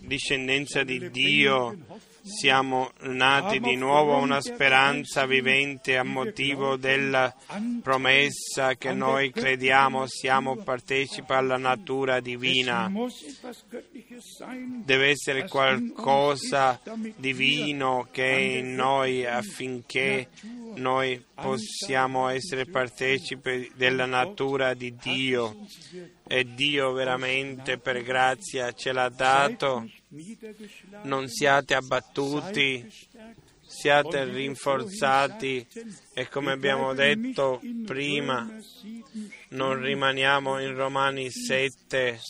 discendenza 0.00 0.82
di 0.82 1.10
Dio, 1.10 1.76
siamo 2.22 2.90
nati 3.02 3.60
di 3.60 3.76
nuovo 3.76 4.16
a 4.16 4.20
una 4.20 4.40
speranza 4.40 5.26
vivente 5.26 5.96
a 5.96 6.02
motivo 6.02 6.76
della 6.76 7.34
promessa 7.82 8.74
che 8.74 8.92
noi 8.92 9.30
crediamo 9.30 10.06
siamo 10.06 10.56
partecipi 10.56 11.32
alla 11.32 11.56
natura 11.56 12.20
divina. 12.20 12.90
Deve 14.84 15.08
essere 15.08 15.48
qualcosa 15.48 16.80
divino 17.16 18.08
che 18.10 18.24
è 18.24 18.58
in 18.58 18.74
noi 18.74 19.24
affinché 19.24 20.28
noi 20.76 21.22
possiamo 21.34 22.28
essere 22.28 22.66
partecipi 22.66 23.70
della 23.74 24.06
natura 24.06 24.74
di 24.74 24.94
Dio 24.96 25.66
e 26.26 26.44
Dio 26.54 26.92
veramente 26.92 27.78
per 27.78 28.02
grazia 28.02 28.72
ce 28.72 28.92
l'ha 28.92 29.08
dato. 29.08 29.88
Non 31.02 31.28
siate 31.28 31.74
abbattuti, 31.74 32.88
siate 33.66 34.24
rinforzati 34.24 35.66
e 36.14 36.28
come 36.28 36.52
abbiamo 36.52 36.94
detto 36.94 37.60
prima, 37.84 38.48
non 39.50 39.80
rimaniamo 39.80 40.60
in 40.60 40.74
Romani 40.74 41.30
7, 41.30 42.20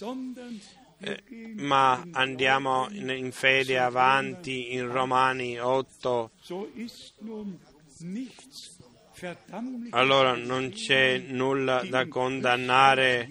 eh, 0.98 1.22
ma 1.56 2.02
andiamo 2.12 2.88
in, 2.90 3.30
fede 3.32 3.78
avanti 3.78 4.72
in 4.72 4.90
Romani 4.90 5.58
8. 5.58 6.30
Allora 9.90 10.36
non 10.36 10.70
c'è 10.72 11.16
nulla 11.16 11.82
da 11.88 12.06
condannare 12.06 13.26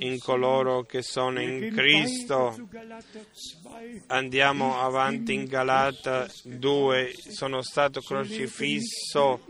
in 0.00 0.18
coloro 0.18 0.82
che 0.82 1.00
sono 1.00 1.40
in 1.40 1.72
Cristo. 1.72 2.68
Andiamo 4.08 4.78
avanti 4.78 5.32
in 5.32 5.46
Galata 5.46 6.30
2. 6.44 7.14
Sono 7.30 7.62
stato 7.62 8.02
crocifisso 8.02 9.46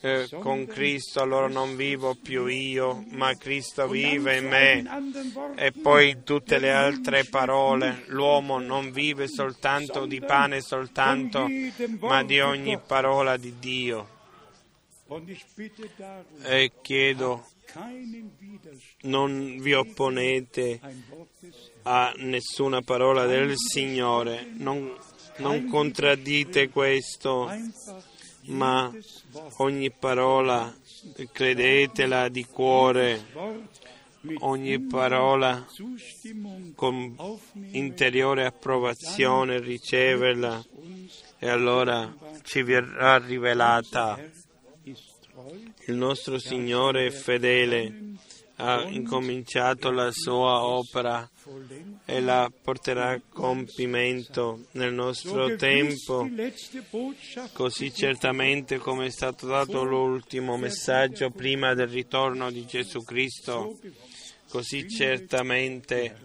eh, 0.00 0.28
con 0.40 0.66
Cristo, 0.66 1.20
allora 1.20 1.48
non 1.48 1.76
vivo 1.76 2.14
più 2.14 2.46
io, 2.46 3.04
ma 3.10 3.34
Cristo 3.36 3.88
vive 3.88 4.36
in 4.36 4.46
me. 4.46 5.54
E 5.56 5.72
poi 5.72 6.22
tutte 6.22 6.58
le 6.58 6.72
altre 6.72 7.24
parole, 7.24 8.04
l'uomo 8.06 8.58
non 8.58 8.92
vive 8.92 9.28
soltanto 9.28 10.06
di 10.06 10.20
pane 10.20 10.60
soltanto, 10.60 11.46
ma 12.00 12.22
di 12.22 12.40
ogni 12.40 12.78
parola 12.78 13.36
di 13.36 13.58
Dio. 13.58 14.14
E 16.42 16.72
chiedo, 16.82 17.46
non 19.02 19.58
vi 19.60 19.72
opponete 19.72 20.80
a 21.82 22.12
nessuna 22.16 22.80
parola 22.82 23.26
del 23.26 23.52
Signore, 23.56 24.48
non, 24.56 24.92
non 25.38 25.66
contraddite 25.66 26.68
questo, 26.70 27.48
ma 28.46 28.92
ogni 29.56 29.90
parola 29.90 30.74
credetela 31.32 32.28
di 32.28 32.44
cuore, 32.44 33.26
ogni 34.40 34.80
parola 34.80 35.66
con 36.74 37.16
interiore 37.70 38.46
approvazione 38.46 39.60
riceverla 39.60 40.64
e 41.38 41.48
allora 41.48 42.14
ci 42.42 42.62
verrà 42.62 43.18
rivelata. 43.18 44.18
Il 45.86 45.94
nostro 45.94 46.38
Signore 46.38 47.06
è 47.06 47.10
fedele, 47.10 48.14
ha 48.56 48.82
incominciato 48.88 49.90
la 49.90 50.10
sua 50.10 50.64
opera 50.64 51.28
e 52.08 52.20
la 52.20 52.50
porterà 52.62 53.10
a 53.10 53.20
compimento 53.28 54.66
nel 54.72 54.92
nostro 54.92 55.56
tempo, 55.56 56.30
così 57.52 57.92
certamente 57.92 58.78
come 58.78 59.06
è 59.06 59.10
stato 59.10 59.48
dato 59.48 59.82
l'ultimo 59.82 60.56
messaggio 60.56 61.30
prima 61.30 61.74
del 61.74 61.88
ritorno 61.88 62.52
di 62.52 62.64
Gesù 62.64 63.02
Cristo, 63.02 63.76
così 64.48 64.88
certamente 64.88 66.16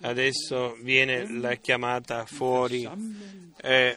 adesso 0.00 0.76
viene 0.82 1.38
la 1.38 1.54
chiamata 1.54 2.26
fuori 2.26 2.88
e, 3.62 3.96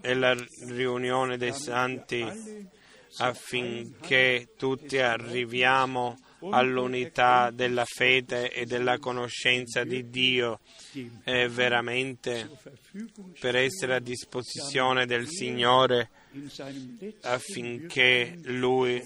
e 0.00 0.14
la 0.14 0.36
riunione 0.68 1.36
dei 1.38 1.52
santi 1.52 2.24
affinché 3.16 4.50
tutti 4.56 4.98
arriviamo 4.98 6.18
all'unità 6.50 7.50
della 7.50 7.84
fede 7.84 8.50
e 8.52 8.66
della 8.66 8.98
conoscenza 8.98 9.84
di 9.84 10.08
Dio 10.08 10.60
e 11.24 11.48
veramente 11.48 12.50
per 13.38 13.56
essere 13.56 13.96
a 13.96 14.00
disposizione 14.00 15.06
del 15.06 15.28
Signore 15.28 16.10
affinché 17.22 18.38
Lui 18.44 19.02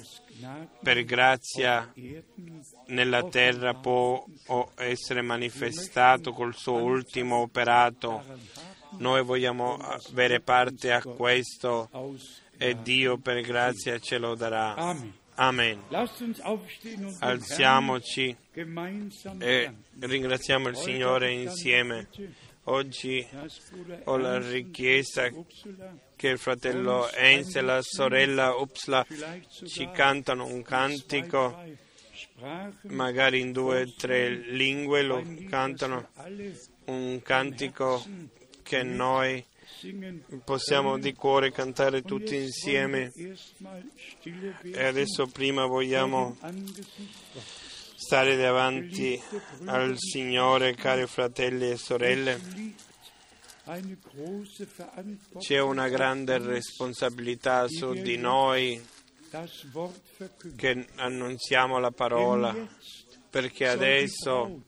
per 0.82 1.04
grazia 1.04 1.92
nella 2.86 3.24
terra 3.24 3.74
può 3.74 4.24
essere 4.76 5.22
manifestato 5.22 6.32
col 6.32 6.54
suo 6.54 6.74
ultimo 6.74 7.38
operato. 7.38 8.22
Noi 8.98 9.22
vogliamo 9.24 9.76
avere 9.76 10.40
parte 10.40 10.92
a 10.92 11.02
questo 11.02 11.90
e 12.56 12.80
Dio 12.82 13.18
per 13.18 13.42
grazia 13.42 13.98
ce 13.98 14.18
lo 14.18 14.34
darà. 14.34 14.74
Amen. 14.74 15.24
Alziamoci 17.18 18.34
e 19.38 19.72
ringraziamo 19.98 20.68
il 20.68 20.76
Signore 20.76 21.30
insieme. 21.32 22.08
Oggi 22.64 23.26
ho 24.04 24.16
la 24.16 24.38
richiesta 24.38 25.30
che 26.16 26.28
il 26.28 26.38
fratello 26.38 27.10
Enz 27.12 27.54
e 27.54 27.60
la 27.60 27.82
sorella 27.82 28.54
Upsla 28.54 29.06
ci 29.66 29.90
cantano 29.92 30.46
un 30.46 30.62
cantico, 30.62 31.62
magari 32.84 33.40
in 33.40 33.52
due 33.52 33.82
o 33.82 33.92
tre 33.94 34.30
lingue 34.30 35.02
lo 35.02 35.22
cantano, 35.50 36.08
un 36.86 37.20
cantico 37.22 38.02
che 38.62 38.82
noi 38.82 39.44
possiamo 40.44 40.98
di 40.98 41.12
cuore 41.12 41.50
cantare 41.52 42.02
tutti 42.02 42.36
insieme. 42.36 43.12
E 44.72 44.84
adesso 44.84 45.26
prima 45.26 45.66
vogliamo 45.66 46.36
stare 47.96 48.36
davanti 48.36 49.20
al 49.64 49.94
Signore, 49.98 50.74
cari 50.74 51.06
fratelli 51.06 51.70
e 51.70 51.76
sorelle. 51.76 52.40
C'è 55.38 55.58
una 55.58 55.88
grande 55.88 56.38
responsabilità 56.38 57.66
su 57.66 57.94
di 57.94 58.16
noi 58.16 58.80
che 60.56 60.86
annunziamo 60.94 61.78
la 61.78 61.90
parola, 61.90 62.54
perché 63.28 63.66
adesso 63.66 64.62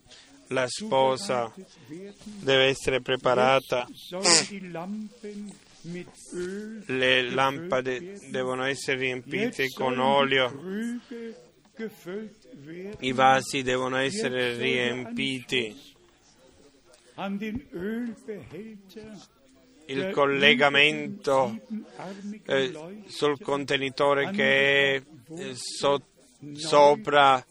la 0.48 0.66
sposa 0.66 1.52
deve 1.86 2.64
essere 2.66 3.00
preparata, 3.00 3.86
le 6.86 7.30
lampade 7.30 8.18
devono 8.30 8.64
essere 8.64 8.98
riempite 8.98 9.68
con 9.68 9.98
olio, 9.98 10.52
i 13.00 13.12
vasi 13.12 13.62
devono 13.62 13.96
essere 13.98 14.56
riempiti. 14.56 15.96
Il 19.86 20.10
collegamento 20.12 21.58
eh, 22.44 23.02
sul 23.06 23.40
contenitore 23.40 24.30
che 24.30 24.96
è 24.96 25.02
sotto 25.54 26.17
sopra 26.52 27.44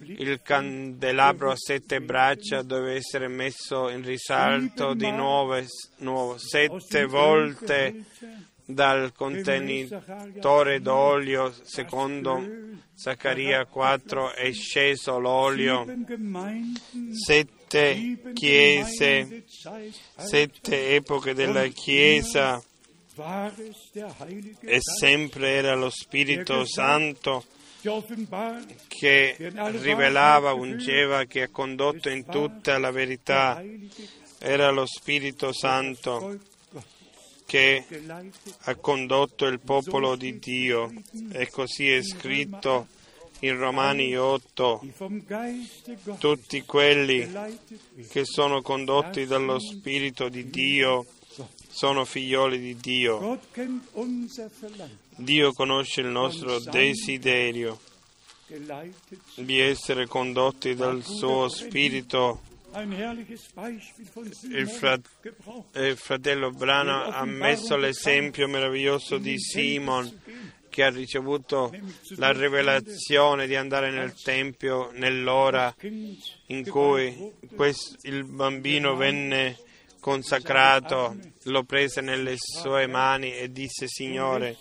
il 0.00 0.40
candelabro 0.42 1.52
a 1.52 1.56
sette 1.56 2.00
braccia 2.00 2.62
deve 2.62 2.94
essere 2.94 3.28
messo 3.28 3.88
in 3.88 4.04
risalto 4.04 4.94
di 4.94 5.10
nuovo, 5.10 5.60
nuovo 5.98 6.38
sette 6.38 7.06
volte 7.06 8.04
dal 8.64 9.12
contenitore 9.12 10.80
d'olio 10.80 11.52
secondo 11.62 12.42
Zaccaria 12.94 13.64
4 13.66 14.32
è 14.34 14.52
sceso 14.52 15.18
l'olio. 15.18 15.84
Sette 17.12 18.32
chiese 18.32 19.44
sette 20.16 20.94
epoche 20.94 21.34
della 21.34 21.66
chiesa 21.68 22.62
e 24.60 24.78
sempre 24.80 25.48
era 25.50 25.74
lo 25.74 25.90
Spirito 25.90 26.64
Santo 26.64 27.44
che 28.88 29.36
rivelava, 29.38 30.52
ungeva, 30.52 31.24
che 31.24 31.42
ha 31.42 31.48
condotto 31.48 32.08
in 32.08 32.24
tutta 32.24 32.78
la 32.78 32.90
verità. 32.90 33.62
Era 34.38 34.70
lo 34.70 34.86
Spirito 34.86 35.52
Santo 35.52 36.38
che 37.44 37.84
ha 38.62 38.74
condotto 38.76 39.46
il 39.46 39.60
popolo 39.60 40.16
di 40.16 40.38
Dio 40.38 40.92
e 41.32 41.50
così 41.50 41.90
è 41.90 42.02
scritto 42.02 42.86
in 43.40 43.58
Romani 43.58 44.16
8, 44.16 44.86
tutti 46.18 46.62
quelli 46.62 47.28
che 48.08 48.24
sono 48.24 48.62
condotti 48.62 49.26
dallo 49.26 49.58
Spirito 49.58 50.28
di 50.28 50.48
Dio 50.48 51.04
sono 51.68 52.04
figlioli 52.04 52.58
di 52.58 52.76
Dio. 52.76 53.38
Dio 55.16 55.52
conosce 55.52 56.00
il 56.00 56.08
nostro 56.08 56.58
desiderio 56.58 57.78
di 59.36 59.60
essere 59.60 60.06
condotti 60.06 60.74
dal 60.74 61.02
suo 61.02 61.48
Spirito. 61.48 62.42
Il, 64.50 64.68
frat- 64.68 65.08
il 65.74 65.96
fratello 65.96 66.50
Brano 66.50 67.04
ha 67.04 67.24
messo 67.24 67.76
l'esempio 67.76 68.48
meraviglioso 68.48 69.18
di 69.18 69.38
Simon 69.38 70.20
che 70.70 70.82
ha 70.82 70.88
ricevuto 70.88 71.70
la 72.16 72.32
rivelazione 72.32 73.46
di 73.46 73.54
andare 73.56 73.90
nel 73.90 74.14
Tempio 74.14 74.90
nell'ora 74.92 75.74
in 76.46 76.66
cui 76.66 77.14
il 78.02 78.24
bambino 78.24 78.96
venne 78.96 79.58
consacrato, 80.02 81.16
lo 81.44 81.62
prese 81.62 82.00
nelle 82.00 82.34
sue 82.36 82.88
mani 82.88 83.36
e 83.36 83.52
disse, 83.52 83.86
Signore, 83.86 84.58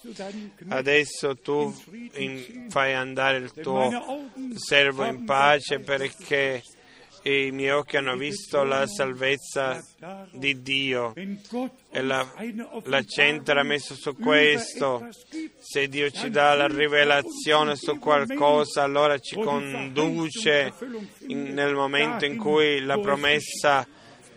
adesso 0.70 1.36
tu 1.36 1.76
in, 2.18 2.68
fai 2.70 2.94
andare 2.94 3.38
il 3.38 3.52
tuo 3.52 3.90
servo 4.56 5.04
in 5.04 5.26
pace 5.26 5.80
perché 5.80 6.62
i 7.24 7.50
miei 7.52 7.72
occhi 7.72 7.98
hanno 7.98 8.16
visto 8.16 8.64
la 8.64 8.86
salvezza 8.86 9.84
di 10.32 10.62
Dio 10.62 11.14
e 11.16 12.02
la, 12.02 12.28
l'accento 12.84 13.50
era 13.50 13.64
messo 13.64 13.96
su 13.96 14.16
questo. 14.16 15.08
Se 15.60 15.88
Dio 15.88 16.12
ci 16.12 16.30
dà 16.30 16.54
la 16.54 16.68
rivelazione 16.68 17.76
su 17.76 17.98
qualcosa, 17.98 18.84
allora 18.84 19.18
ci 19.18 19.36
conduce 19.36 20.72
in, 21.28 21.54
nel 21.54 21.74
momento 21.74 22.26
in 22.26 22.38
cui 22.38 22.80
la 22.82 23.00
promessa 23.00 23.88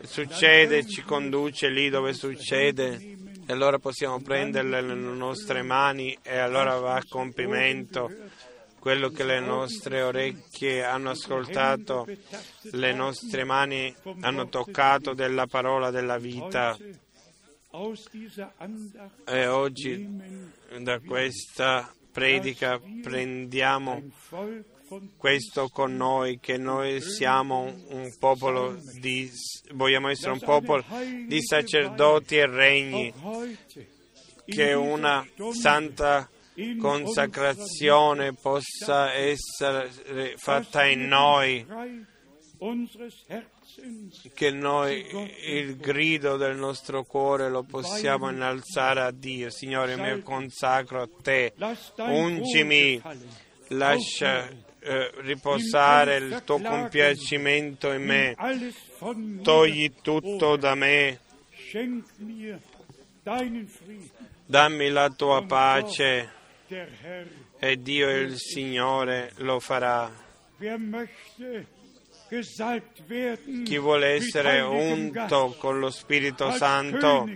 succede, 0.06 0.86
ci 0.86 1.02
conduce 1.02 1.68
lì 1.68 1.88
dove 1.88 2.12
succede. 2.12 3.16
E 3.46 3.52
allora 3.52 3.78
possiamo 3.78 4.20
prenderle 4.20 4.80
nelle 4.80 4.94
nostre 4.94 5.62
mani 5.62 6.16
e 6.22 6.38
allora 6.38 6.78
va 6.78 6.96
a 6.96 7.04
compimento 7.06 8.10
quello 8.78 9.08
che 9.08 9.24
le 9.24 9.40
nostre 9.40 10.02
orecchie 10.02 10.84
hanno 10.84 11.10
ascoltato, 11.10 12.06
le 12.72 12.92
nostre 12.92 13.44
mani 13.44 13.94
hanno 14.20 14.48
toccato 14.48 15.14
della 15.14 15.46
parola 15.46 15.90
della 15.90 16.18
vita. 16.18 16.76
E 19.26 19.46
oggi 19.46 20.08
da 20.80 21.00
questa 21.00 21.92
predica 22.12 22.80
prendiamo 23.02 24.02
questo 25.16 25.68
con 25.68 25.96
noi, 25.96 26.38
che 26.40 26.56
noi 26.56 27.00
siamo 27.00 27.72
un 27.88 28.14
popolo 28.18 28.76
di, 29.00 29.30
vogliamo 29.72 30.08
essere 30.08 30.32
un 30.32 30.40
popolo 30.40 30.84
di 31.26 31.42
sacerdoti 31.42 32.36
e 32.36 32.46
regni, 32.46 33.12
che 34.46 34.72
una 34.72 35.26
santa 35.52 36.28
consacrazione 36.78 38.32
possa 38.34 39.12
essere 39.12 40.34
fatta 40.36 40.84
in 40.84 41.06
noi, 41.06 41.66
che 44.34 44.50
noi 44.50 45.04
il 45.46 45.76
grido 45.76 46.36
del 46.36 46.56
nostro 46.56 47.02
cuore 47.04 47.50
lo 47.50 47.62
possiamo 47.62 48.30
innalzare 48.30 49.00
a 49.00 49.10
Dio. 49.10 49.50
Signore 49.50 49.96
mio, 49.96 50.22
consacro 50.22 51.02
a 51.02 51.08
te, 51.22 51.52
ungimi, 51.98 53.02
lascia 53.68 54.48
eh, 54.84 55.10
riposare 55.22 56.16
il 56.16 56.42
tuo 56.44 56.60
compiacimento 56.60 57.90
in 57.92 58.04
me, 58.04 58.36
togli 59.42 59.90
tutto 60.02 60.56
da 60.56 60.74
me, 60.74 61.20
dammi 64.44 64.90
la 64.90 65.08
tua 65.08 65.42
pace. 65.46 66.42
E 67.58 67.80
Dio 67.80 68.10
il 68.10 68.36
Signore 68.36 69.32
lo 69.36 69.58
farà. 69.58 70.12
Chi 73.64 73.78
vuole 73.78 74.06
essere 74.08 74.60
unto 74.60 75.54
con 75.58 75.78
lo 75.78 75.90
Spirito 75.90 76.50
Santo 76.50 77.26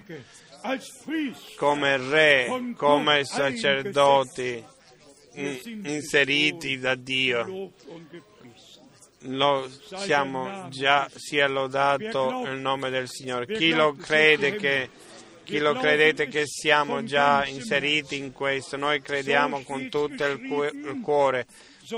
come 1.57 1.97
re, 1.97 2.75
come 2.77 3.25
sacerdoti 3.25 4.77
inseriti 5.85 6.79
da 6.79 6.95
Dio. 6.95 7.73
Lo 9.23 9.69
siamo 9.97 10.69
già, 10.69 11.09
sia 11.15 11.49
lodato 11.49 12.45
il 12.47 12.59
nome 12.59 12.91
del 12.91 13.09
Signore. 13.09 13.47
Chi 13.47 13.71
lo 13.73 13.95
crede 13.95 14.57
che 14.57 14.91
chi 15.49 15.61
lo 15.61 15.73
credete 15.73 16.29
che 16.29 16.43
siamo 16.45 17.03
già 17.05 17.47
inseriti 17.47 18.19
in 18.19 18.33
questo, 18.33 18.77
noi 18.77 19.01
crediamo 19.01 19.63
con 19.63 19.89
tutto 19.89 20.23
il 20.27 21.01
cuore, 21.03 21.47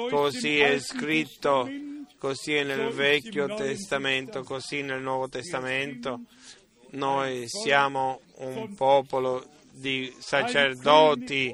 così 0.09 0.61
è 0.61 0.79
scritto, 0.79 1.69
così 2.17 2.55
è 2.55 2.63
nel 2.63 2.93
Vecchio 2.93 3.53
Testamento, 3.57 4.45
così 4.45 4.83
nel 4.83 5.03
Nuovo 5.03 5.29
Testamento. 5.29 6.21
Noi 6.91 7.49
siamo 7.49 8.21
un 8.37 8.73
popolo 8.77 9.45
di 9.73 10.15
sacerdoti, 10.17 11.53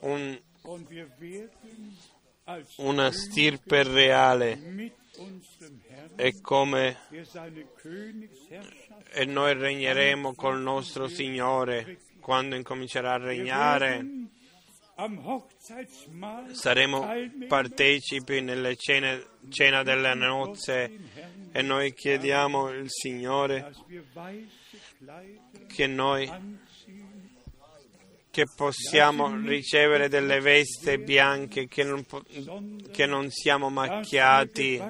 un, 0.00 0.38
una 2.76 3.10
stirpe 3.10 3.82
reale 3.82 4.92
e 6.16 6.40
come 6.40 6.96
e 9.10 9.24
noi 9.24 9.54
regneremo 9.54 10.34
col 10.34 10.60
nostro 10.60 11.08
Signore 11.08 11.98
quando 12.20 12.56
incomincerà 12.56 13.14
a 13.14 13.18
regnare. 13.18 14.06
Saremo 16.52 17.06
partecipi 17.46 18.40
nelle 18.40 18.76
cene, 18.76 19.24
cena 19.48 19.82
delle 19.82 20.14
nozze 20.14 20.90
e 21.52 21.62
noi 21.62 21.94
chiediamo 21.94 22.70
il 22.70 22.90
Signore 22.90 23.72
che 25.68 25.86
noi 25.86 26.28
che 28.38 28.46
possiamo 28.54 29.34
ricevere 29.34 30.08
delle 30.08 30.38
veste 30.38 31.00
bianche, 31.00 31.66
che 31.66 31.82
non, 31.82 32.06
che 32.92 33.04
non 33.04 33.28
siamo 33.30 33.68
macchiati, 33.68 34.80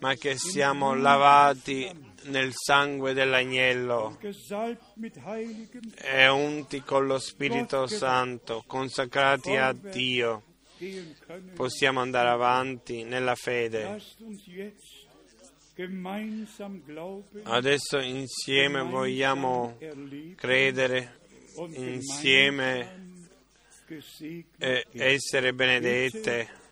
ma 0.00 0.12
che 0.12 0.36
siamo 0.36 0.94
lavati 0.94 1.90
nel 2.24 2.50
sangue 2.52 3.14
dell'agnello 3.14 4.18
e 5.94 6.28
unti 6.28 6.82
con 6.82 7.06
lo 7.06 7.18
Spirito 7.18 7.86
Santo, 7.86 8.62
consacrati 8.66 9.56
a 9.56 9.72
Dio, 9.72 10.42
possiamo 11.54 12.00
andare 12.00 12.28
avanti 12.28 13.02
nella 13.02 13.34
fede. 13.34 13.98
Adesso 17.44 17.98
insieme 18.00 18.82
vogliamo 18.82 19.78
credere, 20.36 21.17
insieme 21.74 23.06
e 24.58 24.86
essere 24.92 25.52
benedette 25.52 26.66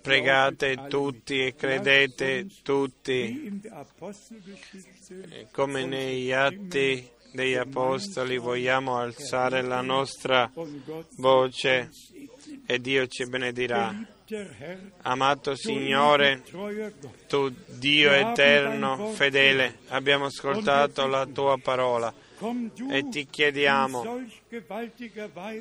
Pregate 0.00 0.86
tutti 0.88 1.44
e 1.44 1.54
credete 1.54 2.46
tutti, 2.62 3.60
come 5.50 5.84
negli 5.84 6.32
atti 6.32 7.10
degli 7.30 7.54
Apostoli 7.54 8.38
vogliamo 8.38 8.96
alzare 8.96 9.60
la 9.60 9.82
nostra 9.82 10.50
voce 11.16 11.90
e 12.64 12.80
Dio 12.80 13.06
ci 13.06 13.28
benedirà. 13.28 13.94
Amato 15.02 15.54
Signore, 15.54 16.42
tu 17.28 17.54
Dio 17.66 18.12
eterno, 18.12 19.12
fedele, 19.12 19.80
abbiamo 19.88 20.24
ascoltato 20.24 21.06
la 21.06 21.26
tua 21.26 21.58
parola 21.58 22.21
e 22.90 23.08
ti 23.08 23.28
chiediamo, 23.30 24.24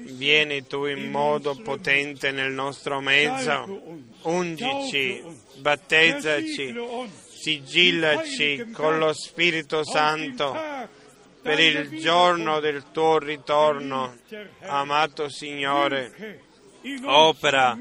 vieni 0.02 0.66
tu 0.66 0.86
in 0.86 1.12
modo 1.12 1.56
potente 1.56 2.32
nel 2.32 2.52
nostro 2.52 3.00
mezzo, 3.00 3.82
ungici, 4.24 5.24
battezzaci, 5.58 6.76
sigillaci 7.30 8.72
con 8.72 8.98
lo 8.98 9.14
Spirito 9.14 9.84
Santo 9.84 10.58
per 11.42 11.60
il 11.60 12.00
giorno 12.00 12.60
del 12.60 12.86
tuo 12.92 13.20
ritorno, 13.20 14.18
amato 14.62 15.30
Signore. 15.30 16.50
Opera 17.04 17.78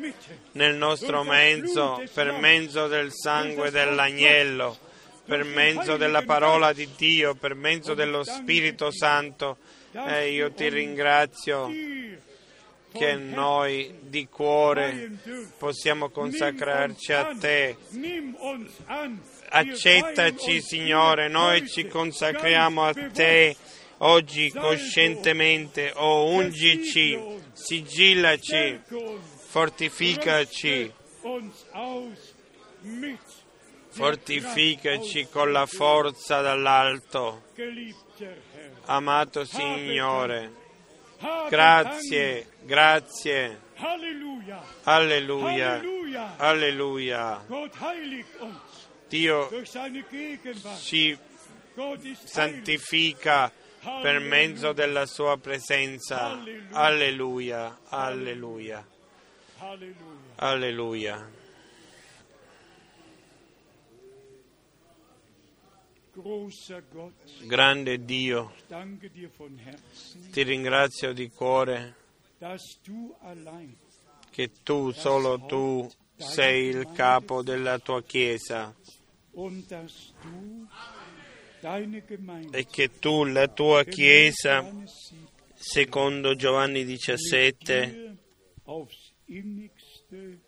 nel 0.53 0.77
nostro 0.77 1.23
mezzo 1.23 2.03
per 2.13 2.33
mezzo 2.33 2.87
del 2.87 3.11
sangue 3.11 3.71
dell'agnello 3.71 4.77
per 5.31 5.45
mezzo 5.45 5.97
della 5.97 6.23
parola 6.23 6.73
di 6.73 6.89
Dio, 6.97 7.37
per 7.37 7.55
mezzo 7.55 7.95
dello 7.95 8.25
Spirito 8.25 8.91
Santo. 8.91 9.59
E 9.93 10.33
io 10.33 10.51
ti 10.51 10.69
ringrazio 10.69 11.71
che 12.93 13.15
noi 13.15 13.95
di 14.01 14.27
cuore 14.27 15.19
possiamo 15.57 16.09
consacrarci 16.09 17.13
a 17.13 17.37
te. 17.39 17.77
Accettaci, 19.51 20.61
Signore, 20.61 21.29
noi 21.29 21.69
ci 21.69 21.87
consacriamo 21.87 22.83
a 22.83 22.93
te 23.13 23.55
oggi 23.99 24.51
coscientemente. 24.51 25.93
O 25.95 26.07
oh, 26.07 26.31
ungici, 26.31 27.17
sigillaci, 27.53 28.81
fortificaci 29.47 30.93
fortificaci 33.91 35.29
con 35.29 35.53
la 35.53 35.67
forza 35.67 36.41
dall'alto. 36.41 37.43
Amato 38.87 39.45
Signore, 39.45 40.53
grazie, 41.49 42.47
grazie. 42.63 43.61
Alleluia, 44.85 45.81
alleluia. 46.37 47.45
Dio 49.09 49.49
ci 50.79 51.19
santifica 52.25 53.51
per 54.03 54.21
mezzo 54.21 54.73
della 54.73 55.07
sua 55.07 55.37
presenza. 55.39 56.39
Alleluia, 56.73 57.79
alleluia, 57.89 58.87
alleluia. 60.37 61.40
Grande 67.47 68.05
Dio, 68.05 68.53
ti 70.31 70.43
ringrazio 70.43 71.13
di 71.13 71.29
cuore 71.31 71.95
che 74.31 74.51
tu, 74.63 74.91
solo 74.93 75.41
tu, 75.47 75.91
sei 76.17 76.69
il 76.69 76.91
capo 76.93 77.43
della 77.43 77.79
tua 77.79 78.03
Chiesa 78.03 78.75
e 82.51 82.67
che 82.67 82.99
tu, 82.99 83.25
la 83.25 83.49
tua 83.49 83.85
Chiesa, 83.85 84.61
Johannes 84.61 85.09
7, 85.09 85.29
secondo 85.55 86.35
Giovanni 86.35 86.85
17, 86.85 87.91
dir 87.91 88.17
aufs 88.65 89.13
innigste 89.27 90.41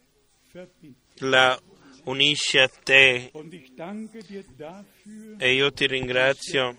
verbindet. 0.52 1.20
la 1.20 1.60
unisci 2.04 2.58
a 2.58 2.68
te 2.68 3.30
e 5.38 5.54
io 5.54 5.72
ti 5.72 5.86
ringrazio 5.86 6.74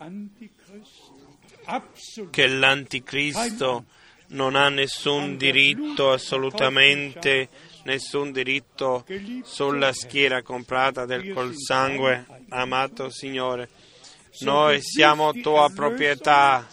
che 2.30 2.48
l'anticristo 2.48 3.86
non 4.28 4.56
ha 4.56 4.70
nessun 4.70 5.38
diritto, 5.38 6.12
assolutamente 6.12 7.50
nessun 7.84 8.32
diritto 8.32 9.06
sulla 9.44 9.94
schiera 9.94 10.42
comprata 10.42 11.06
del 11.06 11.34
col 11.34 11.54
sangue, 11.56 12.26
amato 12.50 13.10
Signore. 13.10 13.70
Noi 14.40 14.82
siamo 14.82 15.32
tua 15.32 15.70
proprietà, 15.74 16.68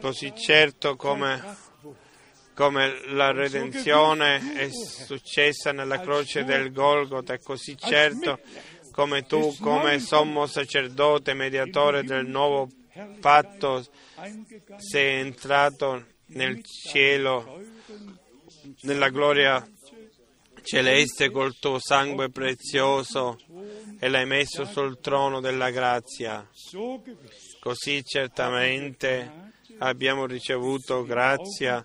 così 0.00 0.32
certo 0.36 0.96
come. 0.96 1.70
Come 2.54 3.00
la 3.08 3.32
redenzione 3.32 4.54
è 4.54 4.68
successa 4.70 5.72
nella 5.72 6.00
croce 6.00 6.44
del 6.44 6.72
Golgota, 6.72 7.34
e 7.34 7.40
così 7.40 7.76
certo 7.76 8.40
come 8.92 9.24
tu, 9.24 9.56
come 9.58 9.98
sommo 9.98 10.46
sacerdote, 10.46 11.32
mediatore 11.34 12.04
del 12.04 12.26
nuovo 12.26 12.68
patto, 13.20 13.84
sei 14.76 15.20
entrato 15.20 16.04
nel 16.26 16.62
cielo, 16.62 17.60
nella 18.82 19.08
gloria 19.08 19.66
celeste 20.62 21.30
col 21.30 21.58
tuo 21.58 21.78
sangue 21.80 22.30
prezioso 22.30 23.38
e 23.98 24.08
l'hai 24.08 24.26
messo 24.26 24.64
sul 24.64 25.00
trono 25.00 25.40
della 25.40 25.70
grazia. 25.70 26.46
Così 27.60 28.04
certamente 28.04 29.50
abbiamo 29.78 30.26
ricevuto 30.26 31.02
grazia 31.04 31.84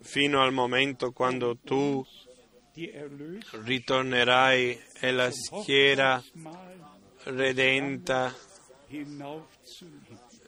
fino 0.00 0.42
al 0.42 0.52
momento 0.52 1.12
quando 1.12 1.58
tu 1.58 2.04
ritornerai 3.62 4.80
e 5.00 5.10
la 5.12 5.30
schiera 5.30 6.22
redenta 7.24 8.34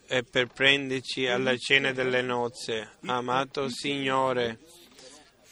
e 0.09 0.23
per 0.23 0.47
prenderci 0.49 1.27
alla 1.27 1.57
cena 1.57 1.93
delle 1.93 2.23
nozze. 2.23 2.93
Amato 3.07 3.69
Signore, 3.69 4.59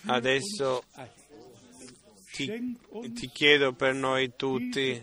adesso 0.07 0.85
ti, 2.33 2.77
ti 3.15 3.29
chiedo 3.29 3.73
per 3.73 3.95
noi 3.95 4.33
tutti, 4.37 5.03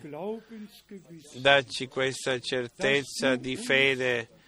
dacci 1.36 1.88
questa 1.88 2.40
certezza 2.40 3.36
di 3.36 3.56
fede 3.56 4.41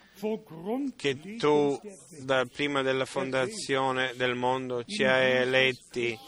che 0.96 1.36
tu 1.36 1.80
da 2.20 2.46
prima 2.46 2.82
della 2.82 3.04
fondazione 3.04 4.12
del 4.16 4.34
mondo 4.34 4.84
ci 4.84 5.04
hai 5.04 5.38
eletti 5.38 6.18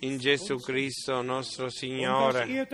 in 0.00 0.18
Gesù 0.18 0.56
Cristo 0.56 1.20
nostro 1.22 1.68
Signore 1.68 2.66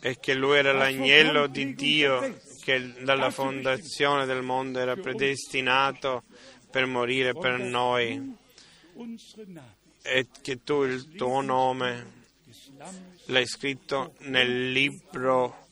e 0.00 0.18
che 0.18 0.34
lui 0.34 0.56
era 0.56 0.72
l'agnello 0.72 1.46
di 1.46 1.74
Dio 1.74 2.38
che 2.62 2.92
dalla 3.02 3.30
fondazione 3.30 4.26
del 4.26 4.42
mondo 4.42 4.78
era 4.78 4.96
predestinato 4.96 6.24
per 6.70 6.86
morire 6.86 7.32
per 7.32 7.58
noi 7.58 8.36
e 10.02 10.26
che 10.40 10.62
tu 10.62 10.82
il 10.82 11.14
tuo 11.14 11.40
nome 11.40 12.20
l'hai 13.26 13.46
scritto 13.46 14.14
nel 14.20 14.72
libro 14.72 15.68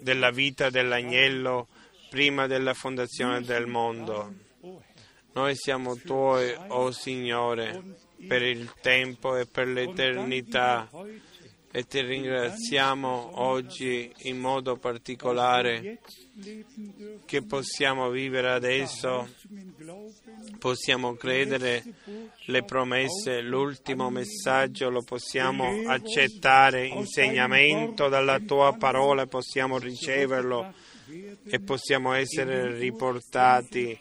della 0.00 0.30
vita 0.30 0.70
dell'agnello 0.70 1.68
prima 2.08 2.46
della 2.46 2.74
fondazione 2.74 3.42
del 3.42 3.66
mondo. 3.66 4.32
Noi 5.32 5.54
siamo 5.54 5.96
tuoi, 5.96 6.52
o 6.52 6.84
oh 6.84 6.90
Signore, 6.90 7.82
per 8.26 8.42
il 8.42 8.72
tempo 8.80 9.36
e 9.36 9.46
per 9.46 9.68
l'eternità 9.68 10.88
e 11.76 11.86
ti 11.86 12.00
ringraziamo 12.00 13.32
oggi 13.42 14.10
in 14.22 14.38
modo 14.38 14.78
particolare 14.78 15.98
che 17.26 17.42
possiamo 17.44 18.08
vivere 18.08 18.50
adesso, 18.50 19.28
possiamo 20.58 21.16
credere 21.16 21.84
le 22.46 22.64
promesse, 22.64 23.42
l'ultimo 23.42 24.08
messaggio 24.08 24.88
lo 24.88 25.02
possiamo 25.02 25.82
accettare, 25.86 26.86
insegnamento 26.86 28.08
dalla 28.08 28.38
tua 28.38 28.74
parola, 28.78 29.26
possiamo 29.26 29.76
riceverlo 29.78 30.72
e 31.48 31.60
possiamo 31.60 32.12
essere 32.12 32.76
riportati 32.76 33.98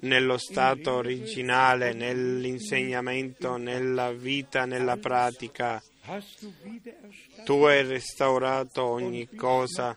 nello 0.00 0.36
stato 0.36 0.92
originale, 0.92 1.92
nell'insegnamento, 1.92 3.56
nella 3.56 4.12
vita, 4.12 4.64
nella 4.64 4.96
pratica. 4.96 5.82
Tu 7.44 7.62
hai 7.62 7.82
restaurato 7.84 8.84
ogni 8.84 9.28
cosa 9.34 9.96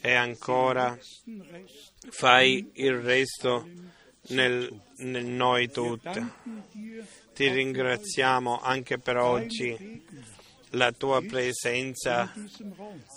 e 0.00 0.14
ancora 0.14 0.98
fai 2.08 2.70
il 2.74 2.94
resto 2.94 3.68
nel, 4.28 4.82
nel 4.98 5.26
noi 5.26 5.70
tutti. 5.70 6.24
Ti 7.34 7.48
ringraziamo 7.48 8.60
anche 8.60 8.98
per 8.98 9.16
oggi. 9.16 10.04
La 10.74 10.92
tua 10.92 11.20
presenza 11.20 12.32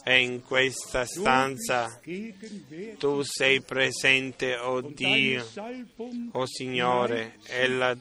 è 0.03 0.13
in 0.13 0.41
questa 0.41 1.05
stanza. 1.05 1.99
Tu 2.97 3.21
sei 3.21 3.61
presente, 3.61 4.55
o 4.55 4.71
oh 4.71 4.81
Dio, 4.81 5.45
o 5.97 6.39
oh 6.39 6.45
Signore, 6.47 7.37
e 7.45 7.67
la 7.67 7.95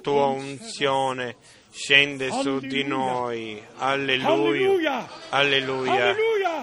tua 0.00 0.26
unzione 0.26 1.36
scende 1.76 2.30
su 2.30 2.60
di 2.60 2.84
noi. 2.84 3.60
Alleluia, 3.76 5.08
alleluia, 5.30 6.14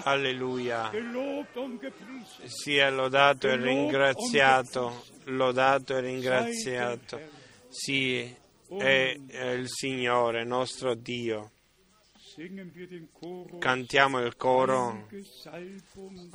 alleluia. 0.02 0.90
Sia 2.44 2.90
lodato 2.90 3.48
e 3.48 3.56
ringraziato, 3.56 5.04
lodato 5.24 5.96
e 5.96 6.00
ringraziato. 6.00 7.20
Sì, 7.68 8.34
è 8.78 9.16
il 9.52 9.68
Signore, 9.68 10.44
nostro 10.44 10.94
Dio. 10.94 11.50
Cantiamo 13.58 14.18
il 14.20 14.36
coro. 14.36 15.06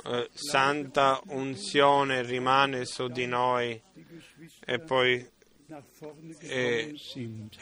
Eh, 0.04 0.28
santa 0.32 1.20
unzione 1.28 2.22
rimane 2.22 2.84
su 2.84 3.08
di 3.08 3.26
noi. 3.26 3.80
E 4.64 4.78
poi 4.80 5.26
eh, 6.40 6.94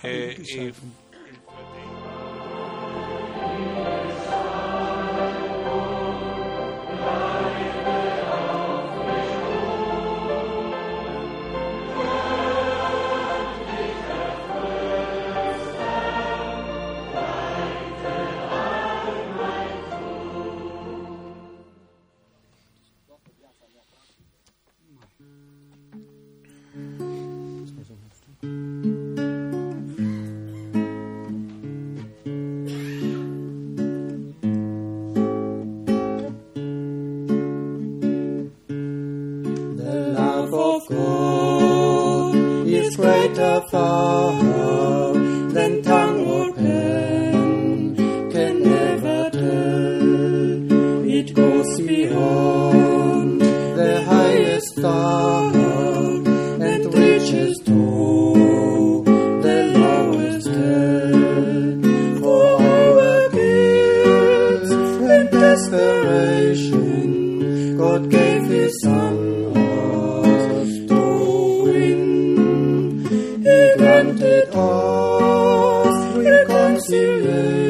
eh, 0.02 0.36
i- 0.40 0.74
reconcilier. 76.16 77.67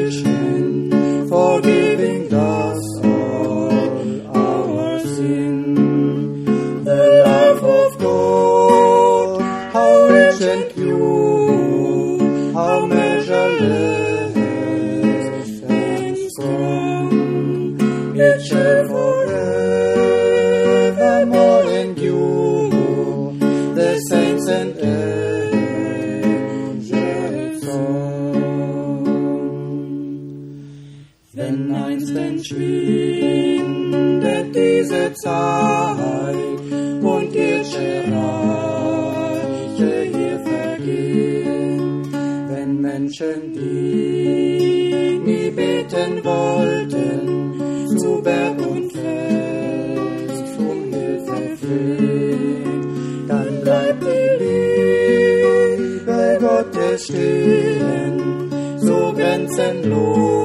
Zeit 35.29 36.59
und 37.01 37.35
irdische 37.35 37.89
Reiche 38.11 39.93
hier 40.13 40.37
vergehen. 40.51 41.77
Wenn 42.49 42.71
Menschen, 42.81 43.37
die 43.53 45.19
nie 45.27 45.49
beten 45.51 46.11
wollten, 46.23 47.19
zu 47.97 48.11
Berg 48.21 48.57
und 48.73 48.91
Fest 48.91 50.53
um 50.69 50.79
Hilfe 50.93 51.39
flehen, 51.61 52.81
dann 53.27 53.51
bleibt 53.63 54.03
die 54.03 54.29
Liebe 54.43 56.21
Gottes 56.45 56.99
stehen, 57.05 58.15
so 58.77 59.13
grenzenlos. 59.13 60.38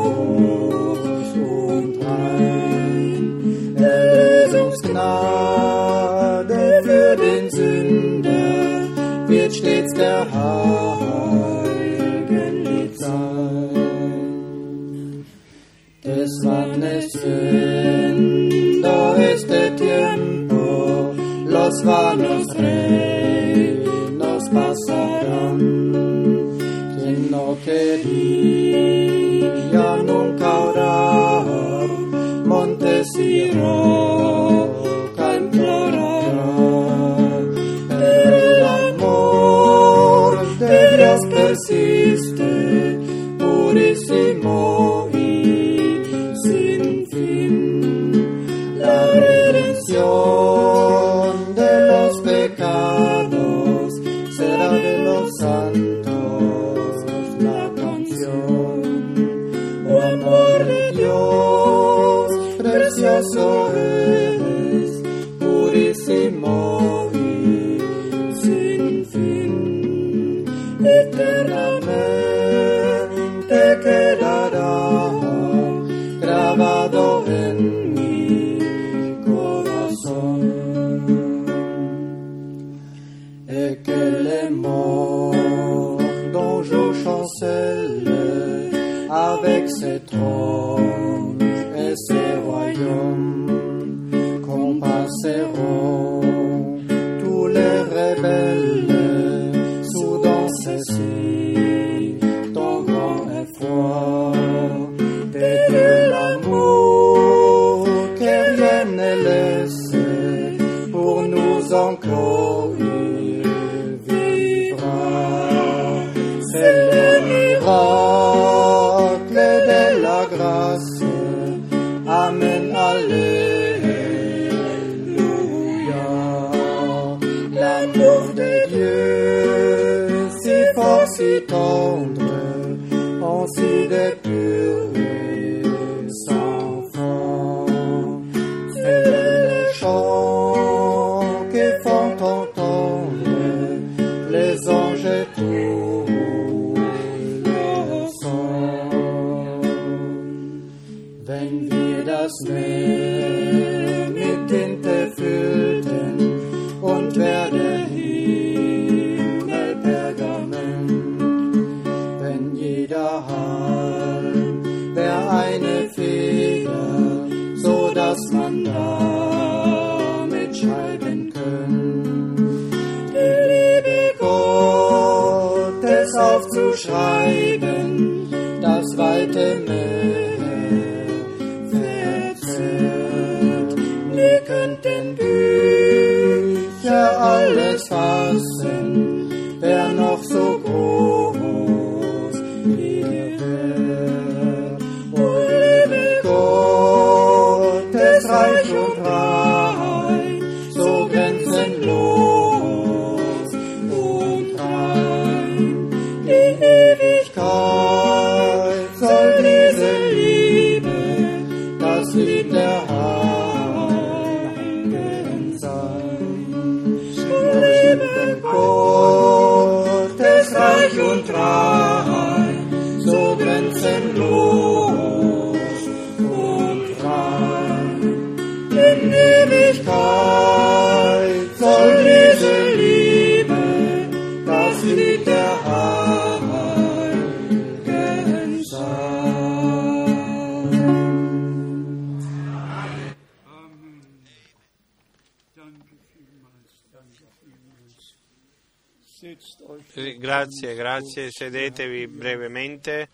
se 251.14 251.28
sedetevi 251.30 252.08
brevemente, 252.08 253.08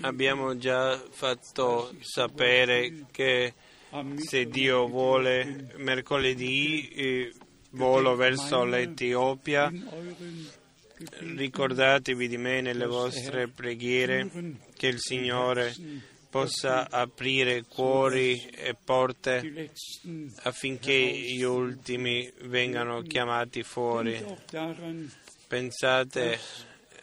abbiamo 0.00 0.56
già 0.56 0.98
fatto 1.10 1.94
sapere 2.00 3.04
che 3.10 3.52
se 4.16 4.46
Dio 4.46 4.86
vuole 4.86 5.74
mercoledì 5.76 6.88
eh, 6.88 7.34
volo 7.72 8.16
verso 8.16 8.64
l'Etiopia. 8.64 9.70
Ricordatevi 11.18 12.26
di 12.26 12.38
me 12.38 12.62
nelle 12.62 12.86
vostre 12.86 13.48
preghiere 13.48 14.30
che 14.74 14.86
il 14.86 15.00
Signore 15.00 15.74
possa 16.30 16.88
aprire 16.90 17.64
cuori 17.64 18.42
e 18.46 18.74
porte 18.82 19.70
affinché 20.44 20.94
gli 20.94 21.42
ultimi 21.42 22.32
vengano 22.44 23.02
chiamati 23.02 23.62
fuori. 23.62 24.24
Pensate 25.48 26.38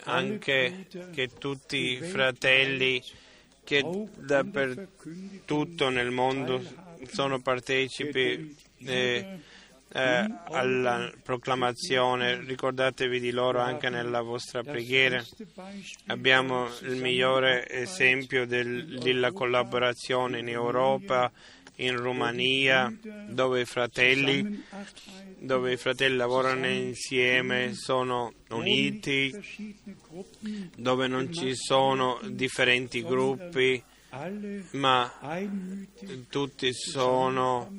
anche 0.04 0.86
che 1.12 1.30
tutti 1.40 1.94
i 1.94 1.98
fratelli 1.98 3.02
che 3.64 3.84
dappertutto 4.20 5.90
nel 5.90 6.12
mondo 6.12 6.62
sono 7.12 7.42
partecipi 7.42 8.56
eh, 8.86 9.40
eh, 9.92 10.30
alla 10.52 11.12
proclamazione, 11.24 12.40
ricordatevi 12.42 13.20
di 13.20 13.32
loro 13.32 13.62
anche 13.62 13.90
nella 13.90 14.22
vostra 14.22 14.62
preghiera. 14.62 15.26
Abbiamo 16.08 16.68
il 16.84 16.98
migliore 16.98 17.68
esempio 17.68 18.46
del- 18.46 19.00
della 19.00 19.32
collaborazione 19.32 20.38
in 20.38 20.50
Europa, 20.50 21.32
in 21.78 21.98
Romania, 21.98 22.94
dove 23.28 23.62
i 23.62 23.66
fratelli 23.66 24.64
dove 25.38 25.74
i 25.74 25.78
fratelli 25.78 26.16
lavorano 26.16 26.68
insieme, 26.68 27.74
sono 27.74 28.34
uniti, 28.50 29.32
dove 30.76 31.08
non 31.08 31.32
ci 31.32 31.56
sono 31.56 32.20
differenti 32.24 33.04
gruppi, 33.04 33.82
ma 34.72 35.12
tutti 36.30 36.74
sono 36.74 37.70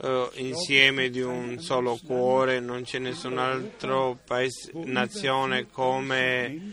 eh, 0.00 0.28
insieme 0.34 1.08
di 1.08 1.20
un 1.20 1.58
solo 1.60 1.98
cuore, 2.04 2.60
non 2.60 2.82
c'è 2.82 2.98
nessun 2.98 3.38
altro 3.38 4.18
paese, 4.24 4.70
nazione 4.74 5.68
come 5.70 6.72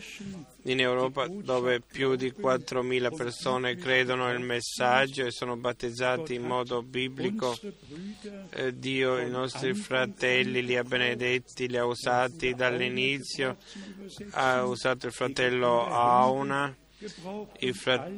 in 0.68 0.80
Europa 0.80 1.28
dove 1.28 1.80
più 1.82 2.16
di 2.16 2.34
4.000 2.36 3.16
persone 3.16 3.76
credono 3.76 4.28
nel 4.28 4.40
messaggio 4.40 5.26
e 5.26 5.32
sono 5.32 5.56
battezzati 5.58 6.34
in 6.34 6.44
modo 6.44 6.82
biblico. 6.82 7.58
Eh, 8.52 8.78
Dio 8.78 9.20
i 9.20 9.30
nostri 9.30 9.74
fratelli 9.74 10.64
li 10.64 10.76
ha 10.76 10.84
benedetti, 10.84 11.68
li 11.68 11.78
ha 11.78 11.86
usati 11.86 12.54
dall'inizio, 12.56 13.58
ha 14.32 14.64
usato 14.64 15.08
il 15.08 15.14
fratello 15.14 15.86
Auna, 15.88 16.76
i, 17.60 17.74
fra- 17.74 18.10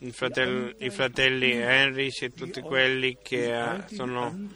i 0.00 0.12
fratelli, 0.12 0.74
i 0.78 0.90
fratelli 0.90 1.52
Heinrich 1.52 2.22
e 2.22 2.32
tutti 2.32 2.60
quelli 2.60 3.16
che 3.22 3.58
eh, 3.58 3.84
sono, 3.86 4.48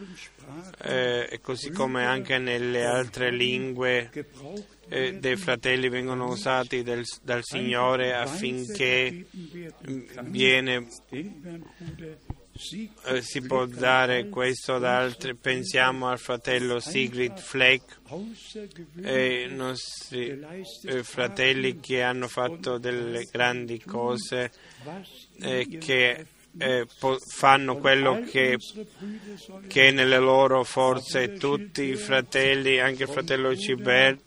eh, 0.83 1.39
così 1.41 1.71
come 1.71 2.05
anche 2.05 2.37
nelle 2.37 2.85
altre 2.85 3.31
lingue 3.31 4.11
dei 5.19 5.37
fratelli 5.37 5.89
vengono 5.89 6.29
usati 6.29 6.83
del- 6.83 7.05
dal 7.23 7.43
Signore 7.45 8.13
affinché 8.13 9.25
viene 10.23 10.89
eh, 13.07 13.23
si 13.23 13.41
può 13.41 13.65
dare 13.65 14.29
questo 14.29 14.75
ad 14.75 14.85
altri. 14.85 15.35
Pensiamo 15.35 16.09
al 16.09 16.19
fratello 16.19 16.79
Sigrid 16.79 17.39
Fleck 17.39 18.01
e 19.03 19.47
i 19.49 19.55
nostri 19.55 20.39
eh, 20.85 21.03
fratelli 21.03 21.81
che 21.81 22.03
hanno 22.03 22.29
fatto 22.29 22.77
delle 22.77 23.27
grandi 23.31 23.81
cose 23.81 24.53
e 25.41 25.79
che 25.81 26.27
eh, 26.59 26.87
fanno 27.29 27.79
quello 27.79 28.23
che, 28.29 28.59
che 29.67 29.91
nelle 29.91 30.19
loro 30.19 30.63
forze. 30.63 31.35
Tutti 31.35 31.83
i 31.85 31.97
fratelli, 31.97 32.79
anche 32.79 33.05
il 33.05 33.09
fratello 33.09 33.57
Cibert 33.57 34.21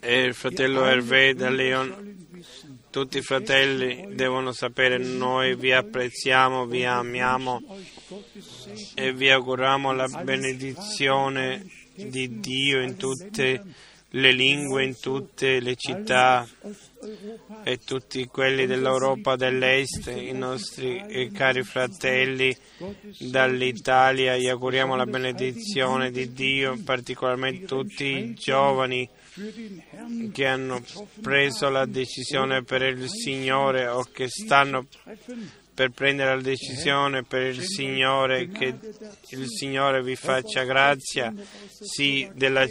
e 0.00 0.20
il 0.20 0.34
fratello 0.34 0.84
Hervé 0.84 1.34
da 1.34 1.48
Leon, 1.48 2.26
tutti 2.90 3.18
i 3.18 3.22
fratelli 3.22 4.14
devono 4.14 4.52
sapere 4.52 4.98
noi 4.98 5.54
vi 5.54 5.72
apprezziamo, 5.72 6.66
vi 6.66 6.84
amiamo 6.84 7.62
e 8.94 9.12
vi 9.12 9.30
auguriamo 9.30 9.92
la 9.92 10.08
benedizione 10.22 11.66
di 11.94 12.40
Dio 12.40 12.80
in 12.80 12.96
tutte 12.96 13.62
le 14.08 14.32
lingue, 14.32 14.84
in 14.84 14.98
tutte 14.98 15.60
le 15.60 15.76
città 15.76 16.48
e 17.64 17.78
tutti 17.78 18.26
quelli 18.26 18.66
dell'Europa 18.66 19.36
dell'Est, 19.36 20.08
i 20.08 20.32
nostri 20.32 21.02
eh, 21.06 21.30
cari 21.30 21.62
fratelli 21.62 22.54
dall'Italia, 23.18 24.36
gli 24.36 24.48
auguriamo 24.48 24.96
la 24.96 25.06
benedizione 25.06 26.10
di 26.10 26.32
Dio, 26.32 26.78
particolarmente 26.84 27.64
tutti 27.66 28.04
i 28.04 28.34
giovani 28.34 29.08
che 30.32 30.46
hanno 30.46 30.82
preso 31.22 31.70
la 31.70 31.86
decisione 31.86 32.62
per 32.64 32.82
il 32.82 33.08
Signore 33.08 33.86
o 33.86 34.02
che 34.12 34.28
stanno 34.28 34.86
per 35.72 35.90
prendere 35.92 36.34
la 36.34 36.42
decisione 36.42 37.22
per 37.22 37.42
il 37.42 37.62
Signore, 37.62 38.48
che 38.48 38.74
il 39.30 39.46
Signore 39.48 40.02
vi 40.02 40.16
faccia 40.16 40.64
grazia, 40.64 41.32
sì, 41.80 42.28
della 42.34 42.66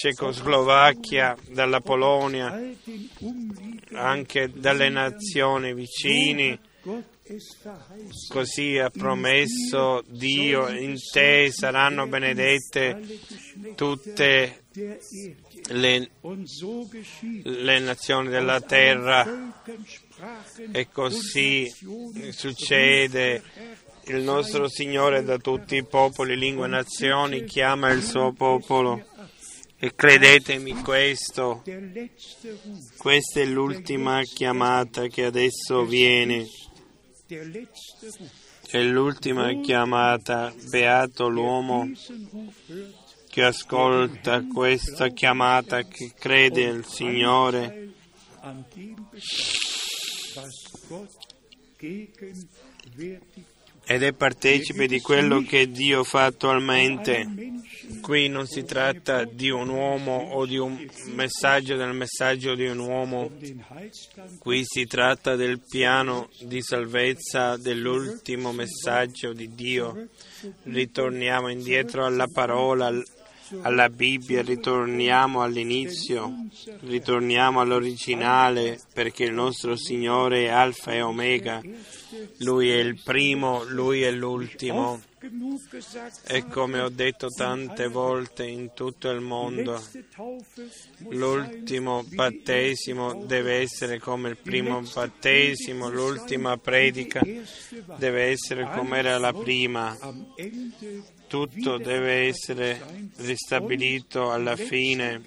Cecoslovacchia, 0.00 1.36
dalla 1.48 1.80
Polonia, 1.80 2.56
anche 3.94 4.48
dalle 4.54 4.90
nazioni 4.90 5.74
vicini. 5.74 6.56
Così 8.28 8.78
ha 8.78 8.90
promesso 8.90 10.04
Dio, 10.06 10.68
in 10.68 10.96
te 11.12 11.50
saranno 11.50 12.06
benedette 12.06 13.18
tutte 13.74 14.62
le, 15.70 16.10
le 17.42 17.78
nazioni 17.80 18.28
della 18.28 18.60
terra 18.60 19.26
e 20.70 20.88
così 20.92 21.68
succede. 22.30 23.42
Il 24.04 24.22
nostro 24.22 24.68
Signore 24.68 25.24
da 25.24 25.38
tutti 25.38 25.74
i 25.74 25.84
popoli, 25.84 26.38
lingue 26.38 26.66
e 26.66 26.70
nazioni 26.70 27.44
chiama 27.44 27.90
il 27.90 28.04
suo 28.04 28.32
popolo. 28.32 29.07
E 29.80 29.94
credetemi 29.94 30.74
questo, 30.82 31.62
questa 32.96 33.40
è 33.40 33.44
l'ultima 33.44 34.22
chiamata 34.22 35.06
che 35.06 35.24
adesso 35.24 35.84
viene. 35.84 36.48
È 38.70 38.82
l'ultima 38.82 39.60
chiamata, 39.60 40.52
beato 40.68 41.28
l'uomo 41.28 41.88
che 43.28 43.44
ascolta 43.44 44.44
questa 44.46 45.08
chiamata, 45.08 45.82
che 45.82 46.12
crede 46.18 46.68
al 46.68 46.84
Signore 46.84 47.92
ed 53.90 54.02
è 54.02 54.12
partecipe 54.12 54.86
di 54.86 55.00
quello 55.00 55.42
che 55.42 55.70
Dio 55.70 56.02
fa 56.04 56.24
attualmente. 56.24 57.26
Qui 58.00 58.28
non 58.28 58.46
si 58.46 58.64
tratta 58.64 59.24
di 59.24 59.50
un 59.50 59.68
uomo 59.68 60.30
o 60.32 60.46
di 60.46 60.58
un 60.58 60.86
messaggio 61.14 61.76
del 61.76 61.94
messaggio 61.94 62.54
di 62.54 62.66
un 62.66 62.78
uomo, 62.78 63.30
qui 64.38 64.62
si 64.64 64.86
tratta 64.86 65.36
del 65.36 65.60
piano 65.66 66.28
di 66.40 66.62
salvezza 66.62 67.56
dell'ultimo 67.56 68.52
messaggio 68.52 69.32
di 69.32 69.54
Dio. 69.54 70.08
Ritorniamo 70.64 71.48
indietro 71.48 72.04
alla 72.04 72.26
parola, 72.26 72.92
alla 73.62 73.88
Bibbia, 73.88 74.42
ritorniamo 74.42 75.42
all'inizio, 75.42 76.32
ritorniamo 76.80 77.60
all'originale 77.60 78.78
perché 78.92 79.24
il 79.24 79.32
nostro 79.32 79.76
Signore 79.76 80.44
è 80.44 80.48
Alfa 80.48 80.92
e 80.92 81.00
Omega, 81.00 81.60
Lui 82.38 82.70
è 82.70 82.76
il 82.76 83.00
primo, 83.02 83.64
Lui 83.64 84.02
è 84.02 84.10
l'ultimo. 84.10 85.00
E 86.26 86.46
come 86.46 86.80
ho 86.80 86.88
detto 86.88 87.28
tante 87.28 87.88
volte 87.88 88.46
in 88.46 88.72
tutto 88.72 89.10
il 89.10 89.20
mondo, 89.20 89.82
l'ultimo 91.08 92.04
battesimo 92.04 93.24
deve 93.24 93.54
essere 93.56 93.98
come 93.98 94.28
il 94.28 94.36
primo 94.36 94.80
battesimo, 94.80 95.90
l'ultima 95.90 96.56
predica 96.56 97.20
deve 97.96 98.26
essere 98.30 98.70
come 98.72 98.98
era 98.98 99.18
la 99.18 99.32
prima. 99.32 99.96
Tutto 101.26 101.78
deve 101.78 102.28
essere 102.28 102.80
ristabilito 103.16 104.30
alla 104.30 104.54
fine 104.54 105.20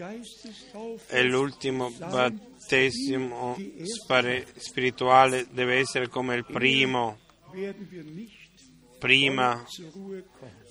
e 1.07 1.23
l'ultimo 1.23 1.91
battesimo 1.91 3.57
spirituale 4.55 5.47
deve 5.51 5.79
essere 5.79 6.07
come 6.07 6.35
il 6.35 6.45
primo. 6.45 7.19
Prima 9.01 9.65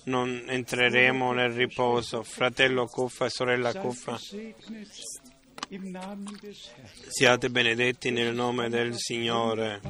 non 0.05 0.45
entreremo 0.47 1.33
nel 1.33 1.51
riposo. 1.51 2.23
Fratello 2.23 2.85
Cuffa 2.85 3.25
e 3.25 3.29
sorella 3.29 3.73
Cuffa, 3.73 4.17
siate 7.09 7.49
benedetti 7.49 8.09
nel 8.09 8.33
nome 8.33 8.69
del 8.69 8.93
Signore. 8.95 9.81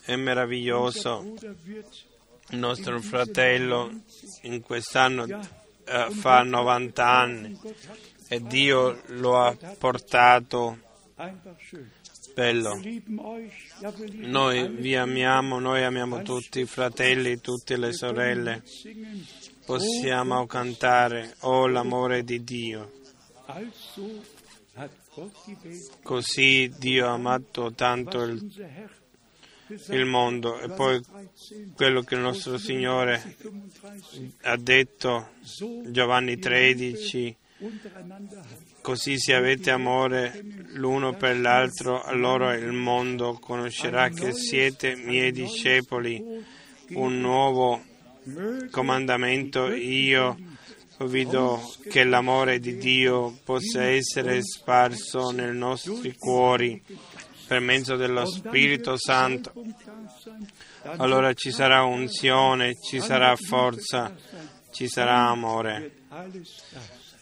È 0.00 0.14
meraviglioso. 0.14 1.34
Il 2.50 2.58
nostro 2.58 3.00
fratello 3.00 3.90
in 4.42 4.60
quest'anno 4.60 5.24
eh, 5.24 6.10
fa 6.12 6.44
90 6.44 7.04
anni 7.04 7.58
e 8.28 8.42
Dio 8.42 9.02
lo 9.06 9.40
ha 9.40 9.56
portato 9.76 10.78
lieben 12.36 13.18
Noi 14.28 14.68
vi 14.68 14.94
amiamo, 14.94 15.58
noi 15.58 15.82
amiamo 15.82 16.22
tutti 16.22 16.60
i 16.60 16.66
fratelli, 16.66 17.40
tutte 17.40 17.78
le 17.78 17.92
sorelle. 17.92 18.62
Possiamo 19.64 20.46
cantare, 20.46 21.34
oh 21.40 21.66
l'amore 21.66 22.24
di 22.24 22.44
Dio. 22.44 22.92
Così 26.02 26.70
Dio 26.76 27.06
ha 27.06 27.12
amato 27.12 27.72
tanto 27.72 28.20
il, 28.22 28.78
il 29.88 30.04
mondo. 30.04 30.60
E 30.60 30.68
poi 30.68 31.00
13, 31.00 31.72
quello 31.74 32.02
che 32.02 32.16
il 32.16 32.20
nostro 32.20 32.58
Signore 32.58 33.34
35, 33.38 34.32
ha 34.42 34.56
detto, 34.58 35.28
Giovanni 35.86 36.38
13, 36.38 36.44
untereinander 37.16 37.34
hat. 37.34 37.45
Così 38.82 39.18
se 39.18 39.34
avete 39.34 39.70
amore 39.70 40.42
l'uno 40.74 41.14
per 41.14 41.38
l'altro, 41.38 42.02
allora 42.02 42.54
il 42.54 42.72
mondo 42.72 43.38
conoscerà 43.40 44.08
che 44.10 44.32
siete 44.32 44.94
miei 44.96 45.32
discepoli. 45.32 46.22
Un 46.88 47.20
nuovo 47.20 47.82
comandamento 48.70 49.72
io 49.72 50.36
vi 51.00 51.26
do 51.26 51.60
che 51.90 52.04
l'amore 52.04 52.58
di 52.58 52.76
Dio 52.76 53.38
possa 53.44 53.82
essere 53.84 54.42
sparso 54.42 55.30
nei 55.30 55.54
nostri 55.54 56.14
cuori 56.16 56.82
per 57.46 57.60
mezzo 57.60 57.96
dello 57.96 58.26
Spirito 58.26 58.96
Santo. 58.96 59.52
Allora 60.96 61.32
ci 61.34 61.50
sarà 61.50 61.84
unzione, 61.84 62.74
ci 62.80 63.00
sarà 63.00 63.34
forza, 63.36 64.14
ci 64.70 64.88
sarà 64.88 65.28
amore. 65.28 66.04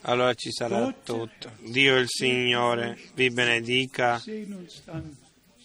Allora 0.07 0.33
ci 0.33 0.51
sarà 0.51 0.91
tutto. 1.03 1.51
Dio 1.59 1.97
il 1.97 2.07
Signore 2.07 2.97
vi 3.15 3.29
benedica 3.31 4.21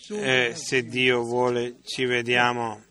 e 0.09 0.53
se 0.55 0.85
Dio 0.85 1.23
vuole 1.23 1.77
ci 1.83 2.05
vediamo 2.05 2.83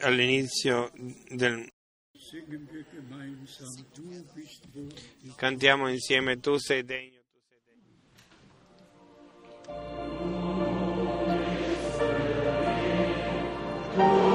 all'inizio 0.00 0.90
del... 1.28 1.70
Cantiamo 5.36 5.88
insieme 5.88 6.40
Tu 6.40 6.56
sei 6.56 6.84
degno. 6.84 7.20
tu 13.94 13.96
sei 13.96 14.22
degno. 14.22 14.31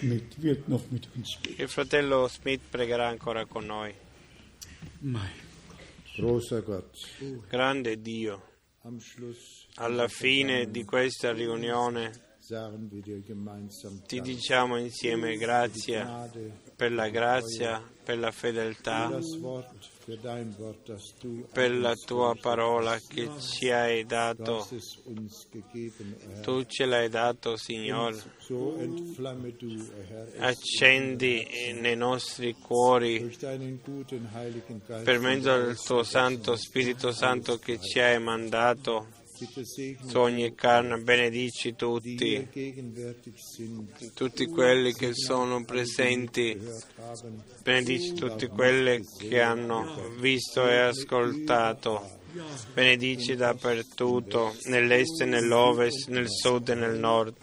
Schmidt 0.00 0.40
wird 0.40 0.66
noch 0.66 0.90
mit 0.90 1.08
uns 1.14 1.36
beten. 1.42 1.60
Il 1.60 1.68
fratello 1.68 2.26
Smith 2.28 2.62
pregherà 2.70 3.08
ancora 3.08 3.44
con 3.44 3.66
noi. 3.66 3.94
Mein 5.00 5.30
Großer 6.16 6.62
Gott, 6.62 6.96
Grande 7.48 8.00
Dio, 8.00 8.42
am 8.82 8.98
Schluss 8.98 9.66
alla 9.74 10.08
fine 10.08 10.70
di 10.70 10.84
questa 10.84 11.32
riunione 11.32 12.28
ti 14.06 14.20
diciamo 14.20 14.76
insieme 14.76 15.36
grazie 15.36 16.04
per 16.74 16.92
la 16.92 17.08
grazia, 17.08 17.80
per 18.02 18.18
la 18.18 18.32
fedeltà, 18.32 19.20
per 21.52 21.74
la 21.76 21.94
tua 21.94 22.34
parola 22.40 22.98
che 23.06 23.28
ci 23.38 23.70
hai 23.70 24.04
dato. 24.04 24.66
Tu 26.42 26.64
ce 26.64 26.84
l'hai 26.86 27.08
dato, 27.08 27.56
Signore. 27.56 28.18
Accendi 30.38 31.46
nei 31.80 31.96
nostri 31.96 32.54
cuori 32.54 33.36
per 35.02 35.18
mezzo 35.18 35.56
del 35.56 35.76
tuo 35.76 36.02
Santo 36.02 36.56
Spirito 36.56 37.12
Santo 37.12 37.58
che 37.58 37.78
ci 37.80 38.00
hai 38.00 38.20
mandato 38.20 39.18
Bitte 39.40 39.64
segne 39.64 39.98
su 40.06 40.18
ogni 40.18 40.54
carne, 40.54 40.98
benedici 40.98 41.74
tutti, 41.74 42.46
tutti 44.12 44.46
quelli 44.46 44.92
che 44.92 45.14
sono 45.14 45.64
presenti, 45.64 46.60
benedici 47.62 48.12
tutti 48.12 48.48
quelli 48.48 49.02
che 49.18 49.40
hanno 49.40 50.10
visto 50.18 50.68
e 50.68 50.76
ascoltato, 50.76 52.18
benedici 52.74 53.34
dappertutto, 53.34 54.54
nell'est 54.64 55.22
e 55.22 55.24
nell'ovest, 55.24 56.08
nel 56.08 56.28
sud 56.28 56.68
e 56.68 56.74
nel 56.74 56.98
nord. 56.98 57.34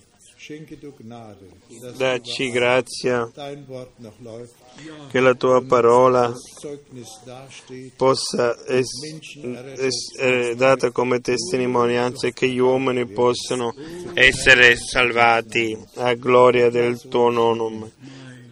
Dacci 1.97 2.51
grazia 2.51 3.29
che 5.09 5.19
la 5.19 5.33
tua 5.33 5.63
parola 5.63 6.33
possa 7.95 8.55
essere 8.67 10.55
data 10.55 10.91
come 10.91 11.19
testimonianza 11.19 12.27
e 12.27 12.33
che 12.33 12.49
gli 12.49 12.59
uomini 12.59 13.07
possano 13.07 13.73
essere 14.13 14.75
salvati 14.75 15.77
a 15.95 16.13
gloria 16.13 16.69
del 16.69 16.99
tuo 17.07 17.29
nome. 17.29 17.91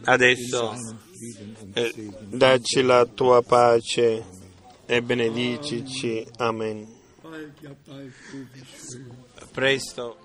Adesso 0.04 0.74
eh, 1.74 1.94
dacci 2.30 2.82
la 2.82 3.06
tua 3.06 3.42
pace 3.42 4.24
e 4.86 5.02
benedicici. 5.02 6.26
Amen. 6.38 6.94
Presto. 9.52 10.18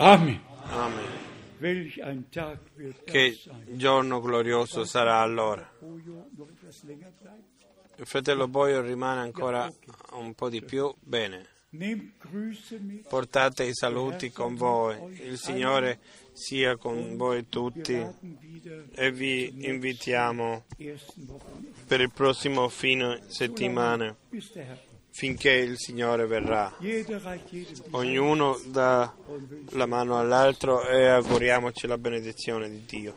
Amen. 0.00 0.40
Amen. 0.70 1.04
Che 3.04 3.38
giorno 3.72 4.20
glorioso 4.22 4.84
sarà 4.86 5.18
allora. 5.18 5.70
Il 7.96 8.06
fratello 8.06 8.48
Boio 8.48 8.80
rimane 8.80 9.20
ancora 9.20 9.70
un 10.12 10.32
po' 10.32 10.48
di 10.48 10.62
più. 10.62 10.90
Bene. 11.00 11.48
Portate 13.10 13.64
i 13.64 13.74
saluti 13.74 14.32
con 14.32 14.54
voi. 14.54 15.20
Il 15.22 15.36
Signore 15.36 15.98
sia 16.32 16.76
con 16.78 17.18
voi 17.18 17.50
tutti 17.50 18.02
e 18.94 19.12
vi 19.12 19.66
invitiamo 19.66 20.64
per 21.86 22.00
il 22.00 22.10
prossimo 22.10 22.70
fine 22.70 23.20
settimana. 23.26 24.16
Finché 25.20 25.50
il 25.50 25.76
Signore 25.76 26.24
verrà. 26.24 26.72
Ognuno 27.90 28.58
dà 28.64 29.14
la 29.72 29.84
mano 29.84 30.18
all'altro 30.18 30.88
e 30.88 31.08
auguriamoci 31.08 31.86
la 31.86 31.98
benedizione 31.98 32.70
di 32.70 32.82
Dio. 32.86 33.14